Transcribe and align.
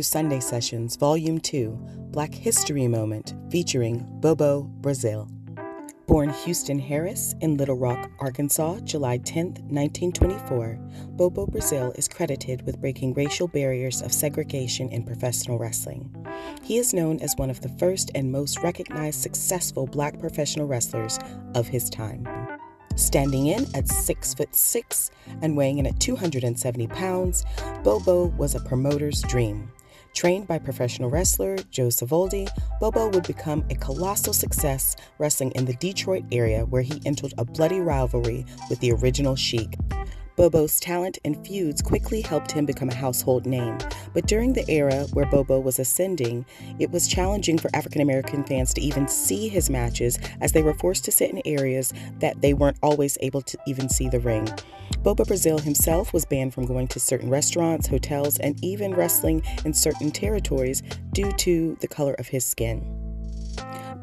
To 0.00 0.04
Sunday 0.04 0.40
Sessions, 0.40 0.96
Volume 0.96 1.38
2, 1.38 1.78
Black 2.10 2.32
History 2.32 2.88
Moment, 2.88 3.34
featuring 3.50 4.06
Bobo 4.20 4.62
Brazil. 4.62 5.28
Born 6.06 6.30
Houston 6.30 6.78
Harris 6.78 7.34
in 7.42 7.58
Little 7.58 7.76
Rock, 7.76 8.10
Arkansas, 8.18 8.80
July 8.84 9.18
10, 9.18 9.48
1924, 9.68 10.78
Bobo 11.10 11.44
Brazil 11.44 11.92
is 11.96 12.08
credited 12.08 12.64
with 12.64 12.80
breaking 12.80 13.12
racial 13.12 13.46
barriers 13.46 14.00
of 14.00 14.10
segregation 14.10 14.88
in 14.88 15.02
professional 15.02 15.58
wrestling. 15.58 16.10
He 16.62 16.78
is 16.78 16.94
known 16.94 17.20
as 17.20 17.34
one 17.36 17.50
of 17.50 17.60
the 17.60 17.68
first 17.68 18.10
and 18.14 18.32
most 18.32 18.62
recognized 18.62 19.20
successful 19.20 19.86
black 19.86 20.18
professional 20.18 20.66
wrestlers 20.66 21.18
of 21.54 21.68
his 21.68 21.90
time. 21.90 22.26
Standing 22.96 23.48
in 23.48 23.66
at 23.74 23.86
6 23.86 24.32
foot 24.32 24.56
6 24.56 25.10
and 25.42 25.58
weighing 25.58 25.76
in 25.76 25.86
at 25.86 26.00
270 26.00 26.86
pounds, 26.86 27.44
Bobo 27.84 28.28
was 28.38 28.54
a 28.54 28.60
promoter's 28.60 29.20
dream. 29.20 29.70
Trained 30.14 30.46
by 30.46 30.58
professional 30.58 31.08
wrestler 31.08 31.56
Joe 31.70 31.88
Savoldi, 31.88 32.48
Bobo 32.80 33.08
would 33.08 33.26
become 33.26 33.64
a 33.70 33.74
colossal 33.74 34.32
success 34.32 34.96
wrestling 35.18 35.52
in 35.52 35.64
the 35.64 35.74
Detroit 35.74 36.24
area 36.32 36.64
where 36.64 36.82
he 36.82 37.00
entered 37.06 37.32
a 37.38 37.44
bloody 37.44 37.80
rivalry 37.80 38.44
with 38.68 38.80
the 38.80 38.92
original 38.92 39.36
Sheik. 39.36 39.74
Bobo's 40.40 40.80
talent 40.80 41.18
and 41.22 41.46
feuds 41.46 41.82
quickly 41.82 42.22
helped 42.22 42.50
him 42.50 42.64
become 42.64 42.88
a 42.88 42.94
household 42.94 43.44
name, 43.44 43.76
but 44.14 44.26
during 44.26 44.54
the 44.54 44.66
era 44.70 45.04
where 45.12 45.26
Bobo 45.26 45.60
was 45.60 45.78
ascending, 45.78 46.46
it 46.78 46.90
was 46.90 47.06
challenging 47.06 47.58
for 47.58 47.68
African 47.74 48.00
American 48.00 48.42
fans 48.44 48.72
to 48.72 48.80
even 48.80 49.06
see 49.06 49.48
his 49.48 49.68
matches 49.68 50.18
as 50.40 50.52
they 50.52 50.62
were 50.62 50.72
forced 50.72 51.04
to 51.04 51.12
sit 51.12 51.30
in 51.30 51.42
areas 51.44 51.92
that 52.20 52.40
they 52.40 52.54
weren't 52.54 52.78
always 52.82 53.18
able 53.20 53.42
to 53.42 53.58
even 53.66 53.90
see 53.90 54.08
the 54.08 54.18
ring. 54.18 54.48
Bobo 55.02 55.26
Brazil 55.26 55.58
himself 55.58 56.14
was 56.14 56.24
banned 56.24 56.54
from 56.54 56.64
going 56.64 56.88
to 56.88 56.98
certain 56.98 57.28
restaurants, 57.28 57.88
hotels, 57.88 58.38
and 58.38 58.58
even 58.64 58.94
wrestling 58.94 59.42
in 59.66 59.74
certain 59.74 60.10
territories 60.10 60.82
due 61.12 61.30
to 61.32 61.76
the 61.82 61.88
color 61.88 62.14
of 62.14 62.28
his 62.28 62.46
skin. 62.46 63.10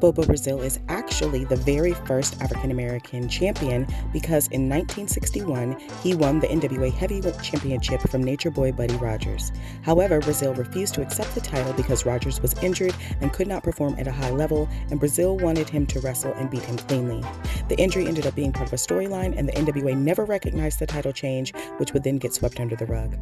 Bobo 0.00 0.24
Brazil 0.24 0.60
is 0.60 0.78
actually 0.88 1.44
the 1.44 1.56
very 1.56 1.92
first 1.92 2.40
African 2.40 2.70
American 2.70 3.28
champion 3.28 3.84
because 4.12 4.46
in 4.48 4.68
1961 4.68 5.76
he 6.02 6.14
won 6.14 6.38
the 6.38 6.46
NWA 6.46 6.92
Heavyweight 6.92 7.42
Championship 7.42 8.00
from 8.02 8.22
Nature 8.22 8.50
Boy 8.50 8.70
Buddy 8.70 8.94
Rogers. 8.96 9.50
However, 9.82 10.20
Brazil 10.20 10.54
refused 10.54 10.94
to 10.94 11.02
accept 11.02 11.34
the 11.34 11.40
title 11.40 11.72
because 11.72 12.06
Rogers 12.06 12.40
was 12.40 12.54
injured 12.62 12.94
and 13.20 13.32
could 13.32 13.48
not 13.48 13.64
perform 13.64 13.96
at 13.98 14.06
a 14.06 14.12
high 14.12 14.30
level, 14.30 14.68
and 14.90 15.00
Brazil 15.00 15.36
wanted 15.36 15.68
him 15.68 15.84
to 15.86 16.00
wrestle 16.00 16.32
and 16.34 16.48
beat 16.48 16.62
him 16.62 16.76
cleanly. 16.76 17.24
The 17.68 17.78
injury 17.78 18.06
ended 18.06 18.26
up 18.26 18.36
being 18.36 18.52
part 18.52 18.68
of 18.68 18.72
a 18.72 18.76
storyline, 18.76 19.36
and 19.36 19.48
the 19.48 19.52
NWA 19.52 19.96
never 19.96 20.24
recognized 20.24 20.78
the 20.78 20.86
title 20.86 21.12
change, 21.12 21.52
which 21.78 21.92
would 21.92 22.04
then 22.04 22.18
get 22.18 22.34
swept 22.34 22.60
under 22.60 22.76
the 22.76 22.86
rug. 22.86 23.16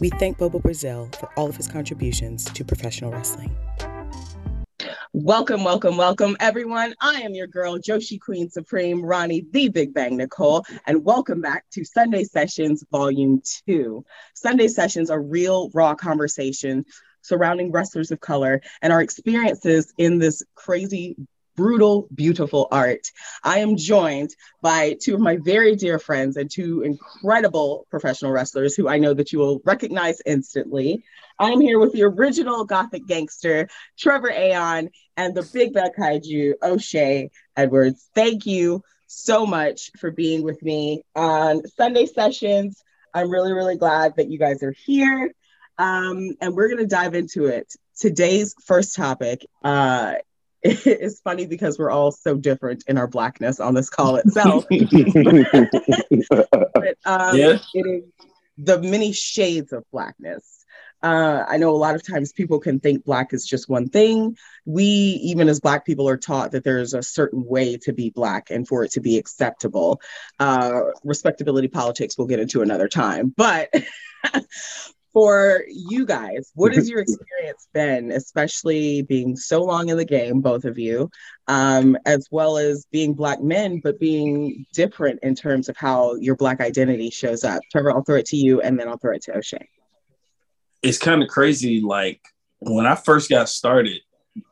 We 0.00 0.10
thank 0.10 0.38
Bobo 0.38 0.60
Brazil 0.60 1.08
for 1.18 1.30
all 1.36 1.48
of 1.48 1.56
his 1.56 1.68
contributions 1.68 2.44
to 2.44 2.64
professional 2.64 3.10
wrestling. 3.10 3.54
Welcome, 5.14 5.62
welcome, 5.62 5.98
welcome, 5.98 6.38
everyone. 6.40 6.94
I 6.98 7.20
am 7.20 7.34
your 7.34 7.46
girl, 7.46 7.76
Joshi 7.76 8.18
Queen 8.18 8.48
Supreme, 8.48 9.04
Ronnie, 9.04 9.44
the 9.50 9.68
Big 9.68 9.92
Bang 9.92 10.16
Nicole, 10.16 10.64
and 10.86 11.04
welcome 11.04 11.42
back 11.42 11.66
to 11.72 11.84
Sunday 11.84 12.24
Sessions 12.24 12.82
Volume 12.90 13.42
2. 13.66 14.02
Sunday 14.32 14.68
Sessions 14.68 15.10
are 15.10 15.20
real, 15.20 15.68
raw 15.74 15.94
conversations 15.94 16.86
surrounding 17.20 17.72
wrestlers 17.72 18.10
of 18.10 18.20
color 18.20 18.62
and 18.80 18.90
our 18.90 19.02
experiences 19.02 19.92
in 19.98 20.18
this 20.18 20.42
crazy, 20.54 21.14
brutal, 21.56 22.08
beautiful 22.14 22.68
art. 22.72 23.10
I 23.44 23.58
am 23.58 23.76
joined 23.76 24.34
by 24.62 24.96
two 24.98 25.14
of 25.14 25.20
my 25.20 25.36
very 25.36 25.76
dear 25.76 25.98
friends 25.98 26.38
and 26.38 26.50
two 26.50 26.80
incredible 26.80 27.86
professional 27.90 28.32
wrestlers 28.32 28.74
who 28.74 28.88
I 28.88 28.96
know 28.96 29.12
that 29.12 29.30
you 29.30 29.40
will 29.40 29.60
recognize 29.66 30.22
instantly. 30.24 31.04
I'm 31.38 31.60
here 31.60 31.78
with 31.78 31.92
the 31.92 32.04
original 32.04 32.64
Gothic 32.64 33.06
gangster, 33.06 33.68
Trevor 33.98 34.30
Aeon, 34.30 34.90
and 35.16 35.34
the 35.34 35.48
big 35.52 35.72
bad 35.72 35.92
kaiju, 35.98 36.54
O'Shea 36.62 37.30
Edwards. 37.56 38.08
Thank 38.14 38.46
you 38.46 38.82
so 39.06 39.44
much 39.46 39.90
for 39.98 40.10
being 40.10 40.42
with 40.42 40.62
me 40.62 41.02
on 41.14 41.66
Sunday 41.68 42.06
sessions. 42.06 42.82
I'm 43.14 43.30
really, 43.30 43.52
really 43.52 43.76
glad 43.76 44.16
that 44.16 44.30
you 44.30 44.38
guys 44.38 44.62
are 44.62 44.74
here. 44.84 45.32
Um, 45.78 46.36
and 46.40 46.54
we're 46.54 46.68
going 46.68 46.78
to 46.78 46.86
dive 46.86 47.14
into 47.14 47.46
it. 47.46 47.72
Today's 47.98 48.54
first 48.64 48.96
topic 48.96 49.44
uh, 49.62 50.14
is 50.62 51.20
funny 51.20 51.46
because 51.46 51.78
we're 51.78 51.90
all 51.90 52.12
so 52.12 52.36
different 52.36 52.84
in 52.86 52.96
our 52.98 53.06
blackness 53.06 53.60
on 53.60 53.74
this 53.74 53.90
call 53.90 54.16
itself. 54.16 54.64
but 54.70 54.82
um, 57.04 57.36
yeah. 57.36 57.58
it 57.74 57.86
is 57.86 58.04
the 58.58 58.80
many 58.80 59.12
shades 59.12 59.72
of 59.72 59.84
blackness. 59.90 60.61
Uh, 61.02 61.44
I 61.48 61.56
know 61.56 61.70
a 61.70 61.76
lot 61.76 61.94
of 61.94 62.06
times 62.06 62.32
people 62.32 62.60
can 62.60 62.78
think 62.78 63.04
Black 63.04 63.32
is 63.32 63.44
just 63.44 63.68
one 63.68 63.88
thing. 63.88 64.36
We, 64.64 64.84
even 64.84 65.48
as 65.48 65.60
Black 65.60 65.84
people, 65.84 66.08
are 66.08 66.16
taught 66.16 66.52
that 66.52 66.64
there's 66.64 66.94
a 66.94 67.02
certain 67.02 67.44
way 67.44 67.76
to 67.78 67.92
be 67.92 68.10
Black 68.10 68.50
and 68.50 68.66
for 68.66 68.84
it 68.84 68.92
to 68.92 69.00
be 69.00 69.18
acceptable. 69.18 70.00
Uh, 70.38 70.82
respectability 71.02 71.68
politics 71.68 72.16
we'll 72.16 72.28
get 72.28 72.40
into 72.40 72.62
another 72.62 72.88
time. 72.88 73.34
But 73.36 73.70
for 75.12 75.64
you 75.68 76.06
guys, 76.06 76.52
what 76.54 76.74
has 76.74 76.88
your 76.88 77.00
experience 77.00 77.66
been, 77.72 78.12
especially 78.12 79.02
being 79.02 79.34
so 79.36 79.62
long 79.64 79.88
in 79.88 79.96
the 79.96 80.04
game, 80.04 80.40
both 80.40 80.64
of 80.64 80.78
you, 80.78 81.10
um, 81.48 81.98
as 82.06 82.28
well 82.30 82.58
as 82.58 82.86
being 82.92 83.14
Black 83.14 83.42
men, 83.42 83.80
but 83.82 83.98
being 83.98 84.66
different 84.72 85.18
in 85.24 85.34
terms 85.34 85.68
of 85.68 85.76
how 85.76 86.14
your 86.14 86.36
Black 86.36 86.60
identity 86.60 87.10
shows 87.10 87.42
up? 87.42 87.60
Trevor, 87.72 87.90
I'll 87.90 88.04
throw 88.04 88.16
it 88.16 88.26
to 88.26 88.36
you 88.36 88.60
and 88.60 88.78
then 88.78 88.88
I'll 88.88 88.98
throw 88.98 89.14
it 89.16 89.22
to 89.24 89.36
O'Shea 89.36 89.68
it's 90.82 90.98
kind 90.98 91.22
of 91.22 91.28
crazy. 91.28 91.80
Like 91.80 92.20
when 92.60 92.86
I 92.86 92.94
first 92.94 93.30
got 93.30 93.48
started, 93.48 94.00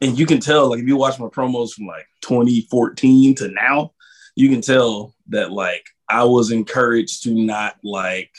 and 0.02 0.18
you 0.18 0.26
can 0.26 0.40
tell, 0.40 0.68
like 0.68 0.80
if 0.80 0.86
you 0.86 0.96
watch 0.96 1.18
my 1.18 1.26
promos 1.26 1.72
from 1.72 1.86
like 1.86 2.06
2014 2.22 3.34
to 3.36 3.48
now, 3.48 3.92
you 4.36 4.48
can 4.48 4.60
tell 4.60 5.14
that 5.28 5.50
like 5.52 5.86
I 6.08 6.24
was 6.24 6.50
encouraged 6.50 7.22
to 7.24 7.34
not 7.34 7.76
like 7.82 8.30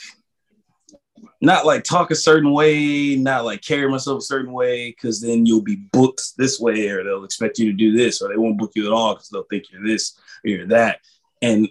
not 1.40 1.66
like 1.66 1.82
talk 1.82 2.12
a 2.12 2.16
certain 2.16 2.52
way, 2.52 3.16
not 3.16 3.44
like 3.44 3.62
carry 3.62 3.90
myself 3.90 4.18
a 4.18 4.24
certain 4.24 4.52
way, 4.52 4.90
because 4.90 5.20
then 5.20 5.44
you'll 5.44 5.62
be 5.62 5.74
booked 5.92 6.22
this 6.38 6.60
way, 6.60 6.88
or 6.88 7.02
they'll 7.02 7.24
expect 7.24 7.58
you 7.58 7.66
to 7.66 7.76
do 7.76 7.96
this, 7.96 8.22
or 8.22 8.28
they 8.28 8.36
won't 8.36 8.58
book 8.58 8.70
you 8.76 8.86
at 8.86 8.92
all 8.92 9.14
because 9.14 9.28
they'll 9.28 9.42
think 9.50 9.64
you're 9.70 9.84
this 9.84 10.16
or 10.44 10.50
you're 10.50 10.66
that. 10.68 11.00
And 11.40 11.68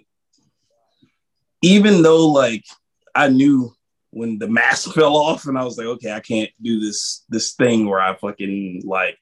even 1.62 2.02
though 2.02 2.28
like 2.28 2.64
I 3.14 3.28
knew 3.28 3.74
when 4.12 4.38
the 4.38 4.48
mask 4.48 4.92
fell 4.94 5.16
off 5.16 5.46
and 5.46 5.58
I 5.58 5.64
was 5.64 5.76
like, 5.76 5.86
okay, 5.86 6.12
I 6.12 6.20
can't 6.20 6.50
do 6.62 6.78
this 6.80 7.24
this 7.28 7.52
thing 7.52 7.88
where 7.88 8.00
I 8.00 8.14
fucking 8.14 8.82
like 8.84 9.18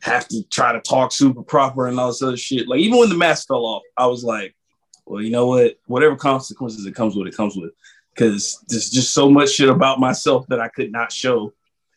have 0.00 0.26
to 0.28 0.42
try 0.50 0.72
to 0.72 0.80
talk 0.80 1.12
super 1.12 1.42
proper 1.42 1.86
and 1.86 1.98
all 1.98 2.08
this 2.08 2.22
other 2.22 2.36
shit. 2.36 2.68
Like 2.68 2.80
even 2.80 2.98
when 2.98 3.08
the 3.08 3.16
mask 3.16 3.48
fell 3.48 3.64
off, 3.64 3.82
I 3.96 4.06
was 4.06 4.24
like, 4.24 4.54
well, 5.06 5.22
you 5.22 5.30
know 5.30 5.46
what? 5.46 5.76
Whatever 5.86 6.16
consequences 6.16 6.86
it 6.86 6.94
comes 6.94 7.14
with, 7.14 7.28
it 7.28 7.36
comes 7.36 7.56
with. 7.56 7.72
Because 8.14 8.62
there's 8.68 8.90
just 8.90 9.14
so 9.14 9.30
much 9.30 9.50
shit 9.50 9.68
about 9.68 10.00
myself 10.00 10.46
that 10.48 10.60
I 10.60 10.68
could 10.68 10.92
not 10.92 11.12
show. 11.12 11.52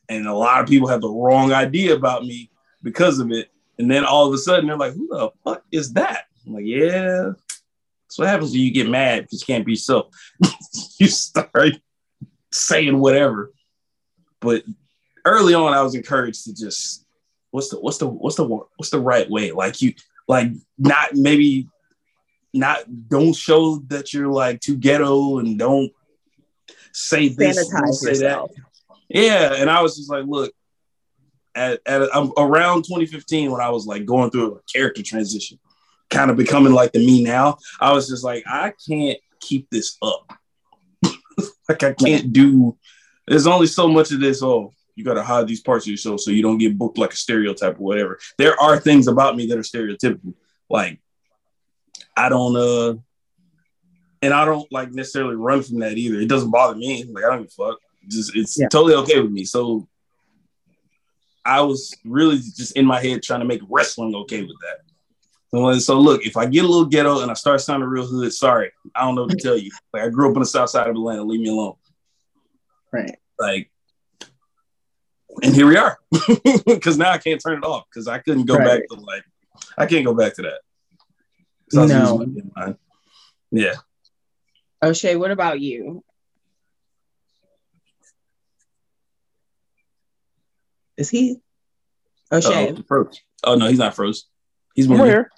And 0.07 0.28
a 0.28 0.34
lot 0.34 0.62
of 0.62 0.69
people 0.69 0.88
have 0.88 1.02
the 1.02 1.09
wrong 1.09 1.52
idea 1.52 1.96
about 1.96 2.25
me 2.25 2.52
because 2.84 3.19
of 3.19 3.31
it. 3.31 3.50
And 3.79 3.90
then 3.90 4.06
all 4.06 4.28
of 4.28 4.34
a 4.34 4.38
sudden 4.38 4.67
they're 4.67 4.78
like, 4.78 4.94
who 4.94 5.07
the 5.07 5.31
fuck 5.44 5.63
is 5.72 5.94
that? 5.94 6.25
I'm 6.46 6.53
like, 6.53 6.66
yeah, 6.66 7.31
so 8.16 8.24
what 8.24 8.30
happens 8.30 8.52
when 8.52 8.62
you 8.62 8.72
get 8.72 8.88
mad 8.88 9.24
because 9.24 9.42
you 9.42 9.46
can't 9.53 9.66
be 9.66 9.74
yourself? 9.74 10.08
you 11.00 11.08
start 11.08 11.74
saying 12.50 12.98
whatever. 12.98 13.52
But 14.40 14.64
early 15.26 15.53
on, 15.53 15.73
I 15.73 15.82
was 15.82 15.96
encouraged 15.96 16.46
to 16.46 16.56
just 16.56 17.06
what's 17.52 17.67
the 17.72 17.78
what's 17.78 17.97
the 17.97 18.08
what's 18.08 18.38
the 18.38 18.46
what's 18.46 18.90
the 18.90 19.02
right 19.02 19.29
way? 19.29 19.52
Like 19.52 19.82
you 19.82 19.96
like 20.29 20.47
not 20.78 21.14
maybe 21.14 21.67
not 22.53 22.85
don't 23.09 23.35
show 23.35 23.79
that 23.88 24.14
you're 24.14 24.32
like 24.32 24.61
too 24.61 24.78
ghetto 24.78 25.40
and 25.40 25.59
don't 25.59 25.91
say 26.94 27.28
this 27.28 27.70
say 27.70 28.11
yourself. 28.11 28.52
that. 28.56 28.64
Yeah, 29.09 29.56
and 29.56 29.70
I 29.70 29.82
was 29.82 29.97
just 29.97 30.09
like, 30.09 30.23
look, 30.26 30.53
at, 31.53 31.82
at 31.85 32.16
um, 32.16 32.32
around 32.38 32.85
2015 32.85 33.52
when 33.52 33.59
I 33.59 33.72
was 33.72 33.85
like 33.85 34.06
going 34.06 34.32
through 34.32 34.56
a 34.56 34.59
character 34.72 35.03
transition, 35.03 35.59
kind 36.09 36.31
of 36.31 36.37
becoming 36.37 36.73
like 36.73 36.91
the 36.91 36.99
me 36.99 37.23
now, 37.23 37.57
I 37.79 37.93
was 37.93 38.07
just 38.07 38.23
like, 38.23 38.43
I 38.47 38.73
can't 38.87 39.19
keep 39.40 39.69
this 39.69 39.97
up. 40.02 40.34
like 41.69 41.84
I 41.84 41.93
can't 41.93 42.31
do. 42.34 42.78
There's 43.28 43.47
only 43.47 43.67
so 43.67 43.87
much 43.87 44.11
of 44.11 44.19
this. 44.19 44.43
Oh, 44.43 44.72
you 44.96 45.03
got 45.03 45.16
to 45.16 45.23
hide 45.23 45.47
these 45.47 45.61
parts 45.61 45.85
of 45.85 45.91
yourself 45.91 46.22
so 46.22 46.31
you 46.31 46.41
don't 46.41 46.57
get 46.57 46.78
booked 46.78 46.97
like 46.97 47.13
a 47.13 47.17
stereotype 47.17 47.79
or 47.79 47.84
whatever. 47.84 48.19
There 48.37 48.59
are 48.59 48.79
things 48.79 49.07
about 49.07 49.35
me 49.35 49.47
that 49.47 49.57
are 49.57 49.61
stereotypical. 49.61 50.34
Like 50.69 50.99
I 52.16 52.29
don't 52.29 52.55
uh, 52.55 52.96
and 54.22 54.34
I 54.34 54.46
don't 54.46 54.72
like 54.72 54.91
necessarily 54.91 55.35
run 55.35 55.61
from 55.61 55.79
that 55.79 55.97
either. 55.97 56.19
It 56.19 56.29
doesn't 56.29 56.51
bother 56.51 56.75
me. 56.75 57.03
Like 57.03 57.25
I 57.25 57.29
don't 57.29 57.43
give 57.43 57.51
a 57.59 57.67
fuck. 57.67 57.79
Just 58.08 58.35
it's 58.35 58.59
yeah. 58.59 58.67
totally 58.69 58.96
okay 58.96 59.19
with 59.19 59.31
me. 59.31 59.46
So 59.46 59.87
I 61.43 61.61
was 61.61 61.96
really 62.03 62.37
just 62.37 62.75
in 62.75 62.85
my 62.85 63.01
head 63.01 63.22
trying 63.22 63.41
to 63.41 63.46
make 63.46 63.61
wrestling 63.69 64.16
okay 64.16 64.41
with 64.41 64.55
that. 64.61 64.84
So 65.53 66.00
look, 66.00 66.26
if 66.26 66.36
I 66.36 66.46
get 66.47 66.66
a 66.66 66.68
little 66.68 66.86
ghetto 66.86 67.22
and 67.22 67.32
I 67.32 67.34
start 67.34 67.62
sounding 67.62 67.88
real 67.88 68.06
hood, 68.06 68.34
sorry, 68.34 68.72
I 68.94 69.02
don't 69.06 69.16
know 69.16 69.22
what 69.24 69.32
to 69.32 69.38
tell 69.38 69.58
you. 69.58 69.72
Like 69.94 70.03
I 70.03 70.09
grew 70.09 70.30
up 70.30 70.36
on 70.36 70.42
the 70.42 70.46
south 70.47 70.70
side 70.70 70.88
of 70.88 70.96
Atlanta, 70.96 71.24
leave 71.24 71.40
me 71.40 71.50
alone. 71.50 71.76
Right. 72.92 73.16
Like 73.40 73.72
and 75.44 75.53
here 75.56 75.68
we 75.68 75.78
are. 75.78 75.97
Because 76.66 76.97
now 76.97 77.12
I 77.12 77.18
can't 77.18 77.42
turn 77.42 77.58
it 77.58 77.64
off 77.66 77.86
because 77.90 78.08
I 78.08 78.20
couldn't 78.20 78.46
go 78.46 78.56
Right. 78.58 78.66
back 78.82 78.82
to 78.90 78.96
like 78.96 79.24
I 79.78 79.86
can't 79.86 80.06
go 80.06 80.14
back 80.14 80.34
to 80.36 80.42
that. 80.44 80.59
I 81.78 81.86
No. 81.86 82.16
losing 82.18 82.52
my 82.56 82.66
mind. 82.66 82.78
Yeah. 83.52 83.76
O'Shea, 84.84 85.16
what 85.16 85.32
about 85.32 85.59
you? 85.62 86.03
Is 90.97 91.09
he? 91.09 91.38
O'Shea. 92.32 92.74
Oh. 92.92 93.09
Oh 93.44 93.56
no, 93.56 93.68
he's 93.68 93.80
not 93.80 93.96
froze. 93.96 94.26
He's 94.75 94.89
I'm 94.89 94.97
here. 94.97 95.31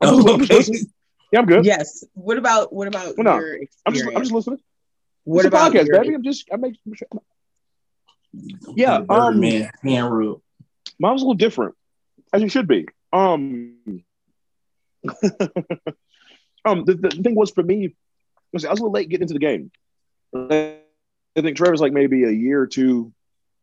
Oh, 0.00 0.34
I'm 0.34 0.42
okay. 0.42 0.64
Yeah, 1.32 1.40
I'm 1.40 1.46
good. 1.46 1.64
Yes. 1.64 2.04
What 2.14 2.38
about 2.38 2.72
what 2.72 2.88
about 2.88 3.16
Well, 3.16 3.24
no. 3.24 3.34
your 3.36 3.54
experience? 3.54 3.76
I'm 3.86 3.94
just, 3.94 4.06
I'm 4.06 4.22
just 4.22 4.32
listening. 4.32 4.58
what 5.24 5.44
it's 5.44 5.46
about 5.46 5.74
a 5.74 5.78
podcast, 5.78 5.86
your, 5.86 6.02
baby? 6.02 6.14
I'm 6.14 6.22
just, 6.24 6.48
I 6.52 6.56
make. 6.56 6.76
Yeah, 8.74 8.98
The 8.98 9.04
Burger 9.04 9.20
um, 9.22 9.40
man 9.40 9.70
hand 9.82 10.12
rule. 10.12 10.42
Mine 10.98 11.12
was 11.12 11.22
a 11.22 11.24
little 11.24 11.34
different, 11.34 11.76
as 12.32 12.42
it 12.42 12.50
should 12.50 12.66
be. 12.66 12.86
Um, 13.12 13.76
um, 16.64 16.84
the, 16.84 16.94
the 16.94 17.20
thing 17.22 17.34
was 17.34 17.50
for 17.50 17.62
me, 17.62 17.94
was 18.52 18.64
I 18.64 18.70
was 18.70 18.80
a 18.80 18.82
little 18.82 18.92
late 18.92 19.08
getting 19.08 19.22
into 19.22 19.34
the 19.34 19.40
game. 19.40 19.70
I 20.34 20.78
think 21.40 21.56
Trevor's 21.56 21.80
like 21.80 21.92
maybe 21.92 22.24
a 22.24 22.30
year 22.30 22.60
or 22.60 22.66
two, 22.66 23.12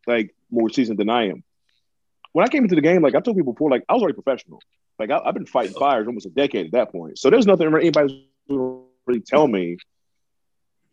like 0.06 0.34
more 0.50 0.70
seasoned 0.70 1.00
than 1.00 1.10
I 1.10 1.30
am. 1.30 1.44
When 2.34 2.46
I 2.46 2.50
came 2.50 2.64
into 2.64 2.76
the 2.76 2.82
game, 2.82 3.02
like 3.02 3.16
I 3.16 3.20
told 3.20 3.38
people 3.38 3.54
before, 3.54 3.70
like 3.70 3.84
I 3.90 3.94
was 3.94 4.02
already 4.02 4.16
professional. 4.16 4.62
Like 5.00 5.12
I, 5.12 5.20
I've 5.24 5.34
been 5.34 5.46
fighting 5.46 5.74
fires 5.74 6.08
almost 6.08 6.26
a 6.26 6.30
decade 6.30 6.68
at 6.68 6.72
that 6.74 6.92
point. 6.92 7.20
So 7.20 7.30
there's 7.30 7.46
nothing 7.46 7.68
anybody 7.68 8.30
really 8.48 9.22
tell 9.22 9.48
me. 9.48 9.78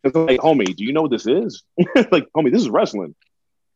It's 0.03 0.15
like, 0.15 0.41
homie, 0.41 0.77
do 0.77 0.85
you 0.85 0.93
know 0.93 1.03
what 1.03 1.11
this 1.11 1.27
is? 1.27 1.63
like, 2.11 2.27
homie, 2.37 2.53
this 2.53 2.61
is 2.61 2.69
wrestling. 2.69 3.15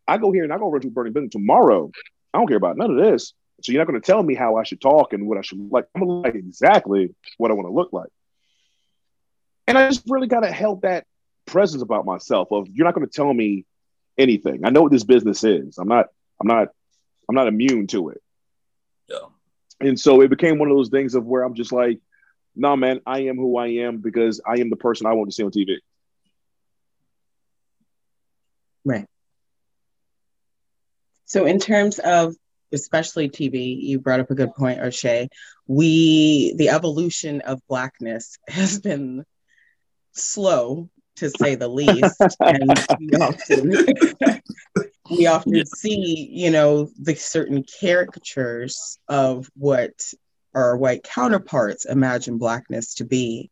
I 0.06 0.18
go 0.18 0.30
here 0.30 0.44
and 0.44 0.52
I 0.52 0.58
go 0.58 0.70
run 0.70 0.82
to 0.82 0.90
Burning 0.90 1.12
Business 1.12 1.32
tomorrow. 1.32 1.90
I 2.32 2.38
don't 2.38 2.46
care 2.46 2.56
about 2.56 2.76
none 2.76 2.90
of 2.90 2.96
this. 2.96 3.32
So 3.62 3.72
you're 3.72 3.80
not 3.80 3.88
going 3.90 4.00
to 4.00 4.06
tell 4.06 4.22
me 4.22 4.34
how 4.34 4.56
I 4.56 4.62
should 4.62 4.80
talk 4.80 5.12
and 5.12 5.26
what 5.26 5.38
I 5.38 5.40
should 5.40 5.58
like. 5.70 5.86
I'm 5.94 6.02
going 6.02 6.22
to 6.22 6.28
like 6.28 6.34
exactly 6.34 7.14
what 7.38 7.50
I 7.50 7.54
want 7.54 7.66
to 7.66 7.72
look 7.72 7.92
like. 7.92 8.10
And 9.66 9.76
I 9.76 9.88
just 9.88 10.04
really 10.08 10.28
got 10.28 10.40
to 10.40 10.50
held 10.50 10.82
that 10.82 11.06
presence 11.46 11.82
about 11.82 12.04
myself 12.04 12.52
of 12.52 12.68
you're 12.68 12.84
not 12.84 12.94
going 12.94 13.06
to 13.06 13.12
tell 13.12 13.32
me 13.32 13.64
anything. 14.16 14.64
I 14.64 14.70
know 14.70 14.82
what 14.82 14.92
this 14.92 15.04
business 15.04 15.44
is. 15.44 15.78
I'm 15.78 15.88
not, 15.88 16.06
I'm 16.40 16.46
not, 16.46 16.68
I'm 17.28 17.34
not 17.34 17.48
immune 17.48 17.86
to 17.88 18.10
it. 18.10 18.22
And 19.80 19.98
so 19.98 20.20
it 20.20 20.30
became 20.30 20.58
one 20.58 20.70
of 20.70 20.76
those 20.76 20.88
things 20.88 21.14
of 21.14 21.24
where 21.24 21.42
I'm 21.42 21.54
just 21.54 21.72
like, 21.72 22.00
nah, 22.56 22.76
man, 22.76 23.00
I 23.06 23.20
am 23.20 23.36
who 23.36 23.56
I 23.56 23.68
am 23.68 23.98
because 23.98 24.40
I 24.46 24.54
am 24.60 24.70
the 24.70 24.76
person 24.76 25.06
I 25.06 25.12
want 25.12 25.30
to 25.30 25.34
see 25.34 25.44
on 25.44 25.50
TV. 25.50 25.76
Right. 28.84 29.06
So 31.26 31.44
in 31.44 31.58
terms 31.58 31.98
of 31.98 32.34
especially 32.72 33.28
TV, 33.28 33.80
you 33.80 33.98
brought 33.98 34.20
up 34.20 34.30
a 34.30 34.34
good 34.34 34.54
point, 34.54 34.80
O'Shea. 34.80 35.28
We 35.66 36.54
the 36.56 36.70
evolution 36.70 37.40
of 37.42 37.60
blackness 37.68 38.38
has 38.48 38.80
been 38.80 39.24
slow 40.12 40.88
to 41.16 41.30
say 41.30 41.54
the 41.54 41.68
least. 41.68 42.20
and 42.40 42.78
often 43.20 43.76
we 45.10 45.26
often 45.26 45.54
Yeah. 45.54 45.64
see, 45.64 46.28
you 46.32 46.50
know, 46.50 46.90
the 46.98 47.14
certain 47.14 47.64
caricatures 47.80 48.98
of 49.08 49.50
what 49.56 50.12
our 50.54 50.76
white 50.76 51.02
counterparts 51.02 51.84
imagine 51.84 52.38
blackness 52.38 52.94
to 52.94 53.04
be. 53.04 53.50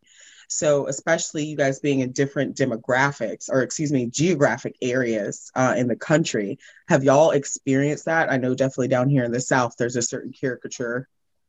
So, 0.49 0.87
especially 0.87 1.45
you 1.45 1.57
guys 1.57 1.81
being 1.81 2.01
in 2.01 2.13
different 2.13 2.57
demographics 2.57 3.49
or, 3.51 3.63
excuse 3.63 3.91
me, 3.91 4.07
geographic 4.07 4.77
areas 4.81 5.51
uh, 5.57 5.75
in 5.77 5.89
the 5.89 5.97
country, 5.97 6.59
have 6.89 7.03
y'all 7.03 7.33
experienced 7.33 8.05
that? 8.05 8.31
I 8.31 8.37
know 8.37 8.55
definitely 8.55 8.89
down 8.89 9.09
here 9.09 9.25
in 9.25 9.33
the 9.33 9.41
South, 9.41 9.75
there's 9.77 9.97
a 9.97 10.03
certain 10.03 10.33
caricature 10.33 11.09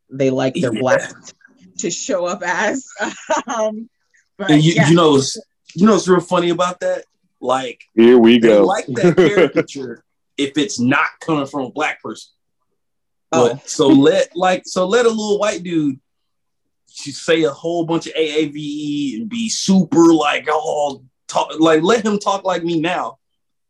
they 0.10 0.30
like 0.30 0.56
their 0.56 0.74
Yeah. 0.74 0.80
black 0.80 1.12
to 1.80 1.92
show 1.92 2.26
up 2.26 2.42
as. 2.44 2.88
um, 3.48 3.90
but 4.38 4.50
you, 4.52 4.74
yeah. 4.74 4.90
you 4.90 4.96
know, 4.96 5.22
you 5.76 5.86
know 5.86 5.94
what's 5.94 6.08
real 6.08 6.20
funny 6.20 6.50
about 6.50 6.80
that? 6.80 7.06
Like 7.40 7.84
Here 7.96 8.18
we 8.18 8.40
go. 8.40 8.66
like 8.66 8.88
that 8.88 9.16
caricature 9.16 10.04
if 10.38 10.58
it's 10.58 10.80
not 10.80 11.08
coming 11.20 11.46
from 11.46 11.66
a 11.66 11.72
black 11.72 12.02
person. 12.02 12.32
Oh. 13.32 13.50
But 13.50 13.70
so 13.70 13.88
let 13.88 14.36
like 14.36 14.64
so 14.66 14.88
let 14.88 15.06
a 15.06 15.10
little 15.10 15.40
white 15.40 15.64
dude 15.64 16.00
she 16.98 17.12
say 17.12 17.44
a 17.44 17.52
whole 17.52 17.86
bunch 17.86 18.08
of 18.08 18.14
AAVE 18.14 19.18
and 19.18 19.30
be 19.30 19.50
super 19.50 20.14
like 20.14 20.48
all 20.52 21.04
talk 21.28 21.52
like 21.60 21.84
let 21.84 22.04
him 22.04 22.18
talk 22.18 22.44
like 22.44 22.64
me 22.64 22.80
now, 22.80 23.20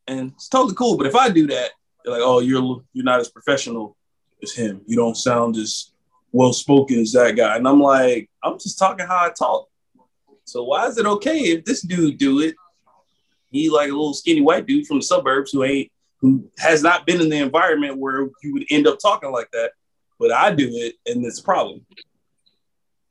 and 0.08 0.32
it's 0.32 0.48
totally 0.48 0.76
cool. 0.76 0.98
But 0.98 1.08
if 1.08 1.16
I 1.16 1.30
do 1.30 1.48
that, 1.48 1.72
they're 2.04 2.14
like, 2.14 2.24
oh, 2.24 2.40
you're 2.40 2.84
you're 2.94 3.06
not 3.06 3.20
as 3.20 3.30
professional 3.30 3.98
as 4.42 4.54
him. 4.54 4.82
You 4.86 4.96
don't 4.96 5.18
sound 5.18 5.58
as 5.58 5.92
well 6.32 6.54
spoken 6.54 7.00
as 7.00 7.12
that 7.14 7.36
guy. 7.36 7.58
And 7.58 7.68
I'm 7.68 7.82
like, 7.82 8.30
I'm 8.44 8.60
just 8.60 8.80
talking 8.80 9.06
how 9.06 9.26
I 9.26 9.32
talk. 9.38 9.68
So 10.46 10.64
why 10.64 10.88
is 10.88 10.98
it 10.98 11.06
okay 11.06 11.40
if 11.40 11.66
this 11.66 11.82
dude 11.82 12.18
do 12.18 12.40
it? 12.40 12.56
He 13.52 13.70
like 13.70 13.88
a 13.90 13.92
little 13.92 14.14
skinny 14.14 14.42
white 14.42 14.66
dude 14.66 14.86
from 14.88 14.98
the 14.98 15.04
suburbs 15.04 15.52
who 15.52 15.64
ain't 15.64 15.92
who 16.20 16.50
has 16.58 16.82
not 16.82 17.06
been 17.06 17.22
in 17.22 17.30
the 17.30 17.38
environment 17.38 17.98
where 17.98 18.28
you 18.42 18.54
would 18.54 18.66
end 18.72 18.88
up 18.88 18.98
talking 19.00 19.32
like 19.32 19.50
that. 19.52 19.72
But 20.20 20.32
I 20.32 20.52
do 20.52 20.68
it, 20.72 20.96
and 21.06 21.24
it's 21.26 21.40
a 21.40 21.44
problem. 21.44 21.86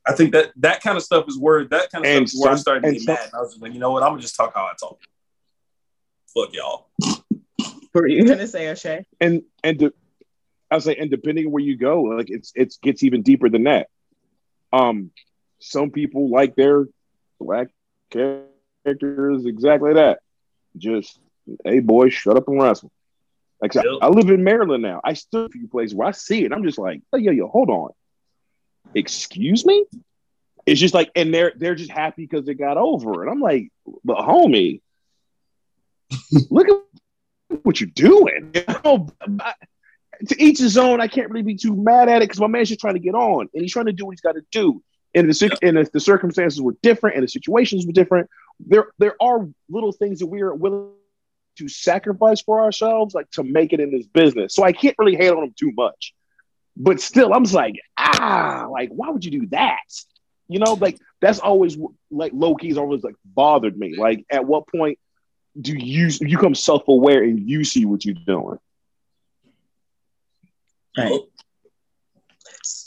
I 0.05 0.13
think 0.13 0.33
that 0.33 0.51
that 0.57 0.81
kind 0.81 0.97
of 0.97 1.03
stuff 1.03 1.25
is 1.27 1.37
where 1.39 1.65
that 1.65 1.89
kind 1.91 2.05
of 2.05 2.11
And 2.11 2.29
stuff 2.29 2.35
is 2.37 2.41
where 2.41 2.51
I 2.51 2.55
some- 2.55 2.61
started 2.61 2.83
to 2.83 2.91
get 2.93 3.01
some- 3.01 3.13
mad. 3.15 3.23
And 3.25 3.33
I 3.35 3.39
was 3.41 3.51
just 3.51 3.61
like, 3.61 3.73
you 3.73 3.79
know 3.79 3.91
what? 3.91 4.03
I'm 4.03 4.09
gonna 4.11 4.21
just 4.21 4.35
talk 4.35 4.53
how 4.55 4.63
I 4.65 4.73
talk. 4.79 4.99
Fuck 6.33 6.53
y'all. 6.53 6.87
What 6.97 8.01
were 8.03 8.07
you 8.07 8.25
gonna 8.27 8.47
say, 8.47 8.67
O'Shea? 8.69 9.05
and 9.19 9.41
and 9.63 9.79
de- 9.79 9.93
I 10.69 10.75
was 10.75 10.85
like, 10.85 10.97
and 10.99 11.09
depending 11.09 11.45
on 11.45 11.51
where 11.51 11.63
you 11.63 11.77
go, 11.77 12.01
like 12.03 12.29
it's 12.29 12.51
it's 12.55 12.77
gets 12.77 13.03
even 13.03 13.21
deeper 13.21 13.49
than 13.49 13.63
that. 13.63 13.87
Um, 14.73 15.11
some 15.59 15.91
people 15.91 16.29
like 16.29 16.55
their 16.55 16.85
black 17.39 17.69
characters 18.11 19.45
exactly 19.45 19.93
that. 19.93 20.19
Just 20.77 21.19
hey 21.63 21.79
boy, 21.79 22.09
shut 22.09 22.37
up 22.37 22.47
and 22.47 22.61
wrestle. 22.61 22.91
Like 23.61 23.75
I, 23.75 23.81
Yep. 23.83 23.99
I 24.01 24.07
live 24.09 24.29
in 24.29 24.43
Maryland 24.43 24.83
now. 24.83 25.01
I 25.03 25.13
still 25.13 25.45
a 25.45 25.49
few 25.49 25.67
places 25.67 25.95
where 25.95 26.07
I 26.07 26.11
see 26.11 26.43
it. 26.43 26.51
I'm 26.51 26.63
just 26.63 26.77
like, 26.77 27.01
oh 27.13 27.17
yo 27.17 27.31
yo, 27.31 27.47
hold 27.47 27.69
on. 27.69 27.89
Excuse 28.93 29.65
me. 29.65 29.85
It's 30.65 30.79
just 30.79 30.93
like, 30.93 31.11
and 31.15 31.33
they're 31.33 31.53
they're 31.55 31.75
just 31.75 31.91
happy 31.91 32.23
because 32.27 32.45
they 32.45 32.53
got 32.53 32.77
over 32.77 33.25
it. 33.25 33.31
I'm 33.31 33.39
like, 33.39 33.69
but 34.03 34.17
homie, 34.17 34.81
look 36.49 36.67
at 36.69 36.75
what 37.63 37.79
you're 37.79 37.89
doing. 37.89 38.51
You 38.53 38.63
oh, 38.85 39.09
know, 39.27 39.37
I- 39.41 39.53
to 40.29 40.43
each 40.43 40.57
his 40.57 40.77
own. 40.79 40.99
I 40.99 41.07
can't 41.07 41.29
really 41.29 41.43
be 41.43 41.55
too 41.55 41.75
mad 41.75 42.09
at 42.09 42.23
it 42.23 42.25
because 42.25 42.39
my 42.39 42.47
man's 42.47 42.69
just 42.69 42.81
trying 42.81 42.95
to 42.95 42.99
get 42.99 43.13
on 43.13 43.47
and 43.53 43.61
he's 43.61 43.71
trying 43.71 43.85
to 43.85 43.93
do 43.93 44.03
what 44.05 44.13
he's 44.13 44.21
got 44.21 44.31
to 44.33 44.41
do. 44.51 44.81
And 45.13 45.29
the 45.29 45.33
cir- 45.33 45.51
and 45.61 45.77
if 45.77 45.91
the 45.91 45.99
circumstances 45.99 46.59
were 46.59 46.75
different 46.81 47.15
and 47.17 47.23
the 47.23 47.27
situations 47.27 47.85
were 47.85 47.93
different, 47.93 48.27
there 48.59 48.87
there 48.97 49.15
are 49.21 49.47
little 49.69 49.91
things 49.91 50.19
that 50.19 50.27
we 50.27 50.41
are 50.41 50.53
willing 50.53 50.91
to 51.57 51.67
sacrifice 51.67 52.41
for 52.41 52.61
ourselves, 52.61 53.15
like 53.15 53.29
to 53.31 53.43
make 53.43 53.73
it 53.73 53.79
in 53.79 53.91
this 53.91 54.05
business. 54.07 54.53
So 54.53 54.63
I 54.63 54.71
can't 54.71 54.95
really 54.97 55.15
hate 55.15 55.29
on 55.29 55.41
them 55.41 55.55
too 55.57 55.71
much. 55.75 56.13
But 56.75 57.01
still, 57.01 57.33
I'm 57.33 57.43
just 57.43 57.55
like, 57.55 57.75
ah, 57.97 58.67
like 58.69 58.89
why 58.89 59.09
would 59.09 59.25
you 59.25 59.31
do 59.31 59.47
that? 59.47 59.79
You 60.47 60.59
know, 60.59 60.73
like 60.73 60.99
that's 61.21 61.39
always 61.39 61.77
like 62.11 62.31
low 62.33 62.55
key's 62.55 62.77
always 62.77 63.03
like 63.03 63.15
bothered 63.25 63.77
me. 63.77 63.95
Like, 63.97 64.25
at 64.29 64.45
what 64.45 64.67
point 64.67 64.99
do 65.59 65.73
you 65.73 66.09
you 66.21 66.37
become 66.37 66.55
self 66.55 66.87
aware 66.87 67.23
and 67.23 67.39
you 67.39 67.63
see 67.63 67.85
what 67.85 68.05
you're 68.05 68.15
doing? 68.15 68.59
Right. 70.97 71.19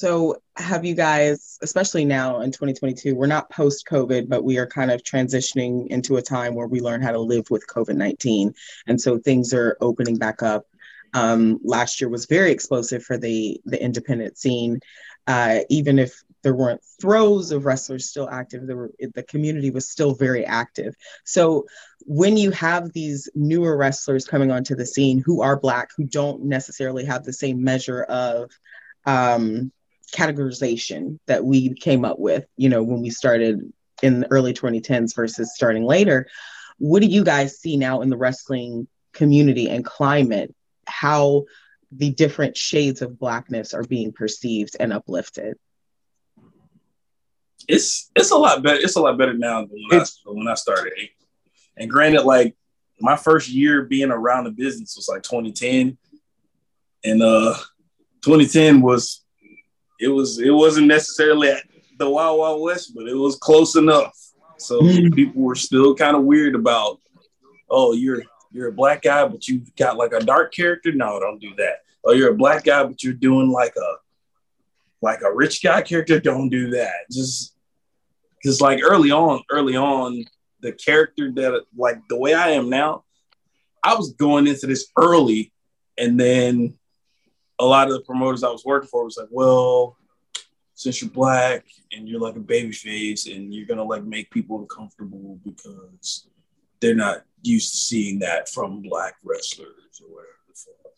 So, 0.00 0.40
have 0.56 0.82
you 0.82 0.94
guys, 0.94 1.58
especially 1.60 2.06
now 2.06 2.40
in 2.40 2.50
2022, 2.50 3.14
we're 3.14 3.26
not 3.26 3.50
post 3.50 3.86
COVID, 3.86 4.30
but 4.30 4.42
we 4.42 4.56
are 4.56 4.66
kind 4.66 4.90
of 4.90 5.02
transitioning 5.02 5.88
into 5.88 6.16
a 6.16 6.22
time 6.22 6.54
where 6.54 6.66
we 6.66 6.80
learn 6.80 7.02
how 7.02 7.12
to 7.12 7.18
live 7.18 7.50
with 7.50 7.66
COVID 7.66 7.96
19. 7.96 8.54
And 8.86 8.98
so 8.98 9.18
things 9.18 9.52
are 9.52 9.76
opening 9.82 10.16
back 10.16 10.42
up. 10.42 10.64
Um, 11.12 11.60
last 11.62 12.00
year 12.00 12.08
was 12.08 12.24
very 12.24 12.50
explosive 12.50 13.04
for 13.04 13.18
the, 13.18 13.60
the 13.66 13.78
independent 13.78 14.38
scene. 14.38 14.80
Uh, 15.26 15.58
even 15.68 15.98
if 15.98 16.22
there 16.42 16.54
weren't 16.54 16.80
throws 16.98 17.52
of 17.52 17.66
wrestlers 17.66 18.08
still 18.08 18.30
active, 18.30 18.62
were, 18.68 18.92
the 19.12 19.22
community 19.24 19.70
was 19.70 19.90
still 19.90 20.14
very 20.14 20.46
active. 20.46 20.94
So, 21.26 21.66
when 22.06 22.38
you 22.38 22.52
have 22.52 22.94
these 22.94 23.28
newer 23.34 23.76
wrestlers 23.76 24.24
coming 24.24 24.50
onto 24.50 24.74
the 24.74 24.86
scene 24.86 25.22
who 25.22 25.42
are 25.42 25.60
Black, 25.60 25.90
who 25.94 26.04
don't 26.04 26.44
necessarily 26.44 27.04
have 27.04 27.24
the 27.24 27.34
same 27.34 27.62
measure 27.62 28.04
of 28.04 28.50
um, 29.04 29.72
categorization 30.10 31.18
that 31.26 31.44
we 31.44 31.74
came 31.74 32.04
up 32.04 32.18
with, 32.18 32.46
you 32.56 32.68
know, 32.68 32.82
when 32.82 33.00
we 33.02 33.10
started 33.10 33.72
in 34.02 34.20
the 34.20 34.30
early 34.30 34.52
2010s 34.54 35.14
versus 35.14 35.54
starting 35.54 35.84
later. 35.84 36.26
What 36.78 37.02
do 37.02 37.08
you 37.08 37.24
guys 37.24 37.58
see 37.58 37.76
now 37.76 38.00
in 38.00 38.08
the 38.10 38.16
wrestling 38.16 38.88
community 39.12 39.68
and 39.68 39.84
climate? 39.84 40.54
How 40.86 41.44
the 41.92 42.10
different 42.10 42.56
shades 42.56 43.02
of 43.02 43.18
blackness 43.18 43.74
are 43.74 43.82
being 43.84 44.12
perceived 44.12 44.76
and 44.80 44.92
uplifted. 44.92 45.56
It's 47.68 48.10
it's 48.16 48.30
a 48.30 48.36
lot 48.36 48.62
better. 48.62 48.80
It's 48.80 48.96
a 48.96 49.00
lot 49.00 49.18
better 49.18 49.34
now 49.34 49.60
than 49.60 49.70
when, 49.70 49.92
I, 49.92 49.96
It's- 49.96 50.20
when 50.24 50.48
I 50.48 50.54
started. 50.54 50.92
And 51.76 51.90
granted, 51.90 52.22
like 52.24 52.56
my 53.00 53.16
first 53.16 53.48
year 53.48 53.84
being 53.84 54.10
around 54.10 54.44
the 54.44 54.50
business 54.50 54.94
was 54.96 55.08
like 55.08 55.22
2010. 55.22 55.96
And 57.04 57.22
uh 57.22 57.54
2010 58.22 58.82
was 58.82 59.24
it 60.00 60.08
was 60.08 60.40
it 60.40 60.50
wasn't 60.50 60.86
necessarily 60.86 61.50
at 61.50 61.62
the 61.98 62.08
Wild 62.08 62.38
Wild 62.38 62.62
West, 62.62 62.92
but 62.94 63.06
it 63.06 63.14
was 63.14 63.36
close 63.36 63.76
enough. 63.76 64.16
So 64.58 64.80
hmm. 64.80 65.10
people 65.10 65.42
were 65.42 65.54
still 65.54 65.94
kind 65.94 66.16
of 66.16 66.24
weird 66.24 66.54
about, 66.54 67.00
oh, 67.68 67.92
you're 67.92 68.22
you're 68.52 68.68
a 68.68 68.72
black 68.72 69.02
guy, 69.02 69.26
but 69.26 69.46
you've 69.46 69.74
got 69.76 69.96
like 69.96 70.12
a 70.12 70.20
dark 70.20 70.52
character. 70.52 70.92
No, 70.92 71.20
don't 71.20 71.40
do 71.40 71.54
that. 71.56 71.80
Oh, 72.04 72.12
you're 72.12 72.32
a 72.32 72.36
black 72.36 72.64
guy, 72.64 72.82
but 72.82 73.02
you're 73.02 73.12
doing 73.12 73.50
like 73.50 73.74
a 73.76 73.94
like 75.02 75.20
a 75.22 75.32
rich 75.32 75.62
guy 75.62 75.82
character. 75.82 76.18
Don't 76.18 76.48
do 76.48 76.70
that. 76.70 77.10
Just 77.10 77.54
because 78.42 78.60
like 78.60 78.80
early 78.82 79.10
on, 79.10 79.42
early 79.50 79.76
on, 79.76 80.24
the 80.60 80.72
character 80.72 81.30
that 81.32 81.64
like 81.76 82.00
the 82.08 82.18
way 82.18 82.34
I 82.34 82.50
am 82.50 82.70
now, 82.70 83.04
I 83.82 83.94
was 83.94 84.12
going 84.14 84.46
into 84.46 84.66
this 84.66 84.88
early, 84.98 85.52
and 85.98 86.18
then 86.18 86.78
a 87.60 87.64
lot 87.64 87.88
of 87.88 87.94
the 87.94 88.00
promoters 88.00 88.42
I 88.42 88.50
was 88.50 88.64
working 88.64 88.88
for 88.88 89.04
was 89.04 89.16
like, 89.16 89.28
well, 89.30 89.96
since 90.74 91.02
you're 91.02 91.10
black 91.10 91.66
and 91.92 92.08
you're 92.08 92.20
like 92.20 92.36
a 92.36 92.40
baby 92.40 92.72
face 92.72 93.26
and 93.26 93.54
you're 93.54 93.66
gonna 93.66 93.84
like 93.84 94.04
make 94.04 94.30
people 94.30 94.60
uncomfortable 94.60 95.38
because 95.44 96.26
they're 96.80 96.94
not 96.94 97.22
used 97.42 97.70
to 97.72 97.76
seeing 97.76 98.18
that 98.20 98.48
from 98.48 98.80
black 98.80 99.14
wrestlers 99.22 100.00
or 100.02 100.08
whatever 100.08 100.28
fuck. 100.54 100.92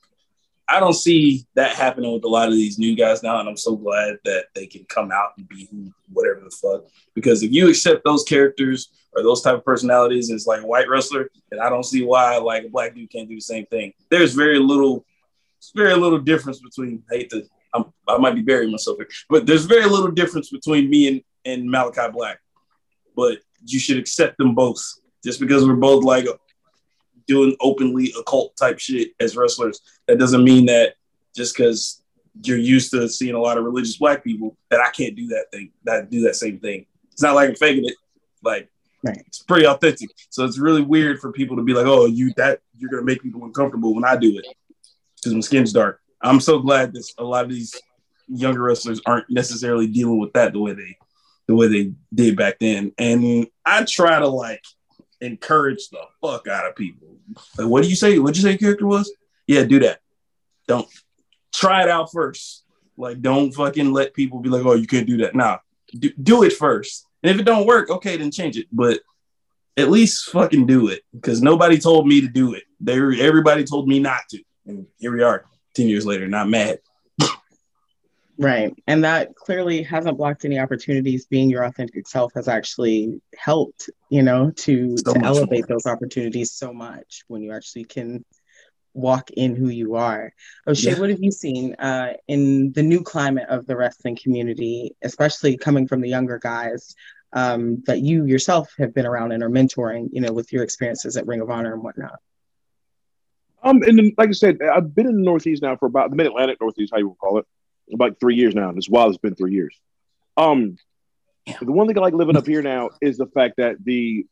I 0.68 0.80
don't 0.80 0.94
see 0.94 1.46
that 1.54 1.74
happening 1.74 2.12
with 2.12 2.24
a 2.24 2.28
lot 2.28 2.48
of 2.48 2.54
these 2.54 2.78
new 2.78 2.96
guys 2.96 3.22
now, 3.22 3.40
and 3.40 3.48
I'm 3.48 3.56
so 3.56 3.76
glad 3.76 4.18
that 4.24 4.46
they 4.54 4.66
can 4.66 4.84
come 4.84 5.10
out 5.10 5.32
and 5.36 5.48
be 5.48 5.68
whatever 6.12 6.40
the 6.40 6.50
fuck. 6.50 6.84
Because 7.14 7.42
if 7.42 7.52
you 7.52 7.68
accept 7.68 8.04
those 8.04 8.24
characters 8.24 8.90
or 9.14 9.22
those 9.22 9.42
type 9.42 9.56
of 9.56 9.64
personalities 9.64 10.30
as 10.30 10.46
like 10.46 10.62
a 10.62 10.66
white 10.66 10.88
wrestler, 10.88 11.28
and 11.50 11.60
I 11.60 11.68
don't 11.68 11.84
see 11.84 12.04
why 12.04 12.38
like 12.38 12.64
a 12.64 12.68
black 12.68 12.94
dude 12.94 13.10
can't 13.10 13.28
do 13.28 13.34
the 13.34 13.40
same 13.40 13.66
thing. 13.66 13.92
There's 14.10 14.34
very 14.34 14.58
little, 14.58 15.04
very 15.70 15.94
little 15.94 16.18
difference 16.18 16.60
between. 16.60 17.02
I 17.10 17.16
hate 17.16 17.30
to, 17.30 17.44
I'm, 17.74 17.84
i 18.08 18.18
might 18.18 18.34
be 18.34 18.42
burying 18.42 18.72
myself 18.72 18.98
here, 18.98 19.08
but 19.30 19.46
there's 19.46 19.64
very 19.64 19.86
little 19.86 20.10
difference 20.10 20.50
between 20.50 20.90
me 20.90 21.08
and 21.08 21.22
and 21.44 21.68
Malakai 21.68 22.12
Black. 22.12 22.38
But 23.14 23.38
you 23.64 23.78
should 23.78 23.98
accept 23.98 24.38
them 24.38 24.54
both 24.54 24.82
just 25.22 25.40
because 25.40 25.66
we're 25.66 25.74
both 25.74 26.04
like 26.04 26.26
doing 27.26 27.56
openly 27.60 28.12
occult 28.18 28.56
type 28.56 28.78
shit 28.78 29.12
as 29.20 29.36
wrestlers, 29.36 29.80
that 30.06 30.18
doesn't 30.18 30.44
mean 30.44 30.66
that 30.66 30.94
just 31.34 31.56
because 31.56 32.02
you're 32.42 32.58
used 32.58 32.90
to 32.90 33.08
seeing 33.08 33.34
a 33.34 33.38
lot 33.38 33.58
of 33.58 33.64
religious 33.64 33.96
black 33.96 34.24
people 34.24 34.56
that 34.70 34.80
I 34.80 34.90
can't 34.90 35.14
do 35.14 35.28
that 35.28 35.46
thing, 35.52 35.70
that 35.84 36.10
do 36.10 36.22
that 36.22 36.36
same 36.36 36.58
thing. 36.58 36.86
It's 37.12 37.22
not 37.22 37.34
like 37.34 37.50
I'm 37.50 37.54
faking 37.54 37.84
it. 37.84 37.94
Like 38.42 38.68
right. 39.02 39.22
it's 39.26 39.42
pretty 39.42 39.66
authentic. 39.66 40.10
So 40.30 40.44
it's 40.44 40.58
really 40.58 40.82
weird 40.82 41.20
for 41.20 41.30
people 41.30 41.56
to 41.56 41.62
be 41.62 41.74
like, 41.74 41.86
oh, 41.86 42.06
you 42.06 42.32
that 42.36 42.60
you're 42.78 42.90
gonna 42.90 43.02
make 43.02 43.22
people 43.22 43.44
uncomfortable 43.44 43.94
when 43.94 44.04
I 44.04 44.16
do 44.16 44.38
it 44.38 44.46
because 45.22 45.34
my 45.34 45.40
skin's 45.40 45.72
dark. 45.72 46.00
I'm 46.20 46.40
so 46.40 46.58
glad 46.58 46.92
that 46.94 47.04
a 47.18 47.24
lot 47.24 47.44
of 47.44 47.50
these 47.50 47.80
younger 48.28 48.62
wrestlers 48.62 49.00
aren't 49.06 49.30
necessarily 49.30 49.86
dealing 49.86 50.18
with 50.18 50.32
that 50.32 50.52
the 50.52 50.60
way 50.60 50.72
they 50.72 50.96
the 51.48 51.54
way 51.54 51.68
they 51.68 51.92
did 52.14 52.36
back 52.36 52.58
then. 52.60 52.92
And 52.98 53.46
I 53.64 53.84
try 53.84 54.18
to 54.18 54.28
like 54.28 54.64
encourage 55.20 55.88
the 55.88 56.00
fuck 56.20 56.48
out 56.48 56.66
of 56.66 56.76
people. 56.76 57.16
Like, 57.56 57.68
what 57.68 57.82
do 57.82 57.88
you 57.88 57.96
say? 57.96 58.18
What'd 58.18 58.36
you 58.36 58.42
say 58.42 58.50
your 58.50 58.58
character 58.58 58.86
was? 58.86 59.12
Yeah, 59.46 59.64
do 59.64 59.80
that. 59.80 60.00
Don't 60.68 60.88
try 61.52 61.82
it 61.82 61.88
out 61.88 62.10
first. 62.12 62.64
Like, 62.96 63.20
don't 63.20 63.52
fucking 63.52 63.92
let 63.92 64.14
people 64.14 64.40
be 64.40 64.48
like, 64.48 64.64
oh, 64.64 64.74
you 64.74 64.86
can't 64.86 65.06
do 65.06 65.18
that. 65.18 65.34
Nah, 65.34 65.58
do, 65.98 66.10
do 66.22 66.42
it 66.44 66.52
first. 66.52 67.06
And 67.22 67.34
if 67.34 67.40
it 67.40 67.44
don't 67.44 67.66
work, 67.66 67.90
okay, 67.90 68.16
then 68.16 68.30
change 68.30 68.56
it. 68.56 68.66
But 68.70 69.00
at 69.76 69.90
least 69.90 70.30
fucking 70.30 70.66
do 70.66 70.88
it 70.88 71.02
because 71.14 71.40
nobody 71.42 71.78
told 71.78 72.06
me 72.06 72.20
to 72.20 72.28
do 72.28 72.54
it. 72.54 72.64
They 72.80 72.94
everybody 72.94 73.64
told 73.64 73.88
me 73.88 74.00
not 74.00 74.20
to, 74.30 74.42
and 74.66 74.86
here 74.98 75.12
we 75.12 75.22
are, 75.22 75.44
ten 75.74 75.88
years 75.88 76.06
later, 76.06 76.28
not 76.28 76.48
mad. 76.48 76.78
Right. 78.38 78.74
And 78.86 79.04
that 79.04 79.36
clearly 79.36 79.82
hasn't 79.82 80.16
blocked 80.16 80.44
any 80.44 80.58
opportunities. 80.58 81.26
Being 81.26 81.50
your 81.50 81.64
authentic 81.64 82.08
self 82.08 82.32
has 82.34 82.48
actually 82.48 83.20
helped, 83.36 83.90
you 84.08 84.22
know, 84.22 84.50
to, 84.50 84.96
so 84.96 85.12
to 85.12 85.24
elevate 85.24 85.68
more. 85.68 85.76
those 85.76 85.86
opportunities 85.86 86.50
so 86.50 86.72
much 86.72 87.22
when 87.28 87.42
you 87.42 87.52
actually 87.52 87.84
can 87.84 88.24
walk 88.94 89.30
in 89.30 89.54
who 89.54 89.68
you 89.68 89.94
are. 89.94 90.32
O'Shea, 90.66 90.92
yeah. 90.92 90.98
what 90.98 91.10
have 91.10 91.22
you 91.22 91.30
seen 91.30 91.74
uh, 91.74 92.14
in 92.26 92.72
the 92.72 92.82
new 92.82 93.02
climate 93.02 93.46
of 93.48 93.66
the 93.66 93.76
wrestling 93.76 94.16
community, 94.20 94.96
especially 95.02 95.56
coming 95.56 95.86
from 95.86 96.00
the 96.00 96.08
younger 96.08 96.38
guys 96.38 96.96
um, 97.34 97.82
that 97.86 98.00
you 98.00 98.24
yourself 98.24 98.74
have 98.78 98.92
been 98.92 99.06
around 99.06 99.32
and 99.32 99.42
are 99.42 99.50
mentoring, 99.50 100.08
you 100.10 100.20
know, 100.20 100.32
with 100.32 100.52
your 100.52 100.64
experiences 100.64 101.16
at 101.16 101.26
Ring 101.26 101.42
of 101.42 101.50
Honor 101.50 101.74
and 101.74 101.82
whatnot? 101.82 102.18
Um, 103.62 103.82
and 103.82 104.12
like 104.18 104.30
I 104.30 104.32
said, 104.32 104.58
I've 104.62 104.94
been 104.94 105.06
in 105.06 105.16
the 105.16 105.22
Northeast 105.22 105.62
now 105.62 105.76
for 105.76 105.86
about 105.86 106.10
the 106.10 106.16
Mid 106.16 106.26
Atlantic 106.26 106.58
Northeast, 106.60 106.92
how 106.92 106.98
you 106.98 107.08
would 107.08 107.18
call 107.18 107.38
it, 107.38 107.46
about 107.92 108.18
three 108.18 108.34
years 108.34 108.54
now. 108.54 108.72
As 108.76 108.88
wild 108.88 109.10
it's 109.10 109.18
been 109.18 109.34
three 109.34 109.52
years. 109.52 109.78
Um, 110.36 110.76
the 111.46 111.72
one 111.72 111.86
thing 111.86 111.96
I 111.96 112.00
like 112.00 112.14
living 112.14 112.36
up 112.36 112.46
here 112.46 112.62
now 112.62 112.90
is 113.00 113.18
the 113.18 113.26
fact 113.26 113.56
that 113.58 113.76
the 113.82 114.26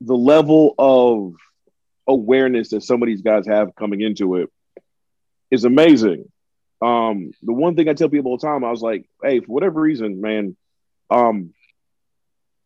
the 0.00 0.16
level 0.16 0.74
of 0.78 1.34
awareness 2.06 2.70
that 2.70 2.82
some 2.82 3.02
of 3.02 3.06
these 3.06 3.22
guys 3.22 3.46
have 3.46 3.74
coming 3.74 4.00
into 4.00 4.36
it 4.36 4.50
is 5.50 5.64
amazing. 5.64 6.30
Um, 6.80 7.32
the 7.42 7.52
one 7.52 7.76
thing 7.76 7.88
I 7.88 7.92
tell 7.92 8.08
people 8.08 8.30
all 8.30 8.38
the 8.38 8.46
time, 8.46 8.64
I 8.64 8.70
was 8.70 8.80
like, 8.80 9.06
hey, 9.22 9.40
for 9.40 9.52
whatever 9.52 9.80
reason, 9.80 10.20
man, 10.20 10.56
um, 11.10 11.52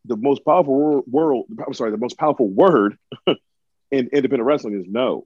the 0.05 0.15
most 0.15 0.45
powerful 0.45 1.03
world, 1.07 1.45
I'm 1.65 1.73
sorry, 1.73 1.91
the 1.91 1.97
most 1.97 2.17
powerful 2.17 2.47
word 2.47 2.97
in 3.91 4.09
independent 4.11 4.43
wrestling 4.43 4.79
is 4.79 4.85
no. 4.87 5.25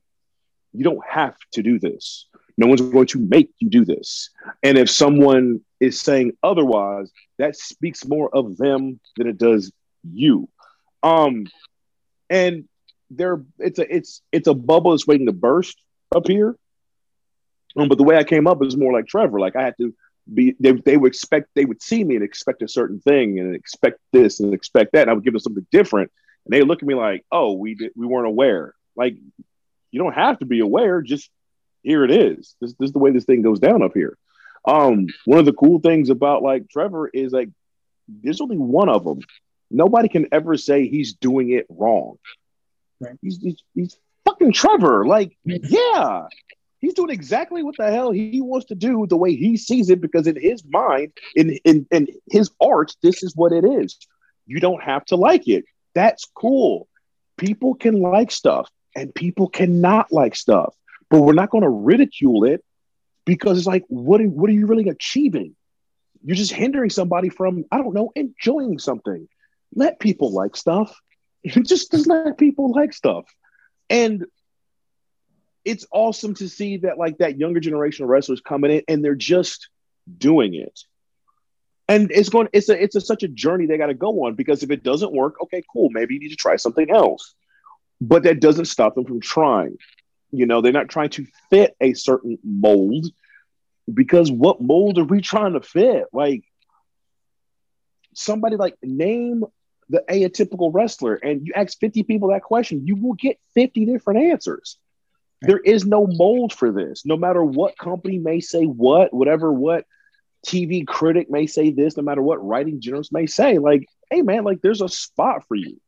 You 0.73 0.83
don't 0.83 1.05
have 1.07 1.35
to 1.53 1.63
do 1.63 1.79
this. 1.79 2.27
No 2.57 2.67
one's 2.67 2.81
going 2.81 3.07
to 3.07 3.19
make 3.19 3.51
you 3.59 3.69
do 3.69 3.85
this. 3.85 4.29
And 4.61 4.77
if 4.77 4.89
someone 4.89 5.61
is 5.79 5.99
saying 6.01 6.33
otherwise, 6.43 7.09
that 7.37 7.55
speaks 7.55 8.05
more 8.05 8.29
of 8.35 8.57
them 8.57 8.99
than 9.15 9.27
it 9.27 9.37
does 9.37 9.71
you. 10.03 10.49
Um, 11.01 11.45
and 12.29 12.67
there, 13.09 13.41
it's 13.57 13.79
a 13.79 13.95
it's 13.95 14.21
it's 14.31 14.47
a 14.47 14.53
bubble 14.53 14.91
that's 14.91 15.07
waiting 15.07 15.27
to 15.27 15.33
burst 15.33 15.81
up 16.15 16.27
here. 16.27 16.55
Um, 17.77 17.87
but 17.87 17.97
the 17.97 18.03
way 18.03 18.17
I 18.17 18.23
came 18.23 18.47
up 18.47 18.63
is 18.63 18.77
more 18.77 18.93
like 18.93 19.07
Trevor. 19.07 19.39
Like 19.39 19.55
I 19.55 19.63
had 19.63 19.75
to 19.79 19.93
be 20.31 20.55
they, 20.59 20.73
they 20.73 20.97
would 20.97 21.07
expect 21.09 21.47
they 21.55 21.65
would 21.65 21.81
see 21.81 22.03
me 22.03 22.15
and 22.15 22.23
expect 22.23 22.61
a 22.61 22.67
certain 22.67 22.99
thing 22.99 23.39
and 23.39 23.55
expect 23.55 23.99
this 24.11 24.39
and 24.39 24.53
expect 24.53 24.91
that. 24.93 25.03
And 25.03 25.11
I 25.11 25.13
would 25.13 25.23
give 25.23 25.33
them 25.33 25.39
something 25.39 25.65
different. 25.71 26.11
And 26.49 26.59
they 26.59 26.65
look 26.65 26.81
at 26.81 26.87
me 26.87 26.95
like, 26.95 27.25
oh, 27.31 27.53
we 27.53 27.75
did 27.75 27.91
we 27.95 28.07
weren't 28.07 28.25
aware. 28.25 28.73
Like 28.95 29.15
you 29.91 29.99
don't 29.99 30.15
have 30.15 30.39
to 30.39 30.45
be 30.45 30.61
aware, 30.61 31.03
just 31.03 31.29
here 31.83 32.03
it 32.03 32.09
is. 32.09 32.55
This, 32.59 32.73
this 32.79 32.87
is 32.87 32.91
the 32.91 32.97
way 32.97 33.11
this 33.11 33.25
thing 33.25 33.43
goes 33.43 33.59
down 33.59 33.83
up 33.83 33.91
here. 33.93 34.17
Um, 34.65 35.05
one 35.25 35.37
of 35.37 35.45
the 35.45 35.53
cool 35.53 35.79
things 35.79 36.09
about 36.09 36.41
like 36.41 36.67
Trevor 36.67 37.07
is 37.07 37.31
like 37.31 37.49
there's 38.07 38.41
only 38.41 38.57
one 38.57 38.89
of 38.89 39.03
them. 39.03 39.19
Nobody 39.69 40.09
can 40.09 40.27
ever 40.31 40.57
say 40.57 40.87
he's 40.87 41.13
doing 41.13 41.51
it 41.51 41.67
wrong. 41.69 42.17
Right. 42.99 43.15
He's, 43.21 43.37
he's 43.37 43.63
he's 43.75 43.97
fucking 44.25 44.53
Trevor. 44.53 45.05
Like, 45.05 45.37
yeah, 45.45 46.23
he's 46.79 46.95
doing 46.95 47.11
exactly 47.11 47.61
what 47.61 47.77
the 47.77 47.91
hell 47.91 48.09
he 48.09 48.41
wants 48.41 48.65
to 48.67 48.75
do 48.75 49.05
the 49.07 49.17
way 49.17 49.35
he 49.35 49.55
sees 49.55 49.91
it 49.91 50.01
because 50.01 50.25
in 50.25 50.35
his 50.35 50.63
mind, 50.65 51.13
in 51.35 51.59
in 51.63 51.85
in 51.91 52.07
his 52.27 52.49
art, 52.59 52.95
this 53.03 53.21
is 53.21 53.35
what 53.35 53.51
it 53.51 53.63
is. 53.63 53.99
You 54.47 54.59
don't 54.59 54.81
have 54.81 55.05
to 55.05 55.15
like 55.15 55.47
it. 55.47 55.65
That's 55.99 56.25
cool. 56.33 56.87
People 57.37 57.75
can 57.75 58.01
like 58.01 58.31
stuff 58.31 58.69
and 58.95 59.13
people 59.13 59.47
cannot 59.49 60.11
like 60.11 60.35
stuff 60.35 60.73
but 61.09 61.21
we're 61.21 61.33
not 61.33 61.49
going 61.49 61.63
to 61.63 61.69
ridicule 61.69 62.43
it 62.43 62.63
because 63.25 63.57
it's 63.57 63.67
like, 63.67 63.83
what 63.87 64.21
are, 64.21 64.25
what 64.25 64.49
are 64.49 64.53
you 64.53 64.67
really 64.67 64.89
achieving? 64.89 65.55
You're 66.23 66.35
just 66.35 66.51
hindering 66.51 66.89
somebody 66.89 67.29
from, 67.29 67.65
I 67.71 67.77
don't 67.77 67.93
know, 67.93 68.11
enjoying 68.15 68.79
something. 68.79 69.27
Let 69.73 69.99
people 69.99 70.31
like 70.31 70.55
stuff. 70.55 70.95
just, 71.45 71.91
just 71.91 72.07
let 72.07 72.37
people 72.37 72.71
like 72.71 72.93
stuff. 72.93 73.25
And 73.89 74.25
it's 75.65 75.85
awesome 75.91 76.35
to 76.35 76.47
see 76.47 76.77
that 76.77 76.97
like 76.97 77.17
that 77.19 77.37
younger 77.37 77.59
generation 77.59 78.03
of 78.03 78.09
wrestlers 78.09 78.41
coming 78.41 78.71
in 78.71 78.83
and 78.87 79.03
they're 79.03 79.15
just 79.15 79.69
doing 80.17 80.53
it. 80.53 80.79
And 81.89 82.11
it's 82.11 82.29
going, 82.29 82.47
it's 82.53 82.69
a, 82.69 82.81
it's 82.81 82.95
a, 82.95 83.01
such 83.01 83.23
a 83.23 83.27
journey 83.27 83.65
they 83.65 83.79
got 83.79 83.87
to 83.87 83.95
go 83.95 84.25
on 84.25 84.35
because 84.35 84.61
if 84.61 84.69
it 84.69 84.83
doesn't 84.83 85.11
work, 85.11 85.41
okay, 85.41 85.63
cool. 85.73 85.89
Maybe 85.89 86.13
you 86.13 86.19
need 86.19 86.29
to 86.29 86.35
try 86.35 86.55
something 86.55 86.91
else. 86.91 87.33
But 87.99 88.23
that 88.23 88.39
doesn't 88.39 88.65
stop 88.65 88.93
them 88.93 89.05
from 89.05 89.19
trying. 89.19 89.75
You 90.29 90.45
know, 90.45 90.61
they're 90.61 90.71
not 90.71 90.89
trying 90.89 91.09
to 91.09 91.25
fit 91.49 91.75
a 91.81 91.95
certain 91.95 92.37
mold 92.43 93.07
because 93.91 94.31
what 94.31 94.61
mold 94.61 94.99
are 94.99 95.03
we 95.03 95.21
trying 95.21 95.53
to 95.53 95.61
fit? 95.61 96.05
Like 96.13 96.43
somebody 98.13 98.55
like 98.55 98.75
name 98.83 99.43
the 99.89 100.03
atypical 100.07 100.69
wrestler 100.71 101.15
and 101.15 101.47
you 101.47 101.53
ask 101.55 101.79
50 101.79 102.03
people 102.03 102.29
that 102.29 102.43
question, 102.43 102.85
you 102.85 102.97
will 102.97 103.15
get 103.15 103.39
50 103.55 103.85
different 103.85 104.31
answers. 104.31 104.77
There 105.41 105.57
is 105.57 105.87
no 105.87 106.05
mold 106.05 106.53
for 106.53 106.71
this. 106.71 107.03
No 107.03 107.17
matter 107.17 107.43
what 107.43 107.79
company 107.79 108.19
may 108.19 108.41
say 108.41 108.65
what, 108.65 109.11
whatever 109.11 109.51
what 109.51 109.85
TV 110.45 110.85
critic 110.85 111.29
may 111.29 111.47
say 111.47 111.71
this, 111.71 111.97
no 111.97 112.03
matter 112.03 112.21
what 112.21 112.45
writing 112.45 112.79
journalists 112.81 113.11
may 113.11 113.25
say, 113.25 113.57
like, 113.57 113.85
hey 114.09 114.21
man, 114.21 114.43
like 114.43 114.61
there's 114.61 114.81
a 114.81 114.89
spot 114.89 115.45
for 115.47 115.55
you. 115.55 115.79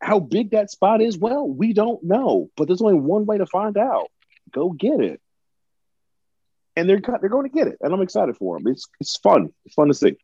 How 0.00 0.18
big 0.18 0.50
that 0.50 0.70
spot 0.70 1.00
is, 1.00 1.16
well, 1.16 1.46
we 1.46 1.72
don't 1.72 2.02
know, 2.02 2.50
but 2.56 2.66
there's 2.66 2.82
only 2.82 2.94
one 2.94 3.26
way 3.26 3.38
to 3.38 3.46
find 3.46 3.76
out. 3.76 4.08
go 4.50 4.70
get 4.70 5.00
it. 5.00 5.20
And 6.74 6.88
they're 6.88 7.00
they're 7.00 7.28
going 7.28 7.48
to 7.48 7.54
get 7.54 7.68
it, 7.68 7.76
and 7.82 7.92
I'm 7.92 8.00
excited 8.00 8.36
for 8.36 8.58
them. 8.58 8.66
It's 8.66 8.86
it's 8.98 9.16
fun. 9.18 9.52
It's 9.66 9.74
fun 9.74 9.88
to 9.88 9.94
see. 9.94 10.16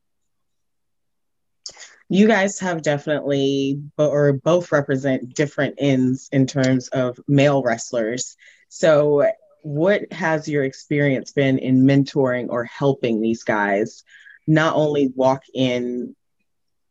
You 2.08 2.26
guys 2.26 2.58
have 2.60 2.80
definitely, 2.80 3.82
or 3.98 4.32
both 4.32 4.72
represent 4.72 5.34
different 5.34 5.74
ends 5.76 6.30
in 6.32 6.46
terms 6.46 6.88
of 6.88 7.20
male 7.28 7.62
wrestlers. 7.62 8.36
So, 8.70 9.30
what 9.62 10.12
has 10.12 10.48
your 10.48 10.64
experience 10.64 11.32
been 11.32 11.58
in 11.58 11.84
mentoring 11.84 12.48
or 12.48 12.64
helping 12.64 13.20
these 13.20 13.44
guys 13.44 14.04
not 14.46 14.74
only 14.74 15.12
walk 15.14 15.42
in 15.52 16.16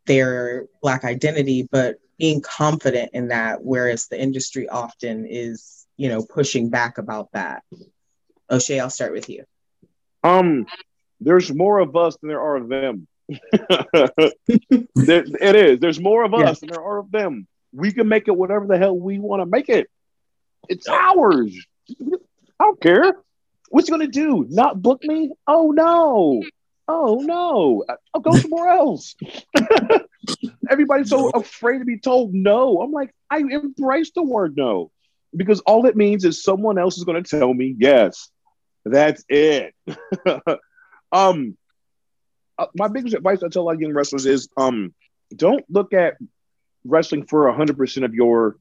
their 0.06 0.66
Black 0.80 1.04
identity, 1.04 1.68
but 1.70 1.96
being 2.18 2.40
confident 2.40 3.10
in 3.12 3.28
that, 3.28 3.62
whereas 3.62 4.08
the 4.08 4.20
industry 4.20 4.68
often 4.68 5.26
is, 5.26 5.86
you 5.96 6.08
know, 6.08 6.24
pushing 6.24 6.70
back 6.70 6.98
about 6.98 7.30
that. 7.32 7.62
O'Shea, 8.50 8.80
I'll 8.80 8.90
start 8.90 9.12
with 9.12 9.28
you. 9.28 9.44
Um, 10.24 10.66
there's 11.20 11.52
more 11.52 11.78
of 11.78 11.94
us 11.96 12.16
than 12.16 12.28
there 12.28 12.40
are 12.40 12.56
of 12.56 12.68
them. 12.68 13.06
there, 13.28 15.24
it 15.26 15.56
is. 15.56 15.78
There's 15.80 16.00
more 16.00 16.24
of 16.24 16.34
us 16.34 16.40
yes. 16.40 16.60
than 16.60 16.70
there 16.70 16.82
are 16.82 16.98
of 16.98 17.10
them. 17.10 17.46
We 17.72 17.92
can 17.92 18.08
make 18.08 18.28
it 18.28 18.36
whatever 18.36 18.66
the 18.66 18.78
hell 18.78 18.98
we 18.98 19.18
want 19.18 19.42
to 19.42 19.46
make 19.46 19.68
it. 19.68 19.88
It's 20.68 20.88
ours. 20.88 21.54
I 22.60 22.64
don't 22.64 22.80
care. 22.80 23.14
What's 23.70 23.88
he 23.88 23.90
gonna 23.90 24.06
do? 24.06 24.46
Not 24.48 24.80
book 24.80 25.02
me? 25.04 25.30
Oh 25.46 25.70
no. 25.70 26.44
Oh 26.86 27.20
no. 27.22 27.84
I'll 28.14 28.20
go 28.20 28.36
somewhere 28.38 28.70
else. 28.70 29.14
Everybody's 30.70 31.10
so 31.10 31.28
afraid 31.28 31.78
to 31.78 31.84
be 31.84 31.98
told 31.98 32.34
no. 32.34 32.80
I'm 32.80 32.92
like, 32.92 33.14
I 33.30 33.38
embrace 33.38 34.10
the 34.14 34.22
word 34.22 34.56
no. 34.56 34.90
Because 35.36 35.60
all 35.60 35.86
it 35.86 35.96
means 35.96 36.24
is 36.24 36.42
someone 36.42 36.78
else 36.78 36.96
is 36.96 37.04
gonna 37.04 37.22
tell 37.22 37.52
me 37.52 37.74
yes. 37.78 38.30
That's 38.84 39.22
it. 39.28 39.74
um 41.12 41.56
uh, 42.58 42.66
my 42.74 42.88
biggest 42.88 43.14
advice 43.14 43.42
I 43.42 43.48
tell 43.48 43.62
a 43.62 43.66
lot 43.66 43.74
of 43.74 43.80
young 43.80 43.92
wrestlers 43.92 44.26
is 44.26 44.48
um 44.56 44.94
don't 45.34 45.64
look 45.68 45.92
at 45.92 46.14
wrestling 46.84 47.26
for 47.26 47.52
100% 47.52 48.04
of 48.04 48.14
your 48.14 48.56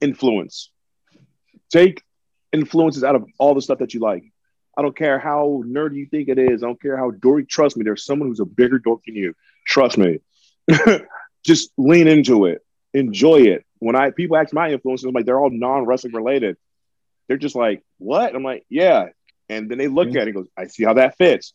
influence. 0.00 0.70
Take 1.70 2.02
influences 2.54 3.04
out 3.04 3.16
of 3.16 3.26
all 3.38 3.54
the 3.54 3.62
stuff 3.62 3.78
that 3.78 3.94
you 3.94 4.00
like. 4.00 4.24
I 4.76 4.82
don't 4.82 4.96
care 4.96 5.18
how 5.18 5.62
nerdy 5.66 5.96
you 5.96 6.06
think 6.06 6.28
it 6.28 6.38
is. 6.38 6.62
I 6.62 6.66
don't 6.66 6.80
care 6.80 6.96
how 6.96 7.10
dorky. 7.10 7.48
Trust 7.48 7.76
me, 7.76 7.84
there's 7.84 8.04
someone 8.04 8.28
who's 8.28 8.40
a 8.40 8.44
bigger 8.44 8.78
dork 8.78 9.02
than 9.06 9.14
you. 9.14 9.34
Trust 9.66 9.98
me. 9.98 10.20
Just 11.44 11.70
lean 11.76 12.08
into 12.08 12.46
it. 12.46 12.64
Enjoy 12.92 13.40
it. 13.42 13.64
When 13.78 13.96
I 13.96 14.10
people 14.10 14.36
ask 14.36 14.52
my 14.52 14.72
influences, 14.72 15.04
I'm 15.04 15.12
like 15.12 15.26
they're 15.26 15.38
all 15.38 15.50
non-wrestling 15.50 16.14
related. 16.14 16.56
They're 17.28 17.36
just 17.36 17.56
like, 17.56 17.82
what? 17.98 18.34
I'm 18.34 18.42
like, 18.42 18.64
yeah. 18.68 19.08
And 19.48 19.70
then 19.70 19.78
they 19.78 19.88
look 19.88 20.08
mm-hmm. 20.08 20.16
at 20.18 20.28
it 20.28 20.28
and 20.28 20.34
goes, 20.36 20.48
I 20.56 20.66
see 20.66 20.84
how 20.84 20.94
that 20.94 21.16
fits. 21.16 21.54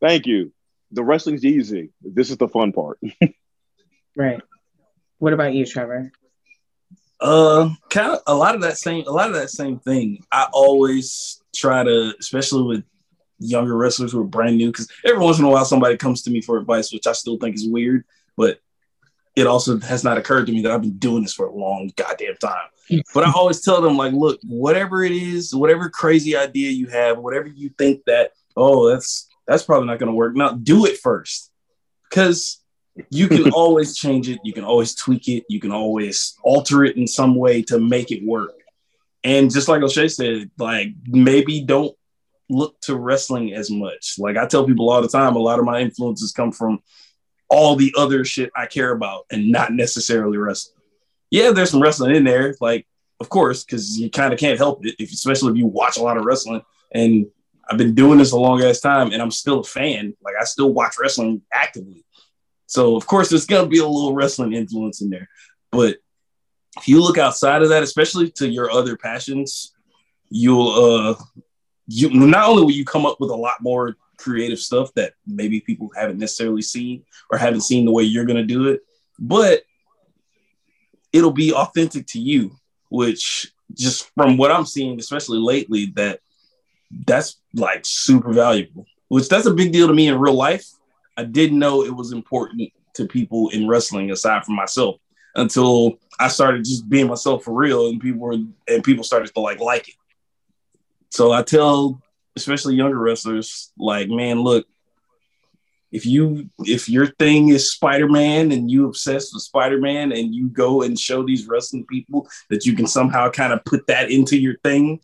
Thank 0.00 0.26
you. 0.26 0.52
The 0.92 1.04
wrestling's 1.04 1.44
easy. 1.44 1.90
This 2.02 2.30
is 2.30 2.36
the 2.36 2.48
fun 2.48 2.72
part. 2.72 2.98
right. 4.16 4.40
What 5.18 5.32
about 5.32 5.54
you, 5.54 5.66
Trevor? 5.66 6.12
Uh, 7.22 7.70
kind 7.88 8.10
of 8.12 8.18
a 8.26 8.34
lot 8.34 8.56
of 8.56 8.62
that 8.62 8.76
same, 8.76 9.06
a 9.06 9.10
lot 9.10 9.28
of 9.28 9.34
that 9.34 9.48
same 9.48 9.78
thing. 9.78 10.24
I 10.32 10.48
always 10.52 11.40
try 11.54 11.84
to, 11.84 12.14
especially 12.18 12.64
with 12.64 12.84
younger 13.38 13.76
wrestlers 13.76 14.10
who 14.10 14.20
are 14.20 14.24
brand 14.24 14.56
new, 14.56 14.72
because 14.72 14.88
every 15.06 15.22
once 15.22 15.38
in 15.38 15.44
a 15.44 15.48
while 15.48 15.64
somebody 15.64 15.96
comes 15.96 16.22
to 16.22 16.30
me 16.30 16.40
for 16.40 16.58
advice, 16.58 16.92
which 16.92 17.06
I 17.06 17.12
still 17.12 17.38
think 17.38 17.54
is 17.54 17.68
weird, 17.68 18.04
but 18.36 18.58
it 19.36 19.46
also 19.46 19.78
has 19.78 20.02
not 20.02 20.18
occurred 20.18 20.46
to 20.46 20.52
me 20.52 20.62
that 20.62 20.72
I've 20.72 20.82
been 20.82 20.98
doing 20.98 21.22
this 21.22 21.32
for 21.32 21.46
a 21.46 21.54
long 21.54 21.92
goddamn 21.96 22.36
time. 22.36 22.68
but 23.14 23.24
I 23.24 23.32
always 23.32 23.62
tell 23.62 23.80
them, 23.80 23.96
like, 23.96 24.12
look, 24.12 24.40
whatever 24.44 25.04
it 25.04 25.12
is, 25.12 25.54
whatever 25.54 25.88
crazy 25.88 26.36
idea 26.36 26.70
you 26.70 26.88
have, 26.88 27.18
whatever 27.18 27.46
you 27.46 27.70
think 27.78 28.02
that, 28.06 28.32
oh, 28.56 28.90
that's 28.90 29.28
that's 29.46 29.62
probably 29.62 29.86
not 29.86 29.98
to 30.00 30.12
work. 30.12 30.34
Now, 30.34 30.52
do 30.52 30.86
it 30.86 30.98
first 30.98 31.50
because 32.08 32.61
you 33.10 33.28
can 33.28 33.50
always 33.52 33.96
change 33.96 34.28
it. 34.28 34.40
You 34.44 34.52
can 34.52 34.64
always 34.64 34.94
tweak 34.94 35.28
it. 35.28 35.44
You 35.48 35.60
can 35.60 35.72
always 35.72 36.36
alter 36.42 36.84
it 36.84 36.96
in 36.96 37.06
some 37.06 37.34
way 37.34 37.62
to 37.62 37.78
make 37.78 38.10
it 38.10 38.24
work. 38.24 38.52
And 39.24 39.50
just 39.50 39.68
like 39.68 39.82
O'Shea 39.82 40.08
said, 40.08 40.50
like 40.58 40.88
maybe 41.06 41.62
don't 41.62 41.96
look 42.48 42.78
to 42.82 42.96
wrestling 42.96 43.54
as 43.54 43.70
much. 43.70 44.16
Like 44.18 44.36
I 44.36 44.46
tell 44.46 44.66
people 44.66 44.90
all 44.90 45.00
the 45.00 45.08
time, 45.08 45.36
a 45.36 45.38
lot 45.38 45.58
of 45.58 45.64
my 45.64 45.80
influences 45.80 46.32
come 46.32 46.52
from 46.52 46.82
all 47.48 47.76
the 47.76 47.94
other 47.96 48.24
shit 48.24 48.50
I 48.56 48.66
care 48.66 48.92
about 48.92 49.26
and 49.30 49.50
not 49.50 49.72
necessarily 49.72 50.38
wrestling. 50.38 50.80
Yeah, 51.30 51.50
there's 51.50 51.70
some 51.70 51.82
wrestling 51.82 52.16
in 52.16 52.24
there, 52.24 52.54
like 52.60 52.86
of 53.20 53.28
course, 53.28 53.64
because 53.64 53.98
you 53.98 54.10
kind 54.10 54.32
of 54.32 54.38
can't 54.38 54.58
help 54.58 54.84
it, 54.84 54.96
if, 54.98 55.12
especially 55.12 55.52
if 55.52 55.56
you 55.56 55.66
watch 55.66 55.96
a 55.96 56.02
lot 56.02 56.16
of 56.16 56.24
wrestling 56.24 56.62
and 56.92 57.26
I've 57.70 57.78
been 57.78 57.94
doing 57.94 58.18
this 58.18 58.32
a 58.32 58.36
long 58.36 58.62
ass 58.62 58.80
time 58.80 59.12
and 59.12 59.22
I'm 59.22 59.30
still 59.30 59.60
a 59.60 59.64
fan. 59.64 60.14
Like 60.22 60.34
I 60.38 60.44
still 60.44 60.72
watch 60.72 60.96
wrestling 61.00 61.42
actively. 61.52 62.04
So 62.66 62.96
of 62.96 63.06
course 63.06 63.28
there's 63.28 63.46
gonna 63.46 63.68
be 63.68 63.78
a 63.78 63.86
little 63.86 64.14
wrestling 64.14 64.52
influence 64.52 65.00
in 65.02 65.10
there. 65.10 65.28
But 65.70 65.96
if 66.78 66.88
you 66.88 67.02
look 67.02 67.18
outside 67.18 67.62
of 67.62 67.68
that, 67.68 67.82
especially 67.82 68.30
to 68.32 68.48
your 68.48 68.70
other 68.70 68.96
passions, 68.96 69.74
you'll 70.28 70.68
uh 70.68 71.14
you 71.86 72.10
not 72.10 72.48
only 72.48 72.62
will 72.62 72.70
you 72.70 72.84
come 72.84 73.04
up 73.04 73.20
with 73.20 73.30
a 73.30 73.36
lot 73.36 73.56
more 73.60 73.96
creative 74.16 74.58
stuff 74.58 74.92
that 74.94 75.14
maybe 75.26 75.60
people 75.60 75.90
haven't 75.96 76.18
necessarily 76.18 76.62
seen 76.62 77.04
or 77.30 77.38
haven't 77.38 77.62
seen 77.62 77.84
the 77.84 77.90
way 77.90 78.04
you're 78.04 78.24
gonna 78.24 78.44
do 78.44 78.68
it, 78.68 78.80
but 79.18 79.62
it'll 81.12 81.32
be 81.32 81.52
authentic 81.52 82.06
to 82.06 82.20
you, 82.20 82.56
which 82.88 83.52
just 83.74 84.10
from 84.14 84.36
what 84.36 84.50
I'm 84.50 84.66
seeing, 84.66 84.98
especially 84.98 85.38
lately, 85.38 85.92
that 85.96 86.20
that's 87.06 87.40
like 87.54 87.82
super 87.84 88.32
valuable, 88.32 88.86
which 89.08 89.28
that's 89.28 89.46
a 89.46 89.54
big 89.54 89.72
deal 89.72 89.88
to 89.88 89.94
me 89.94 90.08
in 90.08 90.18
real 90.18 90.34
life. 90.34 90.66
I 91.16 91.24
didn't 91.24 91.58
know 91.58 91.84
it 91.84 91.94
was 91.94 92.12
important 92.12 92.72
to 92.94 93.06
people 93.06 93.48
in 93.50 93.68
wrestling 93.68 94.10
aside 94.10 94.44
from 94.44 94.56
myself 94.56 94.96
until 95.34 95.98
I 96.20 96.28
started 96.28 96.64
just 96.64 96.88
being 96.88 97.08
myself 97.08 97.44
for 97.44 97.54
real 97.54 97.88
and 97.88 98.00
people 98.00 98.20
were 98.20 98.36
and 98.68 98.84
people 98.84 99.04
started 99.04 99.32
to 99.34 99.40
like 99.40 99.60
like 99.60 99.88
it. 99.88 99.94
So 101.10 101.32
I 101.32 101.42
tell 101.42 102.02
especially 102.36 102.74
younger 102.74 102.98
wrestlers 102.98 103.72
like 103.78 104.08
man 104.08 104.40
look 104.40 104.66
if 105.90 106.06
you 106.06 106.48
if 106.60 106.88
your 106.88 107.06
thing 107.06 107.48
is 107.48 107.72
Spider-Man 107.72 108.52
and 108.52 108.70
you 108.70 108.86
obsessed 108.86 109.34
with 109.34 109.42
Spider-Man 109.42 110.12
and 110.12 110.34
you 110.34 110.48
go 110.48 110.82
and 110.82 110.98
show 110.98 111.22
these 111.22 111.46
wrestling 111.46 111.84
people 111.86 112.26
that 112.48 112.64
you 112.64 112.74
can 112.74 112.86
somehow 112.86 113.30
kind 113.30 113.52
of 113.52 113.64
put 113.64 113.86
that 113.86 114.10
into 114.10 114.38
your 114.38 114.56
thing 114.64 115.00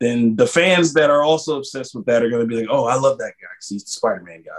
then 0.00 0.36
the 0.36 0.46
fans 0.46 0.92
that 0.94 1.10
are 1.10 1.22
also 1.22 1.58
obsessed 1.58 1.94
with 1.94 2.06
that 2.06 2.22
are 2.22 2.28
going 2.28 2.42
to 2.42 2.48
be 2.48 2.60
like, 2.60 2.68
oh, 2.70 2.84
I 2.84 2.96
love 2.96 3.18
that 3.18 3.34
guy 3.40 3.48
because 3.54 3.68
he's 3.68 3.84
the 3.84 3.90
Spider 3.90 4.22
Man 4.22 4.42
guy. 4.42 4.52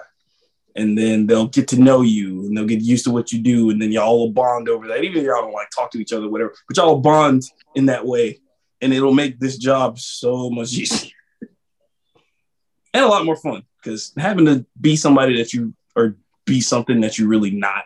And 0.76 0.98
then 0.98 1.26
they'll 1.26 1.48
get 1.48 1.70
to 1.70 1.80
know 1.80 2.02
you 2.02 2.42
and 2.42 2.58
they'll 2.58 2.66
get 2.66 2.82
used 2.82 3.06
to 3.06 3.12
what 3.12 3.32
you 3.32 3.40
do. 3.40 3.70
And 3.70 3.82
then 3.82 3.92
y'all 3.92 4.20
will 4.20 4.32
bond 4.32 4.68
over 4.68 4.88
that. 4.88 5.04
Even 5.04 5.20
if 5.20 5.24
y'all 5.24 5.42
don't 5.42 5.54
like 5.54 5.70
talk 5.70 5.92
to 5.92 6.00
each 6.00 6.12
other, 6.12 6.30
whatever, 6.30 6.54
but 6.68 6.76
y'all 6.76 6.96
will 6.96 7.02
bond 7.02 7.44
in 7.76 7.86
that 7.86 8.06
way. 8.06 8.40
And 8.82 8.94
it'll 8.94 9.14
make 9.14 9.40
this 9.40 9.58
job 9.58 9.98
so 10.00 10.50
much 10.50 10.74
easier 10.78 11.12
and 12.96 13.04
a 13.04 13.08
lot 13.10 13.26
more 13.26 13.36
fun 13.36 13.64
because 13.84 14.14
having 14.18 14.46
to 14.46 14.66
be 14.80 14.96
somebody 14.96 15.38
that 15.38 15.54
you 15.54 15.74
or 15.96 16.16
be 16.46 16.62
something 16.62 17.02
that 17.02 17.18
you're 17.20 17.28
really 17.28 17.52
not. 17.52 17.84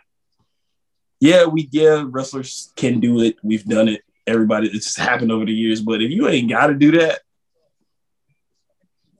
Yeah, 1.20 1.46
we, 1.46 1.68
yeah, 1.72 2.06
wrestlers 2.08 2.72
can 2.76 3.00
do 3.00 3.22
it. 3.22 3.38
We've 3.44 3.66
done 3.66 3.88
it. 3.88 4.04
Everybody, 4.28 4.68
it's 4.68 4.86
just 4.86 5.00
happened 5.00 5.32
over 5.32 5.46
the 5.46 5.52
years. 5.52 5.82
But 5.82 6.02
if 6.02 6.12
you 6.12 6.28
ain't 6.28 6.50
got 6.50 6.68
to 6.68 6.76
do 6.76 6.92
that, 7.00 7.22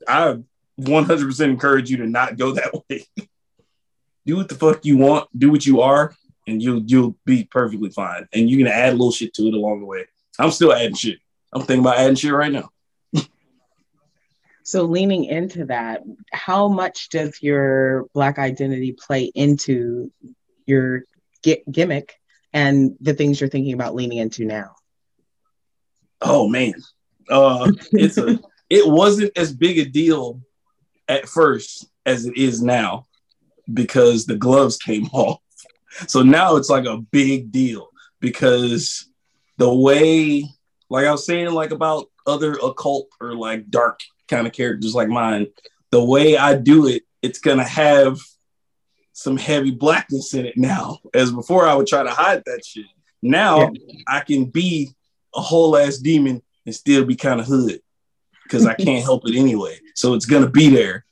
I 0.06 0.38
100% 0.80 1.40
encourage 1.40 1.90
you 1.90 1.98
to 1.98 2.06
not 2.06 2.38
go 2.38 2.52
that 2.52 2.72
way. 2.90 3.06
Do 4.26 4.36
what 4.36 4.48
the 4.48 4.54
fuck 4.54 4.84
you 4.84 4.96
want, 4.96 5.28
do 5.36 5.50
what 5.50 5.66
you 5.66 5.80
are, 5.80 6.14
and 6.46 6.62
you'll 6.62 6.82
you'll 6.86 7.16
be 7.24 7.44
perfectly 7.44 7.90
fine. 7.90 8.28
And 8.32 8.48
you 8.48 8.58
can 8.58 8.66
add 8.66 8.90
a 8.90 8.92
little 8.92 9.12
shit 9.12 9.34
to 9.34 9.46
it 9.46 9.54
along 9.54 9.80
the 9.80 9.86
way. 9.86 10.06
I'm 10.38 10.50
still 10.50 10.72
adding 10.72 10.94
shit. 10.94 11.18
I'm 11.52 11.62
thinking 11.62 11.84
about 11.84 11.98
adding 11.98 12.16
shit 12.16 12.32
right 12.32 12.52
now. 12.52 12.70
so 14.62 14.84
leaning 14.84 15.24
into 15.24 15.66
that, 15.66 16.02
how 16.32 16.68
much 16.68 17.08
does 17.08 17.42
your 17.42 18.06
black 18.14 18.38
identity 18.38 18.92
play 18.92 19.24
into 19.34 20.12
your 20.66 21.04
gimmick 21.70 22.14
and 22.52 22.96
the 23.00 23.14
things 23.14 23.40
you're 23.40 23.50
thinking 23.50 23.72
about 23.72 23.94
leaning 23.94 24.18
into 24.18 24.44
now? 24.44 24.76
Oh 26.20 26.48
man, 26.48 26.74
uh, 27.28 27.70
it's 27.92 28.18
a 28.18 28.38
it 28.70 28.86
wasn't 28.86 29.32
as 29.36 29.52
big 29.52 29.78
a 29.78 29.84
deal 29.84 30.40
at 31.08 31.28
first 31.28 31.86
as 32.06 32.26
it 32.26 32.36
is 32.36 32.62
now 32.62 33.06
because 33.72 34.26
the 34.26 34.36
gloves 34.36 34.76
came 34.76 35.06
off. 35.12 35.40
So 36.06 36.22
now 36.22 36.56
it's 36.56 36.70
like 36.70 36.86
a 36.86 36.98
big 36.98 37.50
deal 37.50 37.88
because 38.20 39.08
the 39.58 39.72
way, 39.72 40.44
like 40.88 41.06
I 41.06 41.10
was 41.10 41.26
saying, 41.26 41.52
like 41.52 41.72
about 41.72 42.06
other 42.26 42.54
occult 42.62 43.08
or 43.20 43.34
like 43.34 43.70
dark 43.70 44.00
kind 44.28 44.46
of 44.46 44.52
characters 44.52 44.94
like 44.94 45.08
mine, 45.08 45.48
the 45.90 46.02
way 46.02 46.36
I 46.36 46.54
do 46.54 46.86
it, 46.86 47.02
it's 47.22 47.40
gonna 47.40 47.64
have 47.64 48.18
some 49.12 49.36
heavy 49.36 49.70
blackness 49.70 50.32
in 50.34 50.46
it 50.46 50.56
now. 50.56 50.98
As 51.12 51.30
before, 51.32 51.66
I 51.66 51.74
would 51.74 51.86
try 51.86 52.02
to 52.02 52.10
hide 52.10 52.42
that 52.46 52.64
shit. 52.64 52.86
Now 53.22 53.70
yeah. 53.72 54.02
I 54.08 54.20
can 54.20 54.46
be 54.46 54.90
a 55.34 55.40
whole 55.40 55.76
ass 55.76 55.98
demon 55.98 56.42
and 56.64 56.74
still 56.74 57.04
be 57.04 57.16
kind 57.16 57.40
of 57.40 57.46
hood 57.46 57.80
because 58.44 58.66
I 58.66 58.74
can't 58.74 59.04
help 59.04 59.28
it 59.28 59.36
anyway. 59.36 59.78
So 59.94 60.14
it's 60.14 60.26
gonna 60.26 60.48
be 60.48 60.68
there. 60.68 61.04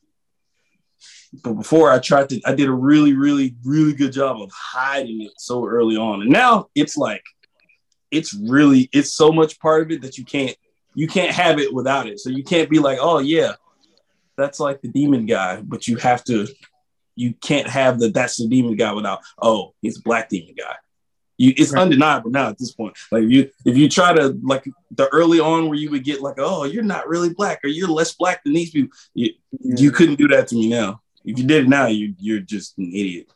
But 1.42 1.54
before 1.54 1.90
I 1.90 1.98
tried 1.98 2.28
to, 2.30 2.40
I 2.46 2.54
did 2.54 2.68
a 2.68 2.72
really, 2.72 3.14
really, 3.14 3.54
really 3.64 3.92
good 3.92 4.12
job 4.12 4.40
of 4.40 4.50
hiding 4.52 5.22
it 5.22 5.32
so 5.36 5.66
early 5.66 5.96
on. 5.96 6.22
And 6.22 6.30
now 6.30 6.68
it's 6.74 6.96
like, 6.96 7.22
it's 8.10 8.34
really, 8.34 8.88
it's 8.92 9.12
so 9.12 9.30
much 9.30 9.60
part 9.60 9.82
of 9.82 9.90
it 9.90 10.02
that 10.02 10.16
you 10.16 10.24
can't, 10.24 10.56
you 10.94 11.06
can't 11.06 11.30
have 11.30 11.58
it 11.58 11.72
without 11.72 12.06
it. 12.06 12.18
So 12.18 12.30
you 12.30 12.42
can't 12.42 12.70
be 12.70 12.78
like, 12.78 12.98
oh 13.00 13.18
yeah, 13.18 13.52
that's 14.36 14.58
like 14.58 14.80
the 14.80 14.88
demon 14.88 15.26
guy, 15.26 15.60
but 15.60 15.86
you 15.86 15.96
have 15.96 16.24
to, 16.24 16.46
you 17.14 17.34
can't 17.34 17.68
have 17.68 17.98
the 17.98 18.08
that's 18.08 18.36
the 18.36 18.48
demon 18.48 18.76
guy 18.76 18.92
without, 18.92 19.20
oh, 19.42 19.74
he's 19.82 19.98
a 19.98 20.02
black 20.02 20.28
demon 20.28 20.54
guy. 20.56 20.76
You, 21.36 21.52
it's 21.56 21.72
right. 21.72 21.82
undeniable 21.82 22.30
now 22.30 22.48
at 22.48 22.58
this 22.58 22.72
point. 22.72 22.96
Like 23.12 23.22
if 23.22 23.30
you 23.30 23.50
if 23.64 23.76
you 23.76 23.88
try 23.88 24.12
to 24.12 24.36
like 24.42 24.64
the 24.90 25.08
early 25.08 25.38
on 25.38 25.68
where 25.68 25.78
you 25.78 25.88
would 25.90 26.02
get 26.02 26.20
like, 26.20 26.34
oh, 26.38 26.64
you're 26.64 26.82
not 26.82 27.08
really 27.08 27.32
black 27.32 27.60
or 27.62 27.68
you're 27.68 27.88
less 27.88 28.14
black 28.14 28.42
than 28.42 28.54
these 28.54 28.70
people. 28.70 28.96
You, 29.14 29.34
yeah. 29.52 29.76
you 29.78 29.92
couldn't 29.92 30.16
do 30.16 30.26
that 30.28 30.48
to 30.48 30.56
me 30.56 30.68
now. 30.68 31.00
If 31.28 31.38
you 31.38 31.44
did 31.44 31.64
it 31.64 31.68
now, 31.68 31.88
you 31.88 32.14
you're 32.18 32.40
just 32.40 32.78
an 32.78 32.90
idiot. 32.94 33.30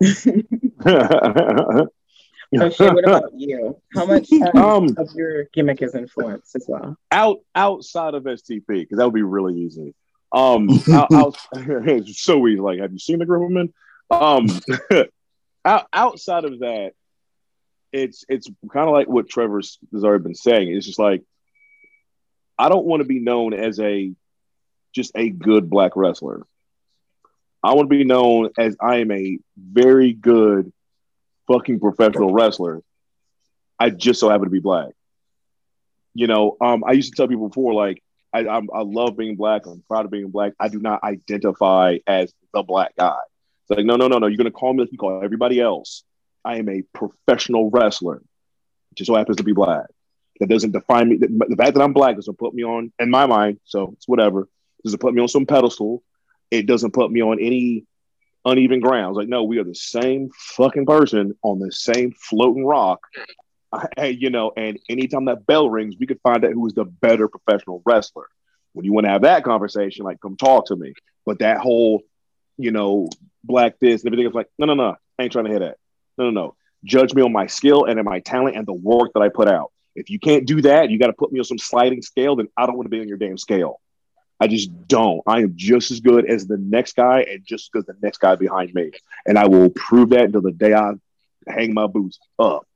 O'Shea, 2.58 2.88
what 2.88 3.04
about 3.04 3.32
you? 3.38 3.76
How 3.94 4.06
much 4.06 4.32
um, 4.54 4.88
of 4.96 5.12
your 5.14 5.44
gimmick 5.52 5.82
is 5.82 5.94
influence 5.94 6.56
as 6.56 6.64
well? 6.66 6.96
Out 7.12 7.40
outside 7.54 8.14
of 8.14 8.22
STP, 8.22 8.64
because 8.66 8.96
that 8.96 9.04
would 9.04 9.12
be 9.12 9.22
really 9.22 9.60
easy. 9.60 9.94
Um, 10.32 10.70
out, 10.92 11.12
out, 11.12 11.36
it's 11.52 12.22
so 12.22 12.48
easy. 12.48 12.58
Like, 12.58 12.80
have 12.80 12.92
you 12.92 12.98
seen 12.98 13.18
the 13.18 13.26
Gripperman? 13.26 13.74
Um, 14.10 14.48
out, 15.64 15.88
outside 15.92 16.46
of 16.46 16.60
that, 16.60 16.92
it's 17.92 18.24
it's 18.30 18.48
kind 18.72 18.88
of 18.88 18.94
like 18.94 19.08
what 19.08 19.28
Trevor's 19.28 19.78
has 19.92 20.04
already 20.04 20.24
been 20.24 20.34
saying. 20.34 20.74
It's 20.74 20.86
just 20.86 20.98
like 20.98 21.22
I 22.58 22.70
don't 22.70 22.86
want 22.86 23.02
to 23.02 23.06
be 23.06 23.20
known 23.20 23.52
as 23.52 23.78
a 23.78 24.10
just 24.94 25.12
a 25.14 25.28
good 25.28 25.68
black 25.68 25.92
wrestler. 25.96 26.46
I 27.62 27.74
want 27.74 27.90
to 27.90 27.96
be 27.96 28.04
known 28.04 28.50
as 28.58 28.76
I 28.80 28.98
am 28.98 29.10
a 29.10 29.38
very 29.56 30.12
good 30.12 30.72
fucking 31.46 31.80
professional 31.80 32.32
wrestler. 32.32 32.82
I 33.78 33.90
just 33.90 34.20
so 34.20 34.28
happen 34.28 34.44
to 34.44 34.50
be 34.50 34.60
black. 34.60 34.92
You 36.14 36.26
know, 36.26 36.56
um, 36.60 36.84
I 36.86 36.92
used 36.92 37.12
to 37.12 37.16
tell 37.16 37.28
people 37.28 37.48
before, 37.48 37.74
like, 37.74 38.02
I, 38.32 38.46
I'm, 38.46 38.68
I 38.72 38.82
love 38.82 39.16
being 39.16 39.36
black. 39.36 39.66
I'm 39.66 39.82
proud 39.88 40.04
of 40.04 40.10
being 40.10 40.30
black. 40.30 40.54
I 40.58 40.68
do 40.68 40.78
not 40.78 41.02
identify 41.02 41.98
as 42.06 42.32
the 42.52 42.62
black 42.62 42.94
guy. 42.96 43.18
It's 43.68 43.76
like, 43.76 43.84
no, 43.84 43.96
no, 43.96 44.08
no, 44.08 44.18
no. 44.18 44.26
You're 44.26 44.36
going 44.36 44.44
to 44.46 44.50
call 44.50 44.72
me 44.72 44.80
like 44.80 44.92
you 44.92 44.98
call 44.98 45.22
everybody 45.22 45.60
else. 45.60 46.04
I 46.44 46.56
am 46.56 46.68
a 46.68 46.82
professional 46.94 47.70
wrestler. 47.70 48.22
Just 48.94 49.08
so 49.08 49.14
happens 49.14 49.36
to 49.36 49.44
be 49.44 49.52
black. 49.52 49.86
That 50.40 50.48
doesn't 50.48 50.72
define 50.72 51.08
me. 51.08 51.16
The, 51.16 51.26
the 51.26 51.56
fact 51.56 51.74
that 51.74 51.82
I'm 51.82 51.92
black 51.92 52.16
doesn't 52.16 52.38
put 52.38 52.54
me 52.54 52.64
on, 52.64 52.92
in 52.98 53.10
my 53.10 53.26
mind, 53.26 53.60
so 53.64 53.92
it's 53.96 54.08
whatever. 54.08 54.48
Doesn't 54.84 55.00
put 55.00 55.14
me 55.14 55.20
on 55.20 55.28
some 55.28 55.46
pedestal. 55.46 56.02
It 56.50 56.66
doesn't 56.66 56.92
put 56.92 57.10
me 57.10 57.22
on 57.22 57.40
any 57.40 57.84
uneven 58.44 58.80
grounds. 58.80 59.16
Like, 59.16 59.28
no, 59.28 59.44
we 59.44 59.58
are 59.58 59.64
the 59.64 59.74
same 59.74 60.30
fucking 60.34 60.86
person 60.86 61.36
on 61.42 61.58
the 61.58 61.72
same 61.72 62.12
floating 62.12 62.64
rock. 62.64 63.00
I, 63.72 64.06
you 64.06 64.30
know, 64.30 64.52
and 64.56 64.78
anytime 64.88 65.26
that 65.26 65.46
bell 65.46 65.70
rings, 65.70 65.94
we 65.98 66.06
could 66.06 66.20
find 66.22 66.44
out 66.44 66.52
who 66.52 66.66
is 66.66 66.74
the 66.74 66.84
better 66.84 67.28
professional 67.28 67.82
wrestler. 67.84 68.26
When 68.72 68.84
you 68.84 68.92
want 68.92 69.06
to 69.06 69.10
have 69.10 69.22
that 69.22 69.44
conversation, 69.44 70.04
like, 70.04 70.20
come 70.20 70.36
talk 70.36 70.66
to 70.66 70.76
me. 70.76 70.94
But 71.26 71.40
that 71.40 71.58
whole, 71.58 72.02
you 72.56 72.70
know, 72.70 73.08
black 73.44 73.78
this 73.80 74.02
and 74.02 74.08
everything 74.08 74.28
is 74.28 74.34
like, 74.34 74.48
no, 74.58 74.66
no, 74.66 74.74
no, 74.74 74.96
I 75.18 75.22
ain't 75.22 75.32
trying 75.32 75.46
to 75.46 75.50
hear 75.50 75.60
that. 75.60 75.76
No, 76.18 76.24
no, 76.26 76.30
no. 76.30 76.56
Judge 76.84 77.14
me 77.14 77.22
on 77.22 77.32
my 77.32 77.46
skill 77.46 77.84
and 77.84 78.02
my 78.04 78.20
talent 78.20 78.56
and 78.56 78.66
the 78.66 78.72
work 78.72 79.12
that 79.14 79.20
I 79.20 79.28
put 79.28 79.48
out. 79.48 79.72
If 79.94 80.08
you 80.08 80.18
can't 80.18 80.46
do 80.46 80.62
that, 80.62 80.90
you 80.90 80.98
got 80.98 81.08
to 81.08 81.12
put 81.12 81.32
me 81.32 81.40
on 81.40 81.44
some 81.44 81.58
sliding 81.58 82.02
scale, 82.02 82.36
then 82.36 82.48
I 82.56 82.66
don't 82.66 82.76
want 82.76 82.86
to 82.86 82.90
be 82.90 83.00
on 83.00 83.08
your 83.08 83.18
damn 83.18 83.36
scale. 83.36 83.80
I 84.40 84.46
just 84.46 84.70
don't. 84.88 85.20
I 85.26 85.40
am 85.40 85.52
just 85.54 85.90
as 85.90 86.00
good 86.00 86.24
as 86.28 86.46
the 86.46 86.56
next 86.56 86.96
guy 86.96 87.20
and 87.22 87.44
just 87.44 87.70
as 87.76 87.84
the 87.84 87.96
next 88.02 88.18
guy 88.18 88.36
behind 88.36 88.72
me. 88.72 88.90
And 89.26 89.38
I 89.38 89.46
will 89.46 89.68
prove 89.70 90.10
that 90.10 90.24
until 90.24 90.40
the 90.40 90.52
day 90.52 90.72
I 90.72 90.94
hang 91.46 91.74
my 91.74 91.86
boots 91.86 92.18
up. 92.38 92.66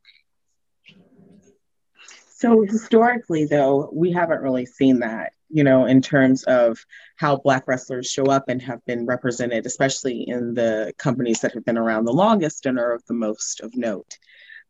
So 2.36 2.62
historically, 2.62 3.46
though, 3.46 3.88
we 3.92 4.12
haven't 4.12 4.42
really 4.42 4.66
seen 4.66 4.98
that, 4.98 5.32
you 5.48 5.64
know, 5.64 5.86
in 5.86 6.02
terms 6.02 6.42
of 6.44 6.84
how 7.16 7.36
Black 7.36 7.66
wrestlers 7.66 8.10
show 8.10 8.26
up 8.26 8.48
and 8.48 8.60
have 8.60 8.84
been 8.84 9.06
represented, 9.06 9.64
especially 9.64 10.28
in 10.28 10.52
the 10.52 10.92
companies 10.98 11.40
that 11.40 11.54
have 11.54 11.64
been 11.64 11.78
around 11.78 12.04
the 12.04 12.12
longest 12.12 12.66
and 12.66 12.78
are 12.78 12.92
of 12.92 13.02
the 13.06 13.14
most 13.14 13.60
of 13.60 13.74
note. 13.74 14.18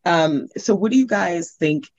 Um, 0.05 0.47
so, 0.55 0.75
what 0.75 0.91
do 0.91 0.97
you 0.97 1.07
guys 1.07 1.51
think 1.59 1.89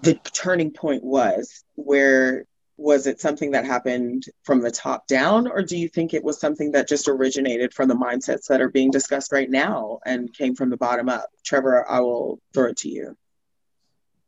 the 0.00 0.14
turning 0.14 0.70
point 0.70 1.04
was? 1.04 1.62
Where 1.74 2.46
was 2.76 3.06
it 3.06 3.20
something 3.20 3.52
that 3.52 3.64
happened 3.64 4.26
from 4.44 4.60
the 4.60 4.70
top 4.70 5.06
down, 5.06 5.48
or 5.48 5.62
do 5.62 5.76
you 5.76 5.88
think 5.88 6.12
it 6.12 6.24
was 6.24 6.38
something 6.38 6.72
that 6.72 6.88
just 6.88 7.08
originated 7.08 7.72
from 7.72 7.88
the 7.88 7.94
mindsets 7.94 8.46
that 8.48 8.60
are 8.60 8.68
being 8.68 8.90
discussed 8.90 9.32
right 9.32 9.50
now 9.50 9.98
and 10.04 10.32
came 10.34 10.54
from 10.54 10.70
the 10.70 10.76
bottom 10.76 11.08
up? 11.08 11.28
Trevor, 11.44 11.88
I 11.88 12.00
will 12.00 12.40
throw 12.52 12.68
it 12.68 12.76
to 12.78 12.88
you 12.88 13.16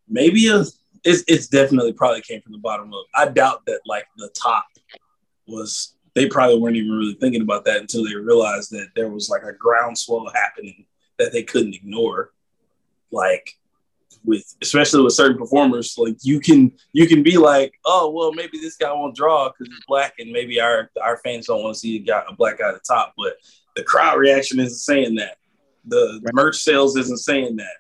maybe 0.09 0.41
it's, 0.47 0.79
it's 1.05 1.49
definitely 1.49 1.93
probably 1.93 2.23
came 2.23 2.41
from 2.41 2.53
the 2.53 2.59
bottom 2.59 2.93
up. 2.93 3.05
I 3.15 3.29
doubt 3.29 3.65
that 3.67 3.81
like 3.87 4.07
the 4.17 4.31
top 4.31 4.67
was 5.47 5.95
they 6.15 6.27
probably 6.27 6.59
weren't 6.59 6.77
even 6.77 6.91
really 6.91 7.15
thinking 7.15 7.43
about 7.43 7.65
that 7.67 7.81
until 7.81 8.05
they 8.05 8.15
realized 8.15 8.71
that 8.73 8.89
there 8.97 9.09
was 9.09 9.29
like 9.29 9.43
a 9.43 9.53
groundswell 9.53 10.31
happening 10.35 10.87
that 11.19 11.33
they 11.33 11.43
couldn't 11.43 11.75
ignore. 11.75 12.33
Like 13.11 13.58
with 14.25 14.57
especially 14.63 15.03
with 15.03 15.15
certain 15.15 15.39
performers, 15.39 15.97
like 15.97 16.17
you 16.23 16.41
can 16.41 16.73
you 16.93 17.07
can 17.07 17.23
be 17.23 17.37
like, 17.39 17.73
oh 17.85 18.11
well, 18.11 18.33
maybe 18.33 18.59
this 18.59 18.77
guy 18.77 18.93
won't 18.93 19.17
draw 19.17 19.49
because 19.49 19.73
he's 19.73 19.85
black, 19.87 20.15
and 20.19 20.31
maybe 20.31 20.61
our 20.61 20.91
our 21.03 21.19
fans 21.19 21.47
don't 21.47 21.63
want 21.63 21.75
to 21.75 21.81
see 21.81 21.97
a 21.97 22.01
guy 22.01 22.23
a 22.29 22.35
black 22.35 22.59
guy 22.59 22.69
at 22.69 22.75
the 22.75 22.81
top, 22.81 23.15
but 23.17 23.35
the 23.77 23.83
crowd 23.83 24.19
reaction 24.19 24.59
isn't 24.61 24.79
saying 24.79 25.15
that. 25.17 25.37
The 25.87 26.21
merch 26.35 26.57
sales 26.57 26.97
isn't 26.97 27.19
saying 27.19 27.57
that. 27.57 27.77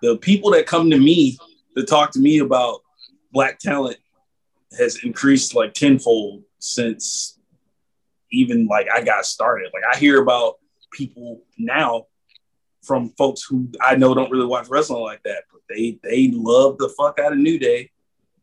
The 0.00 0.16
people 0.18 0.50
that 0.52 0.66
come 0.66 0.90
to 0.90 0.98
me 0.98 1.38
to 1.76 1.84
talk 1.84 2.10
to 2.12 2.18
me 2.18 2.38
about 2.38 2.80
black 3.32 3.58
talent 3.58 3.96
has 4.78 5.04
increased 5.04 5.54
like 5.54 5.74
tenfold 5.74 6.42
since 6.58 7.38
even 8.32 8.66
like 8.66 8.88
I 8.92 9.02
got 9.02 9.26
started. 9.26 9.70
Like 9.72 9.84
I 9.94 9.98
hear 9.98 10.20
about 10.20 10.58
people 10.92 11.42
now 11.58 12.06
from 12.82 13.10
folks 13.10 13.42
who 13.42 13.68
I 13.80 13.96
know 13.96 14.14
don't 14.14 14.30
really 14.30 14.46
watch 14.46 14.68
wrestling 14.68 15.02
like 15.02 15.22
that, 15.22 15.44
they 15.74 15.98
they 16.02 16.30
love 16.32 16.78
the 16.78 16.88
fuck 16.90 17.18
out 17.18 17.32
of 17.32 17.38
New 17.38 17.58
Day. 17.58 17.90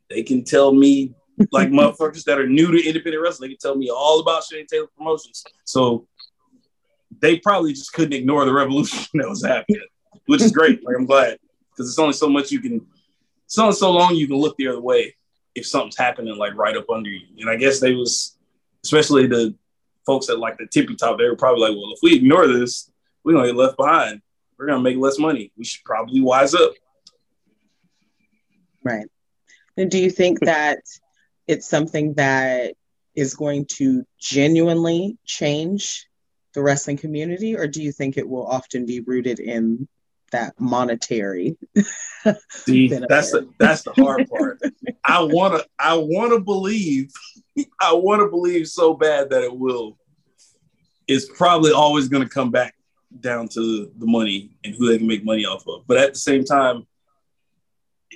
They 0.09 0.23
can 0.23 0.43
tell 0.43 0.73
me 0.73 1.13
like 1.51 1.69
motherfuckers 1.69 2.23
that 2.25 2.39
are 2.39 2.47
new 2.47 2.71
to 2.71 2.87
independent 2.87 3.23
wrestling, 3.23 3.49
they 3.49 3.55
can 3.55 3.59
tell 3.59 3.75
me 3.75 3.89
all 3.89 4.19
about 4.19 4.43
Shane 4.43 4.65
Taylor 4.67 4.87
promotions. 4.97 5.43
So 5.65 6.07
they 7.21 7.39
probably 7.39 7.73
just 7.73 7.93
couldn't 7.93 8.13
ignore 8.13 8.45
the 8.45 8.53
revolution 8.53 9.07
that 9.15 9.29
was 9.29 9.43
happening, 9.43 9.81
which 10.25 10.41
is 10.41 10.51
great. 10.51 10.83
Like 10.83 10.95
I'm 10.97 11.05
glad 11.05 11.37
because 11.71 11.89
it's 11.89 11.99
only 11.99 12.13
so 12.13 12.29
much 12.29 12.51
you 12.51 12.59
can 12.59 12.85
it's 13.45 13.57
only 13.57 13.73
so 13.73 13.91
long 13.91 14.15
you 14.15 14.27
can 14.27 14.35
look 14.37 14.55
the 14.57 14.67
other 14.67 14.81
way 14.81 15.15
if 15.55 15.65
something's 15.65 15.97
happening 15.97 16.37
like 16.37 16.55
right 16.55 16.77
up 16.77 16.89
under 16.89 17.09
you. 17.09 17.25
And 17.39 17.49
I 17.49 17.55
guess 17.55 17.79
they 17.79 17.95
was, 17.95 18.37
especially 18.83 19.25
the 19.25 19.55
folks 20.05 20.27
that 20.27 20.37
like 20.37 20.57
the 20.57 20.67
tippy 20.67 20.95
top, 20.95 21.17
they 21.17 21.27
were 21.27 21.35
probably 21.35 21.61
like, 21.61 21.71
well, 21.71 21.91
if 21.91 21.99
we 22.03 22.15
ignore 22.15 22.47
this, 22.47 22.91
we're 23.23 23.33
gonna 23.33 23.47
get 23.47 23.55
left 23.55 23.77
behind. 23.77 24.21
We're 24.57 24.67
gonna 24.67 24.83
make 24.83 24.97
less 24.97 25.17
money. 25.17 25.51
We 25.57 25.63
should 25.65 25.83
probably 25.83 26.21
wise 26.21 26.53
up. 26.53 26.73
Right. 28.83 29.07
And 29.77 29.89
do 29.89 29.97
you 29.97 30.09
think 30.09 30.39
that 30.41 30.79
it's 31.47 31.67
something 31.67 32.13
that 32.15 32.75
is 33.15 33.35
going 33.35 33.65
to 33.65 34.03
genuinely 34.19 35.17
change 35.25 36.07
the 36.53 36.61
wrestling 36.61 36.97
community, 36.97 37.55
or 37.55 37.67
do 37.67 37.81
you 37.81 37.91
think 37.91 38.17
it 38.17 38.27
will 38.27 38.45
often 38.45 38.85
be 38.85 39.01
rooted 39.01 39.39
in 39.39 39.87
that 40.31 40.59
monetary. 40.59 41.57
See, 42.49 42.87
that's 42.87 43.31
the 43.31 43.49
that's 43.57 43.83
the 43.83 43.93
hard 43.93 44.29
part. 44.29 44.61
I 45.05 45.21
wanna 45.21 45.61
I 45.77 45.95
wanna 45.95 46.39
believe, 46.39 47.11
I 47.81 47.93
wanna 47.93 48.27
believe 48.27 48.67
so 48.67 48.93
bad 48.93 49.29
that 49.31 49.43
it 49.43 49.55
will. 49.55 49.97
It's 51.07 51.27
probably 51.37 51.71
always 51.71 52.07
gonna 52.07 52.29
come 52.29 52.51
back 52.51 52.75
down 53.19 53.47
to 53.49 53.91
the 53.97 54.05
money 54.05 54.51
and 54.63 54.75
who 54.75 54.87
they 54.87 54.97
can 54.97 55.07
make 55.07 55.23
money 55.23 55.45
off 55.45 55.67
of. 55.67 55.85
But 55.87 55.97
at 55.97 56.13
the 56.13 56.19
same 56.19 56.43
time, 56.43 56.85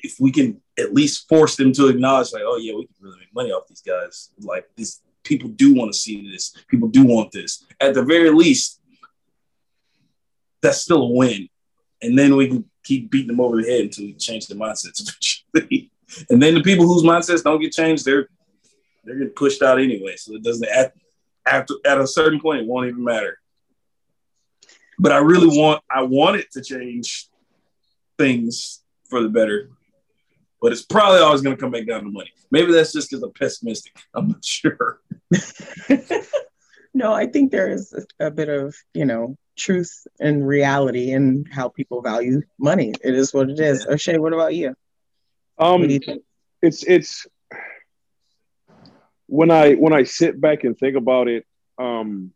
if 0.04 0.18
we 0.20 0.32
can 0.32 0.62
at 0.78 0.94
least 0.94 1.28
force 1.28 1.56
them 1.56 1.72
to 1.74 1.88
acknowledge, 1.88 2.34
like, 2.34 2.44
oh 2.46 2.58
yeah, 2.58 2.76
we 2.76 2.86
can 2.86 2.96
really 3.02 3.20
make 3.20 3.34
money 3.34 3.52
off 3.52 3.68
these 3.68 3.82
guys. 3.82 4.32
Like 4.39 4.70
these 4.76 5.02
people 5.24 5.50
do 5.50 5.74
want 5.74 5.92
to 5.92 5.98
see 5.98 6.30
this. 6.30 6.56
People 6.68 6.89
do 6.89 7.04
want 7.04 7.32
this. 7.32 7.66
At 7.80 7.94
the 7.94 8.04
very 8.04 8.30
least, 8.30 8.80
that's 10.62 10.80
still 10.80 11.04
a 11.04 11.10
win 11.10 11.50
and 12.04 12.20
then 12.20 12.36
we 12.36 12.48
can 12.48 12.66
keep 12.84 13.10
beating 13.10 13.28
them 13.28 13.39
over 13.39 13.62
the 13.62 13.68
head 13.68 13.82
until 13.82 14.06
we 14.06 14.13
change 14.13 14.48
their 14.48 14.58
mindsets 14.58 15.42
and 16.30 16.42
then 16.44 16.54
the 16.54 16.62
people 16.62 16.86
whose 16.86 17.04
mindsets 17.04 17.44
don't 17.44 17.62
get 17.62 17.72
changed, 17.72 18.06
they're 18.06 18.28
they're 19.04 19.16
getting 19.16 19.34
pushed 19.34 19.62
out 19.62 19.80
anyway. 19.80 20.16
So 20.16 20.36
it 20.36 20.44
doesn't 20.44 20.68
at 20.68 20.94
after 21.46 21.76
at 21.86 22.00
a 22.00 22.08
certain 22.08 22.39
point 22.39 22.62
it 22.62 22.68
won't 22.68 22.88
even 22.88 23.04
matter. 23.04 23.39
But 25.00 25.12
I 25.12 25.18
really 25.18 25.58
want 25.58 25.84
I 25.89 26.04
want 26.04 26.38
it 26.38 26.52
to 26.52 26.62
change 26.62 27.30
things 28.18 28.84
for 29.10 29.22
the 29.22 29.30
better. 29.30 29.70
But 30.63 30.71
it's 30.71 30.82
probably 30.82 31.19
always 31.19 31.41
going 31.41 31.58
to 31.58 31.60
come 31.62 31.71
back 31.71 31.86
down 31.86 32.06
to 32.06 32.10
money. 32.10 32.32
Maybe 32.49 32.71
that's 32.71 32.93
just 32.93 33.10
because 33.10 33.21
I'm 33.21 33.34
pessimistic. 33.34 33.97
I'm 34.13 34.30
not 34.30 34.45
sure. 34.45 35.02
no, 36.93 37.12
I 37.12 37.28
think 37.28 37.52
there 37.52 37.69
is 37.69 37.93
a, 37.93 38.28
a 38.28 38.32
bit 38.32 38.47
of, 38.47 38.73
you 38.93 39.04
know, 39.04 39.36
truth 39.58 40.08
and 40.21 40.47
reality 40.47 41.12
in 41.12 41.43
how 41.52 41.67
people 41.67 42.02
value 42.02 42.43
money. 42.58 42.93
It 43.04 43.13
is 43.13 43.34
what 43.34 43.49
it 43.49 43.60
is. 43.60 43.86
O'Shea, 43.86 44.17
what 44.19 44.32
about 44.32 44.56
you? 44.56 44.73
Um, 45.58 45.82
What 45.82 45.89
you 45.89 46.23
it's 46.62 46.84
it's 46.84 47.28
when 49.28 49.52
I 49.52 49.73
when 49.73 49.91
I 49.91 50.04
sit 50.04 50.39
back 50.39 50.63
and 50.63 50.80
think 50.80 50.95
about 50.95 51.28
it, 51.28 51.45
um, 51.78 52.32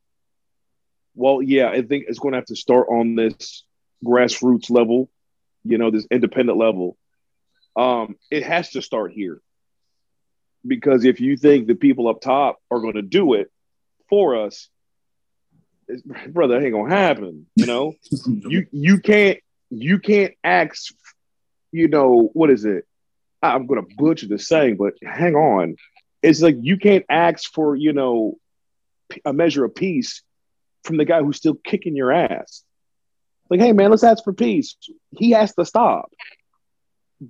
well, 1.15 1.41
yeah, 1.41 1.69
I 1.69 1.81
think 1.81 2.07
it's 2.09 2.19
going 2.19 2.33
to 2.33 2.39
have 2.39 2.45
to 2.47 2.57
start 2.57 2.87
on 2.89 3.15
this 3.15 3.63
grassroots 4.05 4.69
level, 4.69 5.09
you 5.63 5.77
know, 5.77 5.91
this 5.91 6.05
independent 6.11 6.57
level. 6.57 6.97
Um, 7.77 8.15
it 8.31 8.43
has 8.43 8.71
to 8.71 8.81
start 8.81 9.11
here 9.11 9.39
because 10.65 11.05
if 11.05 11.21
you 11.21 11.37
think 11.37 11.67
the 11.67 11.75
people 11.75 12.07
up 12.07 12.21
top 12.21 12.57
are 12.71 12.79
going 12.79 12.95
to 12.95 13.01
do 13.01 13.33
it 13.35 13.51
for 14.09 14.45
us, 14.45 14.69
it's, 15.87 16.01
brother, 16.27 16.57
it 16.57 16.63
ain't 16.63 16.73
gonna 16.73 16.93
happen. 16.93 17.47
You 17.55 17.65
know, 17.65 17.93
you 18.27 18.67
you 18.71 18.99
can't 18.99 19.39
you 19.69 19.99
can't 19.99 20.33
ask. 20.43 20.93
You 21.71 21.87
know 21.87 22.29
what 22.33 22.49
is 22.49 22.65
it? 22.65 22.85
I'm 23.41 23.67
gonna 23.67 23.83
butcher 23.97 24.27
the 24.27 24.39
saying, 24.39 24.77
but 24.77 24.93
hang 25.03 25.35
on. 25.35 25.75
It's 26.23 26.41
like 26.41 26.57
you 26.59 26.77
can't 26.77 27.05
ask 27.09 27.53
for 27.53 27.75
you 27.75 27.93
know 27.93 28.37
a 29.23 29.33
measure 29.33 29.63
of 29.63 29.75
peace 29.75 30.23
from 30.83 30.97
the 30.97 31.05
guy 31.05 31.21
who's 31.21 31.37
still 31.37 31.55
kicking 31.55 31.95
your 31.95 32.11
ass. 32.11 32.63
Like, 33.49 33.59
hey 33.59 33.71
man, 33.73 33.91
let's 33.91 34.03
ask 34.03 34.23
for 34.23 34.33
peace. 34.33 34.75
He 35.11 35.31
has 35.31 35.53
to 35.55 35.65
stop. 35.65 36.11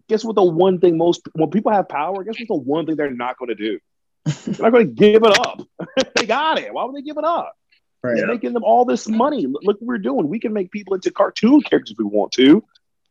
Guess 0.10 0.26
what? 0.26 0.36
The 0.36 0.44
one 0.44 0.80
thing 0.80 0.98
most 0.98 1.28
when 1.34 1.50
people 1.50 1.72
have 1.72 1.88
power, 1.88 2.24
guess 2.24 2.40
what? 2.40 2.48
The 2.48 2.56
one 2.56 2.86
thing 2.86 2.96
they're 2.96 3.12
not 3.12 3.38
going 3.38 3.50
to 3.50 3.56
do. 3.56 3.80
they're 4.26 4.64
not 4.66 4.72
going 4.72 4.88
to 4.88 4.94
give 4.94 5.24
it 5.24 5.48
up. 5.48 5.62
they 6.16 6.26
got 6.26 6.60
it. 6.60 6.74
Why 6.74 6.84
would 6.84 6.96
they 6.96 7.02
give 7.02 7.18
it 7.18 7.24
up? 7.24 7.56
Right. 8.04 8.18
It's 8.18 8.28
making 8.28 8.54
them 8.54 8.64
all 8.64 8.86
this 8.86 9.08
money. 9.08 9.46
Look, 9.48 9.64
what 9.64 9.82
we're 9.82 9.98
doing. 9.98 10.28
We 10.28 10.40
can 10.40 10.54
make 10.54 10.72
people 10.72 10.94
into 10.94 11.12
cartoon 11.12 11.62
characters 11.62 11.92
if 11.92 11.98
we 11.98 12.06
want 12.06 12.32
to, 12.34 12.64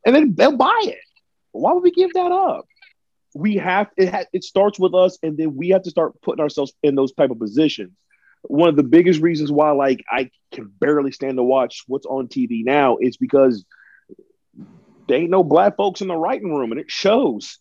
and 0.04 0.14
then 0.14 0.34
they'll 0.34 0.56
buy 0.56 0.80
it. 0.84 1.00
Why 1.52 1.72
would 1.72 1.82
we 1.82 1.90
give 1.90 2.12
that 2.12 2.32
up? 2.32 2.66
We 3.34 3.56
have 3.56 3.88
it. 3.96 4.10
Ha- 4.10 4.24
it 4.32 4.44
starts 4.44 4.78
with 4.78 4.94
us, 4.94 5.18
and 5.22 5.36
then 5.36 5.56
we 5.56 5.70
have 5.70 5.82
to 5.82 5.90
start 5.90 6.20
putting 6.22 6.42
ourselves 6.42 6.72
in 6.82 6.94
those 6.94 7.12
type 7.12 7.30
of 7.30 7.38
positions. 7.38 7.92
One 8.42 8.68
of 8.68 8.76
the 8.76 8.84
biggest 8.84 9.20
reasons 9.20 9.50
why, 9.50 9.72
like, 9.72 10.04
I 10.08 10.30
can 10.52 10.70
barely 10.78 11.10
stand 11.10 11.36
to 11.36 11.42
watch 11.42 11.82
what's 11.86 12.06
on 12.06 12.28
TV 12.28 12.64
now 12.64 12.98
is 13.00 13.16
because 13.16 13.64
there 15.08 15.18
ain't 15.18 15.30
no 15.30 15.44
black 15.44 15.76
folks 15.76 16.00
in 16.00 16.08
the 16.08 16.16
writing 16.16 16.54
room, 16.54 16.72
and 16.72 16.80
it 16.80 16.90
shows. 16.90 17.58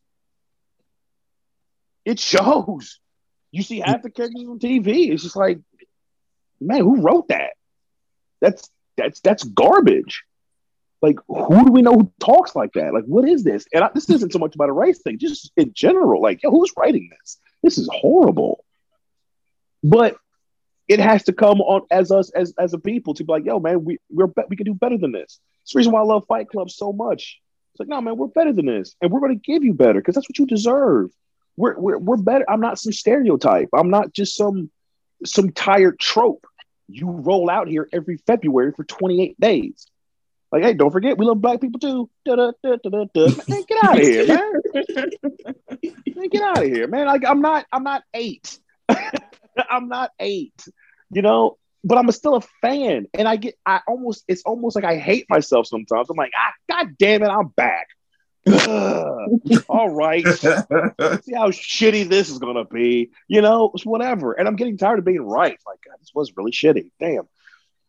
It 2.04 2.20
shows. 2.20 3.00
You 3.52 3.64
see 3.64 3.80
half 3.80 4.02
the 4.04 4.10
characters 4.10 4.46
on 4.48 4.60
TV. 4.60 5.12
It's 5.12 5.24
just 5.24 5.36
like, 5.36 5.60
man, 6.60 6.82
who 6.82 7.02
wrote 7.02 7.30
that? 7.30 7.52
That's 8.42 8.70
that's 8.98 9.20
that's 9.22 9.44
garbage. 9.44 10.24
Like, 11.02 11.18
who 11.28 11.66
do 11.66 11.72
we 11.72 11.82
know 11.82 11.94
who 11.94 12.12
talks 12.20 12.56
like 12.56 12.74
that? 12.74 12.94
Like, 12.94 13.04
what 13.06 13.28
is 13.28 13.44
this? 13.44 13.68
And 13.74 13.84
I, 13.84 13.90
this 13.94 14.10
isn't 14.10 14.34
so 14.34 14.40
much 14.40 14.56
about 14.56 14.70
a 14.70 14.74
race 14.74 15.02
thing, 15.02 15.20
just 15.20 15.52
in 15.56 15.72
general. 15.74 16.22
Like, 16.22 16.42
yo, 16.42 16.50
who's 16.50 16.74
writing 16.78 17.10
this? 17.12 17.38
This 17.62 17.78
is 17.78 17.90
horrible. 17.92 18.64
But 19.84 20.18
it 20.88 21.00
has 21.00 21.24
to 21.24 21.34
come 21.34 21.62
on 21.62 21.82
as 21.92 22.12
us 22.12 22.32
as 22.32 22.54
as 22.60 22.74
a 22.74 22.80
people 22.80 23.14
to 23.16 23.24
be 23.24 23.32
like, 23.32 23.46
yo, 23.46 23.60
man, 23.60 23.84
we 23.84 23.98
we're 24.10 24.28
be- 24.28 24.44
we 24.50 24.56
can 24.56 24.66
do 24.66 24.74
better 24.74 24.98
than 24.98 25.12
this. 25.12 25.40
It's 25.64 25.74
the 25.74 25.78
reason 25.78 25.92
why 25.92 26.02
I 26.02 26.04
love 26.04 26.26
Fight 26.28 26.48
Club 26.48 26.70
so 26.70 26.94
much. 26.94 27.40
It's 27.74 27.80
like, 27.80 27.90
no, 27.90 28.00
man, 28.02 28.18
we're 28.18 28.28
better 28.28 28.54
than 28.54 28.68
this, 28.68 28.96
and 29.02 29.12
we're 29.12 29.20
going 29.20 29.38
to 29.38 29.52
give 29.52 29.64
you 29.64 29.74
better 29.74 30.00
because 30.00 30.16
that's 30.16 30.30
what 30.30 30.38
you 30.38 30.46
deserve. 30.46 31.12
We're, 31.58 31.78
we're 31.78 31.98
we're 31.98 32.18
better. 32.18 32.50
I'm 32.50 32.62
not 32.62 32.80
some 32.80 32.94
stereotype. 32.94 33.70
I'm 33.74 33.90
not 33.90 34.14
just 34.14 34.36
some 34.36 34.70
some 35.26 35.52
tired 35.52 36.00
trope. 36.00 36.46
You 36.88 37.10
roll 37.10 37.50
out 37.50 37.68
here 37.68 37.90
every 37.92 38.18
February 38.18 38.72
for 38.72 38.84
28 38.84 39.40
days. 39.40 39.88
Like, 40.52 40.64
hey, 40.64 40.74
don't 40.74 40.92
forget, 40.92 41.18
we 41.18 41.26
love 41.26 41.42
black 41.42 41.60
people 41.60 41.80
too. 41.80 42.10
Da, 42.26 42.36
da, 42.36 42.52
da, 42.64 42.76
da, 42.82 42.90
da, 42.90 43.06
da. 43.14 43.30
Man, 43.50 43.64
get 43.68 43.84
out 43.84 43.98
of 43.98 44.04
here, 44.04 44.26
man. 44.26 44.54
man 46.16 46.30
get 46.30 46.42
out 46.44 46.60
of 46.60 46.64
here, 46.64 46.88
man. 46.88 47.08
Like, 47.08 47.26
I'm 47.26 47.42
not, 47.42 47.66
I'm 47.72 47.84
not 47.84 48.04
eight. 48.14 48.60
I'm 49.70 49.88
not 49.88 50.12
eight. 50.20 50.66
You 51.12 51.22
know, 51.22 51.58
but 51.84 51.98
I'm 51.98 52.12
still 52.12 52.36
a 52.36 52.42
fan, 52.62 53.08
and 53.14 53.28
I 53.28 53.36
get, 53.36 53.56
I 53.66 53.82
almost, 53.88 54.24
it's 54.28 54.42
almost 54.44 54.76
like 54.76 54.86
I 54.86 54.98
hate 54.98 55.28
myself 55.30 55.68
sometimes. 55.68 56.10
I'm 56.10 56.18
like, 56.18 56.32
ah, 56.36 56.52
god 56.68 56.98
damn 56.98 57.22
it, 57.22 57.28
I'm 57.28 57.50
back. 57.50 57.88
All 59.70 59.90
right. 59.90 60.24
See 60.28 61.34
how 61.34 61.50
shitty 61.50 62.08
this 62.08 62.30
is 62.30 62.38
gonna 62.38 62.66
be. 62.66 63.10
You 63.28 63.42
know, 63.42 63.72
it's 63.74 63.86
whatever. 63.86 64.34
And 64.34 64.48
I'm 64.48 64.56
getting 64.56 64.78
tired 64.78 65.00
of 65.00 65.06
being 65.06 65.22
right. 65.22 65.58
Like, 65.66 65.80
God, 65.86 65.96
this 66.00 66.12
was 66.14 66.34
really 66.38 66.52
shitty. 66.52 66.92
Damn. 67.00 67.28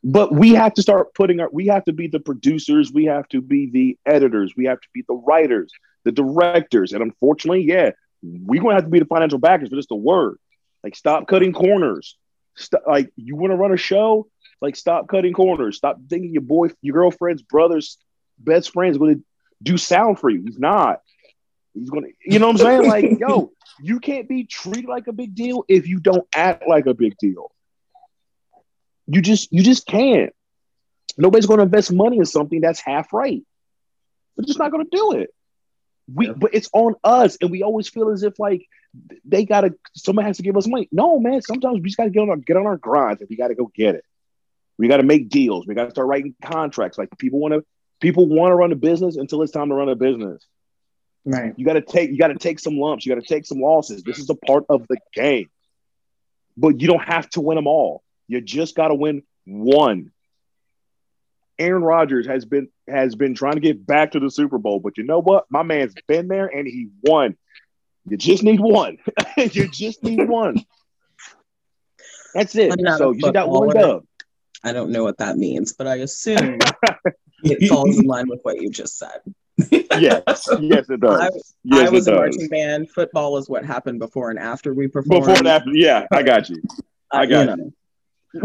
But 0.03 0.33
we 0.33 0.55
have 0.55 0.73
to 0.75 0.83
start 0.83 1.15
putting 1.15 1.41
our. 1.41 1.51
We 1.53 1.67
have 1.67 1.85
to 1.87 1.93
be 1.93 2.07
the 2.09 2.21
producers. 2.21 2.91
We 2.93 3.05
have 3.07 3.29
to 3.29 3.43
be 3.43 3.71
the 3.71 3.99
editors. 4.07 4.55
We 4.57 4.65
have 4.67 4.81
to 4.81 4.89
be 4.95 5.05
the 5.07 5.15
writers, 5.15 5.73
the 6.05 6.13
directors. 6.13 6.93
And 6.93 7.03
unfortunately, 7.03 7.65
yeah, 7.65 7.91
we're 8.23 8.63
gonna 8.63 8.75
have 8.75 8.85
to 8.85 8.91
be 8.91 9.01
the 9.01 9.05
financial 9.05 9.39
backers 9.39 9.69
for 9.69 9.77
just 9.77 9.91
the 9.91 9.97
word. 9.97 10.39
Like, 10.87 10.95
stop 10.95 11.27
cutting 11.27 11.53
corners. 11.53 12.17
Stop, 12.55 12.83
like, 12.87 13.11
you 13.17 13.35
want 13.35 13.51
to 13.51 13.57
run 13.57 13.73
a 13.73 13.77
show? 13.77 14.29
Like, 14.61 14.77
stop 14.77 15.09
cutting 15.09 15.33
corners. 15.33 15.77
Stop 15.77 15.99
thinking 16.09 16.31
your 16.31 16.43
boy, 16.43 16.69
your 16.81 16.95
girlfriend's 16.95 17.43
brother's 17.43 17.99
best 18.39 18.73
friend 18.73 18.93
is 18.93 18.99
going 18.99 19.17
to 19.17 19.25
do 19.61 19.79
sound 19.79 20.21
for 20.21 20.31
you. 20.31 20.45
He's 20.45 20.61
not. 20.61 21.01
He's 21.75 21.91
going 21.91 22.05
to, 22.05 22.11
you 22.25 22.39
know 22.39 22.47
what 22.47 22.61
I'm 22.61 22.85
saying? 22.85 22.89
Like, 22.89 23.19
yo, 23.19 23.51
you 23.81 23.99
can't 23.99 24.29
be 24.29 24.45
treated 24.45 24.85
like 24.85 25.09
a 25.09 25.13
big 25.13 25.35
deal 25.35 25.65
if 25.67 25.89
you 25.89 25.99
don't 25.99 26.25
act 26.33 26.69
like 26.69 26.87
a 26.87 26.95
big 26.95 27.17
deal. 27.19 27.51
You 29.09 29.23
just, 29.23 29.53
you 29.53 29.65
just 29.65 29.89
can't. 29.89 30.33
Nobody's 31.19 31.47
going 31.47 31.59
to 31.59 31.65
invest 31.65 31.93
money 31.93 32.19
in 32.19 32.27
something 32.27 32.61
that's 32.61 32.79
half 32.79 33.13
right. 33.13 33.43
They're 34.37 34.47
just 34.47 34.61
not 34.61 34.71
going 34.71 34.85
to 34.85 34.97
do 34.97 35.15
it. 35.15 35.31
We, 36.13 36.27
Yeah. 36.29 36.35
but 36.37 36.55
it's 36.55 36.69
on 36.73 36.95
us, 37.03 37.37
and 37.41 37.51
we 37.51 37.63
always 37.63 37.89
feel 37.89 38.11
as 38.11 38.23
if 38.23 38.39
like 38.39 38.67
they 39.25 39.45
gotta, 39.45 39.75
somebody 39.95 40.27
has 40.27 40.37
to 40.39 40.43
give 40.43 40.57
us 40.57 40.67
money. 40.67 40.89
No, 40.93 41.19
man. 41.19 41.43
Sometimes 41.43 41.75
we 41.81 41.89
just 41.89 41.97
gotta 41.97 42.11
get 42.11 42.21
on 42.21 42.31
our 42.31 42.37
get 42.37 42.57
on 42.57 42.67
our 42.67 42.77
grinds, 42.77 43.21
and 43.21 43.29
we 43.31 43.37
gotta 43.37 43.55
go 43.55 43.71
get 43.75 43.95
it. 43.97 44.05
We 44.79 44.89
gotta 44.89 45.03
make 45.03 45.29
deals. 45.29 45.67
We 45.67 45.75
gotta 45.75 45.91
start 45.91 46.07
writing 46.07 46.35
contracts. 46.43 46.97
Like 46.99 47.09
people 47.19 47.39
want 47.41 47.55
to, 47.55 47.65
people 48.01 48.27
want 48.29 48.53
to 48.53 48.57
run 48.57 48.73
a 48.73 48.77
business 48.77 49.17
until 49.17 49.43
it's 49.43 49.53
time 49.53 49.69
to 49.71 49.75
run 49.75 49.89
a 49.89 49.97
business. 49.97 50.45
Right. 51.25 51.55
You 51.57 51.65
gotta 51.67 51.81
take, 51.83 52.11
you 52.11 52.19
gotta 52.19 52.39
take 52.39 52.61
some 52.61 52.77
lumps. 52.79 53.05
You 53.05 53.15
gotta 53.15 53.27
take 53.27 53.47
some 53.47 53.59
losses. 53.59 54.03
This 54.05 54.19
is 54.19 54.31
a 54.31 54.35
part 54.35 54.65
of 54.69 54.87
the 54.89 54.99
game. 55.13 55.51
But 56.57 56.81
you 56.81 56.87
don't 56.87 57.03
have 57.03 57.29
to 57.31 57.41
win 57.41 57.57
them 57.57 57.67
all. 57.67 58.03
You 58.29 58.41
just 58.41 58.77
gotta 58.77 58.95
win 58.95 59.23
one. 59.45 60.13
Aaron 61.59 61.83
Rodgers 61.83 62.27
has 62.27 62.45
been 62.45 62.69
has 62.89 63.15
been 63.15 63.35
trying 63.35 63.55
to 63.55 63.61
get 63.61 63.87
back 63.87 64.13
to 64.13 64.21
the 64.21 64.31
Super 64.31 64.59
Bowl, 64.59 64.81
but 64.81 64.99
you 64.99 65.05
know 65.05 65.21
what? 65.21 65.45
My 65.51 65.63
man's 65.63 65.95
been 66.07 66.29
there 66.29 66.47
and 66.47 66.67
he 66.67 66.89
won. 67.03 67.37
You 68.09 68.17
just 68.17 68.43
need 68.43 68.61
one. 68.61 68.99
you 69.37 69.69
just 69.69 70.03
need 70.05 70.29
one. 70.29 70.65
That's 72.35 72.55
it. 72.55 72.73
So 72.99 73.13
you 73.13 73.33
got 73.33 73.49
one 73.49 73.71
dub. 73.71 74.05
I 74.63 74.73
don't 74.73 74.91
know 74.91 75.05
what 75.05 75.19
that 75.19 75.37
means, 75.37 75.73
but 75.73 75.87
I 75.87 75.97
assume 75.97 76.59
it 77.45 77.69
falls 77.69 77.99
in 77.99 78.05
line 78.07 78.29
with 78.29 78.41
what 78.43 78.61
you 78.61 78.71
just 78.71 78.99
said. 78.99 79.21
Yes, 79.99 80.47
yes, 80.61 80.91
it 80.91 81.01
does. 81.01 81.19
I- 81.19 81.31
yes, 81.65 81.89
I 81.89 81.91
was 81.91 82.07
it 82.07 82.13
a 82.13 82.15
does. 82.17 82.21
marching 82.37 82.49
band. 82.49 82.91
Football 82.91 83.39
is 83.39 83.49
what 83.49 83.65
happened 83.65 83.99
before 83.99 84.29
and 84.29 84.39
after 84.39 84.75
we 84.75 84.87
performed. 84.87 85.23
Before 85.25 85.39
and 85.39 85.49
after, 85.49 85.71
yeah, 85.73 86.07
I 86.13 86.23
got 86.23 86.51
you. 86.51 86.61
I 87.11 87.23
Uh, 87.23 87.25
got 87.27 87.31
you. 87.47 87.51
you. 87.53 87.57
know. 87.57 87.73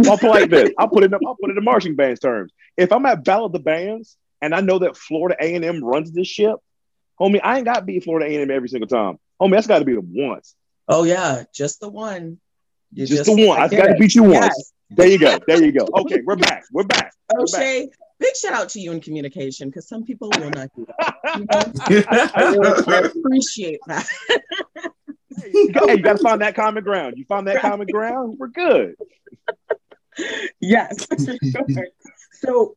I'll 0.05 0.17
put 0.17 0.29
like 0.29 0.49
this. 0.49 0.71
I'll 0.77 0.87
put 0.87 1.03
it. 1.03 1.13
In, 1.13 1.19
I'll 1.25 1.35
put 1.35 1.51
it 1.51 1.57
in 1.57 1.63
marching 1.63 1.95
bands 1.95 2.19
terms. 2.19 2.51
If 2.77 2.91
I'm 2.91 3.05
at 3.05 3.23
Battle 3.23 3.45
of 3.45 3.51
the 3.51 3.59
Bands 3.59 4.17
and 4.41 4.53
I 4.53 4.61
know 4.61 4.79
that 4.79 4.97
Florida 4.97 5.35
A 5.39 5.55
and 5.55 5.65
M 5.65 5.83
runs 5.83 6.11
this 6.11 6.27
ship, 6.27 6.57
homie, 7.19 7.39
I 7.43 7.57
ain't 7.57 7.65
got 7.65 7.75
to 7.75 7.81
beat 7.81 8.03
Florida 8.03 8.27
A 8.27 8.33
and 8.33 8.49
M 8.49 8.55
every 8.55 8.69
single 8.69 8.87
time. 8.87 9.17
Homie, 9.41 9.51
that's 9.51 9.67
got 9.67 9.79
to 9.79 9.85
be 9.85 9.93
the 9.93 10.01
once. 10.01 10.55
Oh 10.87 11.03
yeah, 11.03 11.43
just 11.53 11.79
the 11.79 11.89
one. 11.89 12.39
You 12.93 13.07
Just, 13.07 13.25
the 13.25 13.47
one. 13.47 13.59
I 13.59 13.63
I've 13.63 13.71
got 13.71 13.87
to 13.87 13.95
beat 13.95 14.13
you 14.13 14.23
once. 14.23 14.35
Yes. 14.35 14.73
There 14.89 15.07
you 15.07 15.17
go. 15.17 15.39
There 15.47 15.63
you 15.63 15.71
go. 15.71 15.87
Okay, 15.99 16.21
we're 16.25 16.35
back. 16.35 16.63
We're 16.71 16.83
back. 16.83 17.13
We're 17.33 17.45
back. 17.45 17.87
Big 18.19 18.35
shout 18.35 18.53
out 18.53 18.69
to 18.69 18.79
you 18.79 18.91
in 18.91 18.99
communication 18.99 19.69
because 19.69 19.87
some 19.87 20.03
people 20.03 20.29
will 20.37 20.49
not 20.49 20.69
do 20.75 20.85
that. 20.85 21.15
You 21.37 21.45
know? 21.45 22.05
I 22.35 22.51
really 22.51 22.83
I 22.87 22.99
appreciate 22.99 23.79
that. 23.87 24.07
You 25.53 25.71
got, 25.71 25.89
hey, 25.89 25.95
you 25.95 26.03
got 26.03 26.17
to 26.17 26.23
find 26.23 26.41
that 26.41 26.55
common 26.55 26.83
ground. 26.83 27.15
You 27.17 27.25
find 27.25 27.47
that 27.47 27.61
common 27.61 27.87
ground, 27.87 28.37
we're 28.37 28.49
good. 28.49 28.95
yes. 30.59 31.07
Sure. 31.17 31.87
So 32.31 32.75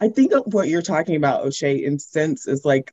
I 0.00 0.08
think 0.08 0.32
what 0.46 0.68
you're 0.68 0.82
talking 0.82 1.16
about, 1.16 1.44
O'Shea, 1.44 1.84
in 1.84 1.98
sense 1.98 2.46
is 2.48 2.64
like 2.64 2.92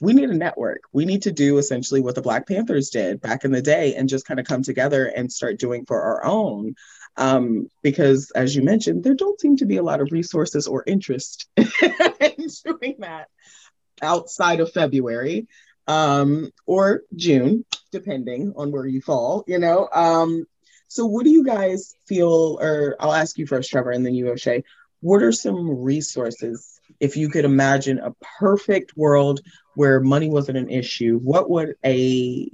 we 0.00 0.12
need 0.12 0.30
a 0.30 0.34
network. 0.34 0.82
We 0.92 1.04
need 1.04 1.22
to 1.22 1.32
do 1.32 1.58
essentially 1.58 2.00
what 2.00 2.14
the 2.14 2.22
Black 2.22 2.46
Panthers 2.46 2.90
did 2.90 3.20
back 3.20 3.44
in 3.44 3.50
the 3.52 3.62
day 3.62 3.94
and 3.94 4.08
just 4.08 4.26
kind 4.26 4.38
of 4.40 4.46
come 4.46 4.62
together 4.62 5.06
and 5.06 5.32
start 5.32 5.58
doing 5.58 5.84
for 5.86 6.00
our 6.00 6.24
own. 6.24 6.74
Um, 7.16 7.68
because 7.82 8.30
as 8.32 8.54
you 8.54 8.62
mentioned, 8.62 9.04
there 9.04 9.14
don't 9.14 9.40
seem 9.40 9.56
to 9.58 9.66
be 9.66 9.76
a 9.78 9.82
lot 9.82 10.00
of 10.00 10.12
resources 10.12 10.66
or 10.66 10.84
interest 10.86 11.48
in 11.56 12.48
doing 12.64 12.96
that 13.00 13.28
outside 14.02 14.60
of 14.60 14.72
February. 14.72 15.46
um, 15.86 16.50
or 16.66 17.02
June, 17.14 17.64
depending 17.92 18.52
on 18.56 18.72
where 18.72 18.86
you 18.86 19.00
fall, 19.00 19.44
you 19.46 19.58
know. 19.58 19.88
Um, 19.92 20.46
so 20.94 21.04
what 21.04 21.24
do 21.24 21.30
you 21.30 21.42
guys 21.42 21.96
feel, 22.06 22.56
or 22.60 22.94
I'll 23.00 23.12
ask 23.12 23.36
you 23.36 23.48
first, 23.48 23.68
Trevor, 23.68 23.90
and 23.90 24.06
then 24.06 24.14
you, 24.14 24.30
O'Shea. 24.30 24.62
What 25.00 25.24
are 25.24 25.32
some 25.32 25.82
resources 25.82 26.80
if 27.00 27.16
you 27.16 27.28
could 27.28 27.44
imagine 27.44 27.98
a 27.98 28.14
perfect 28.38 28.96
world 28.96 29.40
where 29.74 29.98
money 29.98 30.30
wasn't 30.30 30.56
an 30.56 30.70
issue? 30.70 31.18
What 31.18 31.50
would 31.50 31.74
a 31.84 32.48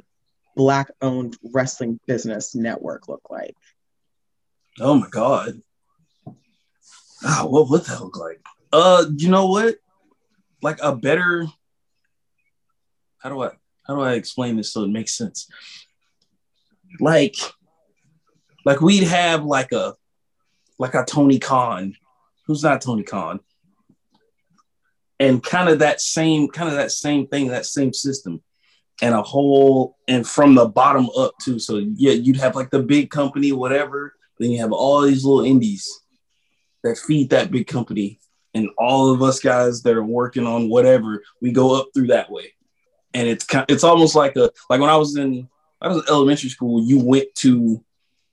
black 0.56 0.90
owned 1.02 1.36
wrestling 1.52 2.00
business 2.06 2.54
network 2.54 3.08
look 3.08 3.28
like? 3.28 3.54
Oh 4.80 4.94
my 4.94 5.08
god. 5.10 5.60
Oh, 7.22 7.46
what 7.46 7.68
would 7.68 7.82
that 7.82 8.00
look 8.00 8.16
like? 8.16 8.40
Uh, 8.72 9.04
you 9.18 9.28
know 9.28 9.48
what? 9.48 9.74
Like 10.62 10.78
a 10.82 10.96
better. 10.96 11.46
How 13.18 13.28
do 13.28 13.42
I 13.42 13.50
how 13.86 13.96
do 13.96 14.00
I 14.00 14.14
explain 14.14 14.56
this 14.56 14.72
so 14.72 14.84
it 14.84 14.88
makes 14.88 15.14
sense? 15.14 15.46
Like, 17.00 17.36
like 18.64 18.80
we'd 18.80 19.04
have 19.04 19.44
like 19.44 19.72
a 19.72 19.94
like 20.78 20.94
a 20.94 21.04
Tony 21.04 21.38
Khan, 21.38 21.94
who's 22.46 22.62
not 22.62 22.80
Tony 22.80 23.02
Khan, 23.02 23.40
and 25.18 25.42
kind 25.42 25.68
of 25.68 25.80
that 25.80 26.00
same 26.00 26.48
kind 26.48 26.68
of 26.68 26.76
that 26.76 26.92
same 26.92 27.26
thing, 27.26 27.48
that 27.48 27.66
same 27.66 27.92
system, 27.92 28.42
and 29.02 29.14
a 29.14 29.22
whole 29.22 29.96
and 30.08 30.26
from 30.26 30.54
the 30.54 30.66
bottom 30.66 31.08
up 31.16 31.34
too. 31.42 31.58
So 31.58 31.76
yeah, 31.76 32.12
you'd 32.12 32.36
have 32.38 32.56
like 32.56 32.70
the 32.70 32.82
big 32.82 33.10
company, 33.10 33.52
whatever. 33.52 34.14
Then 34.38 34.50
you 34.50 34.60
have 34.60 34.72
all 34.72 35.02
these 35.02 35.24
little 35.24 35.44
indies 35.44 36.00
that 36.82 36.96
feed 36.96 37.30
that 37.30 37.50
big 37.50 37.66
company, 37.66 38.18
and 38.54 38.70
all 38.78 39.12
of 39.12 39.22
us 39.22 39.40
guys 39.40 39.82
that 39.82 39.94
are 39.94 40.04
working 40.04 40.46
on 40.46 40.70
whatever, 40.70 41.22
we 41.42 41.52
go 41.52 41.78
up 41.78 41.88
through 41.94 42.08
that 42.08 42.30
way. 42.30 42.54
And 43.12 43.28
it's 43.28 43.44
kind, 43.44 43.66
it's 43.68 43.84
almost 43.84 44.14
like 44.14 44.36
a 44.36 44.50
like 44.70 44.80
when 44.80 44.90
I 44.90 44.96
was 44.96 45.16
in 45.16 45.48
I 45.82 45.88
was 45.88 45.98
in 45.98 46.04
elementary 46.08 46.50
school, 46.50 46.82
you 46.82 46.98
went 46.98 47.34
to 47.36 47.84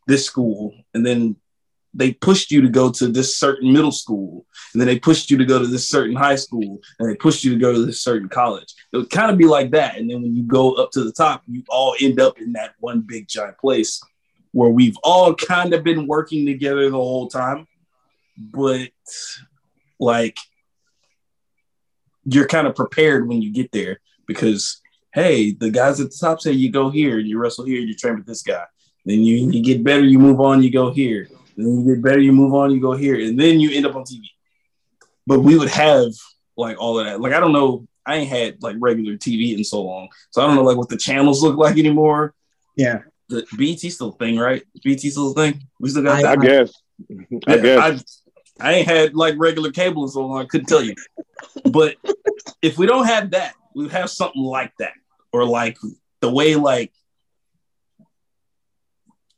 this 0.08 0.26
school, 0.26 0.74
and 0.94 1.06
then 1.06 1.36
they 1.94 2.14
pushed 2.14 2.52
you 2.52 2.62
to 2.62 2.70
go 2.70 2.92
to 2.92 3.08
this 3.08 3.38
certain 3.38 3.72
middle 3.72 3.92
school, 3.92 4.46
and 4.74 4.82
then 4.82 4.88
they 4.88 5.00
pushed 5.00 5.32
you 5.32 5.38
to 5.38 5.46
go 5.46 5.60
to 5.60 5.68
this 5.68 5.88
certain 5.88 6.16
high 6.16 6.36
school, 6.36 6.80
and 7.00 7.10
they 7.10 7.16
pushed 7.16 7.44
you 7.44 7.54
to 7.54 7.60
go 7.60 7.74
to 7.74 7.86
this 7.86 8.02
certain 8.02 8.30
college. 8.30 8.74
It 8.92 8.98
would 8.98 9.10
kind 9.10 9.32
of 9.32 9.38
be 9.38 9.46
like 9.46 9.72
that. 9.72 9.98
And 9.98 10.10
then 10.10 10.22
when 10.22 10.36
you 10.36 10.44
go 10.44 10.74
up 10.74 10.92
to 10.92 11.04
the 11.04 11.12
top, 11.12 11.44
you 11.48 11.64
all 11.70 11.96
end 12.00 12.20
up 12.20 12.40
in 12.40 12.54
that 12.54 12.74
one 12.80 13.02
big 13.02 13.28
giant 13.28 13.58
place 13.58 14.02
where 14.52 14.70
we've 14.70 14.98
all 15.04 15.36
kind 15.36 15.74
of 15.74 15.84
been 15.84 16.08
working 16.08 16.46
together 16.46 16.90
the 16.90 16.96
whole 16.98 17.28
time, 17.28 17.68
but 18.38 18.90
like 20.00 20.38
you're 22.26 22.48
kind 22.48 22.68
of 22.68 22.76
prepared 22.76 23.28
when 23.28 23.42
you 23.42 23.52
get 23.52 23.72
there 23.72 24.00
because 24.28 24.82
hey, 25.14 25.52
the 25.52 25.72
guys 25.72 26.00
at 26.00 26.12
the 26.12 26.18
top 26.20 26.40
say 26.40 26.52
you 26.52 26.72
go 26.72 26.90
here 26.90 27.18
and 27.18 27.28
you 27.28 27.40
wrestle 27.40 27.66
here, 27.66 27.80
you 27.80 27.96
train 27.96 28.18
with 28.18 28.28
this 28.28 28.44
guy. 28.44 28.64
Then 29.08 29.24
you, 29.24 29.50
you 29.50 29.64
get 29.64 29.86
better, 29.86 30.04
you 30.04 30.20
move 30.20 30.42
on, 30.42 30.62
you 30.62 30.70
go 30.70 30.92
here. 30.92 31.30
Then 31.56 31.80
you 31.80 31.96
get 31.96 32.04
better, 32.04 32.20
you 32.20 32.34
move 32.34 32.54
on, 32.54 32.72
you 32.72 32.82
go 32.82 32.92
here, 32.92 33.16
and 33.16 33.40
then 33.40 33.62
you 33.62 33.72
end 33.72 33.86
up 33.86 33.96
on 33.96 34.04
TV. 34.04 34.24
But 35.26 35.40
we 35.40 35.58
would 35.58 35.70
have 35.70 36.12
like 36.58 36.78
all 36.78 37.00
of 37.00 37.06
that. 37.06 37.22
Like 37.22 37.32
I 37.32 37.40
don't 37.40 37.54
know, 37.54 37.88
I 38.06 38.18
ain't 38.18 38.30
had 38.30 38.62
like 38.62 38.76
regular 38.80 39.14
TV 39.16 39.58
in 39.58 39.64
so 39.64 39.82
long, 39.82 40.10
so 40.30 40.42
I 40.42 40.46
don't 40.46 40.56
know 40.58 40.64
like 40.64 40.76
what 40.76 40.90
the 40.90 40.98
channels 40.98 41.42
look 41.42 41.56
like 41.56 41.78
anymore. 41.78 42.34
Yeah, 42.76 43.04
the 43.30 43.46
BET 43.58 43.80
still 43.80 44.10
a 44.10 44.18
thing, 44.18 44.38
right? 44.38 44.62
BET 44.84 45.00
still 45.00 45.32
a 45.32 45.34
thing. 45.34 45.64
We 45.80 45.90
still 45.90 46.04
got. 46.04 46.20
I, 46.20 46.22
that? 46.24 46.40
I 46.40 46.46
guess. 46.46 46.74
I 47.48 47.56
Yeah, 47.56 47.58
guess. 47.58 48.18
I, 48.60 48.70
I 48.70 48.74
ain't 48.74 48.88
had 48.90 49.16
like 49.16 49.36
regular 49.38 49.72
cable 49.72 50.04
in 50.04 50.10
so 50.10 50.28
long. 50.28 50.42
I 50.42 50.46
couldn't 50.46 50.68
tell 50.68 50.84
you. 50.84 50.96
But 51.72 51.96
if 52.62 52.78
we 52.78 52.86
don't 52.88 53.06
have 53.06 53.32
that, 53.32 53.54
we 53.74 53.88
have 53.88 54.10
something 54.10 54.44
like 54.44 54.74
that, 54.80 54.94
or 55.32 55.46
like 55.46 55.78
the 56.20 56.30
way 56.30 56.56
like 56.56 56.92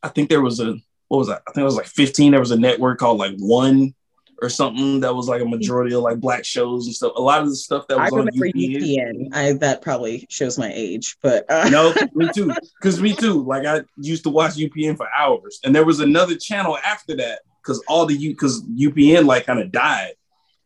I 0.04 0.10
think 0.10 0.30
there 0.30 0.42
was 0.42 0.60
a 0.60 0.76
what 1.08 1.18
was 1.18 1.28
that? 1.28 1.42
I 1.48 1.52
think 1.52 1.62
it 1.64 1.66
was 1.66 1.76
like 1.76 1.88
15. 1.88 2.32
There 2.32 2.40
was 2.40 2.52
a 2.52 2.60
network 2.60 3.00
called 3.00 3.18
like 3.18 3.36
One 3.38 3.96
or 4.42 4.48
something 4.50 5.02
that 5.02 5.14
was 5.14 5.28
like 5.28 5.42
a 5.42 5.46
majority 5.46 5.94
of 5.94 6.02
like 6.02 6.20
black 6.20 6.46
shows 6.46 6.86
and 6.86 6.96
stuff. 6.96 7.14
A 7.16 7.22
lot 7.22 7.42
of 7.42 7.50
the 7.50 7.56
stuff 7.56 7.88
that 7.88 7.98
I 7.98 8.04
was 8.04 8.14
on 8.14 8.20
remember 8.26 8.46
UPN. 8.48 8.78
UPN. 8.78 9.30
I 9.34 9.54
that 9.54 9.82
probably 9.82 10.26
shows 10.30 10.58
my 10.58 10.72
age, 10.74 11.18
but 11.22 11.50
uh, 11.50 11.68
No, 11.70 11.94
me 12.14 12.30
too. 12.34 12.54
Because 12.80 13.02
me 13.02 13.14
too. 13.14 13.44
Like 13.44 13.66
I 13.66 13.82
used 13.98 14.24
to 14.24 14.30
watch 14.30 14.56
UPN 14.56 14.98
for 14.98 15.08
hours, 15.18 15.60
and 15.64 15.76
there 15.76 15.86
was 15.86 16.00
another 16.00 16.36
channel 16.36 16.78
after 16.78 17.16
that 17.18 17.40
because 17.62 17.84
all 17.88 18.06
the 18.06 18.16
U 18.16 18.30
because 18.30 18.64
UPN 18.64 19.26
like 19.26 19.46
kind 19.46 19.60
of 19.60 19.72
died, 19.72 20.14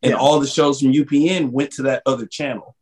and 0.04 0.12
Yeah. 0.12 0.18
all 0.18 0.40
the 0.40 0.48
shows 0.48 0.82
from 0.82 0.92
UPN 0.92 1.52
went 1.52 1.72
to 1.74 1.84
that 1.84 2.04
other 2.06 2.26
channel. 2.26 2.76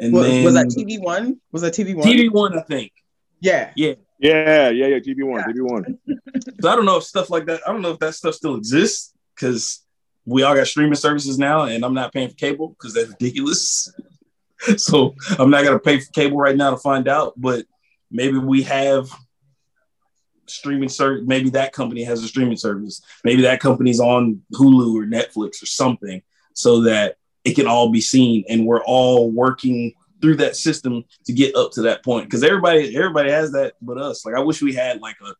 And 0.00 0.12
was, 0.12 0.26
then 0.26 0.44
was 0.44 0.54
that 0.54 0.66
TV 0.68 1.00
One? 1.00 1.40
Was 1.52 1.62
that 1.62 1.74
TV 1.74 1.94
One? 1.94 2.06
TV 2.06 2.30
One, 2.30 2.58
I 2.58 2.62
think. 2.62 2.92
Yeah. 3.40 3.72
Yeah, 3.76 3.94
yeah, 4.22 4.70
yeah. 4.70 4.86
Yeah. 4.86 4.98
TV 4.98 5.24
one, 5.24 5.42
TV 5.42 5.60
one. 5.60 5.98
So 6.60 6.68
I 6.68 6.76
don't 6.76 6.84
know 6.84 6.98
if 6.98 7.04
stuff 7.04 7.28
like 7.28 7.46
that. 7.46 7.60
I 7.66 7.72
don't 7.72 7.82
know 7.82 7.90
if 7.90 7.98
that 7.98 8.14
stuff 8.14 8.34
still 8.34 8.54
exists 8.54 9.12
because 9.34 9.84
we 10.24 10.44
all 10.44 10.54
got 10.54 10.66
streaming 10.66 10.94
services 10.94 11.38
now, 11.38 11.62
and 11.64 11.84
I'm 11.84 11.94
not 11.94 12.12
paying 12.12 12.28
for 12.28 12.36
cable 12.36 12.68
because 12.68 12.94
that's 12.94 13.08
ridiculous. 13.08 13.92
so 14.76 15.14
I'm 15.38 15.50
not 15.50 15.64
gonna 15.64 15.80
pay 15.80 15.98
for 15.98 16.10
cable 16.12 16.36
right 16.36 16.56
now 16.56 16.70
to 16.70 16.76
find 16.76 17.08
out. 17.08 17.34
But 17.36 17.66
maybe 18.10 18.38
we 18.38 18.62
have 18.62 19.10
streaming 20.46 20.88
service. 20.88 21.24
Maybe 21.26 21.50
that 21.50 21.72
company 21.72 22.04
has 22.04 22.22
a 22.22 22.28
streaming 22.28 22.56
service. 22.56 23.02
Maybe 23.24 23.42
that 23.42 23.60
company's 23.60 24.00
on 24.00 24.42
Hulu 24.54 24.94
or 24.94 25.06
Netflix 25.06 25.62
or 25.62 25.66
something, 25.66 26.22
so 26.54 26.82
that 26.82 27.16
it 27.44 27.54
can 27.54 27.66
all 27.66 27.90
be 27.90 28.00
seen, 28.00 28.44
and 28.48 28.66
we're 28.66 28.84
all 28.84 29.30
working 29.30 29.94
through 30.22 30.36
that 30.36 30.56
system 30.56 31.04
to 31.24 31.32
get 31.32 31.54
up 31.56 31.72
to 31.72 31.82
that 31.82 32.02
point. 32.02 32.26
Because 32.26 32.42
everybody, 32.42 32.96
everybody 32.96 33.30
has 33.30 33.52
that, 33.52 33.74
but 33.82 33.98
us. 33.98 34.24
Like 34.24 34.36
I 34.36 34.40
wish 34.40 34.62
we 34.62 34.72
had 34.72 35.00
like 35.00 35.16
a 35.20 35.34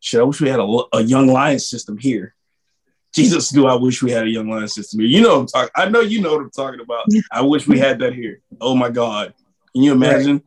Shit, 0.00 0.20
I 0.20 0.24
wish 0.24 0.40
we 0.40 0.48
had 0.48 0.60
a, 0.60 0.82
a 0.92 1.02
young 1.02 1.26
lion 1.28 1.58
system 1.58 1.98
here. 1.98 2.34
Jesus, 3.14 3.48
do 3.48 3.66
I 3.66 3.74
wish 3.74 4.02
we 4.02 4.10
had 4.10 4.24
a 4.24 4.30
young 4.30 4.48
lion 4.48 4.68
system 4.68 5.00
here? 5.00 5.08
You 5.08 5.22
know 5.22 5.34
what 5.34 5.40
I'm 5.40 5.46
talking. 5.46 5.70
I 5.74 5.88
know 5.88 6.00
you 6.00 6.20
know 6.20 6.32
what 6.32 6.42
I'm 6.42 6.50
talking 6.50 6.80
about. 6.80 7.06
I 7.32 7.40
wish 7.40 7.66
we 7.66 7.78
had 7.78 7.98
that 8.00 8.14
here. 8.14 8.40
Oh 8.60 8.74
my 8.74 8.90
God, 8.90 9.34
can 9.72 9.82
you 9.82 9.92
imagine? 9.92 10.42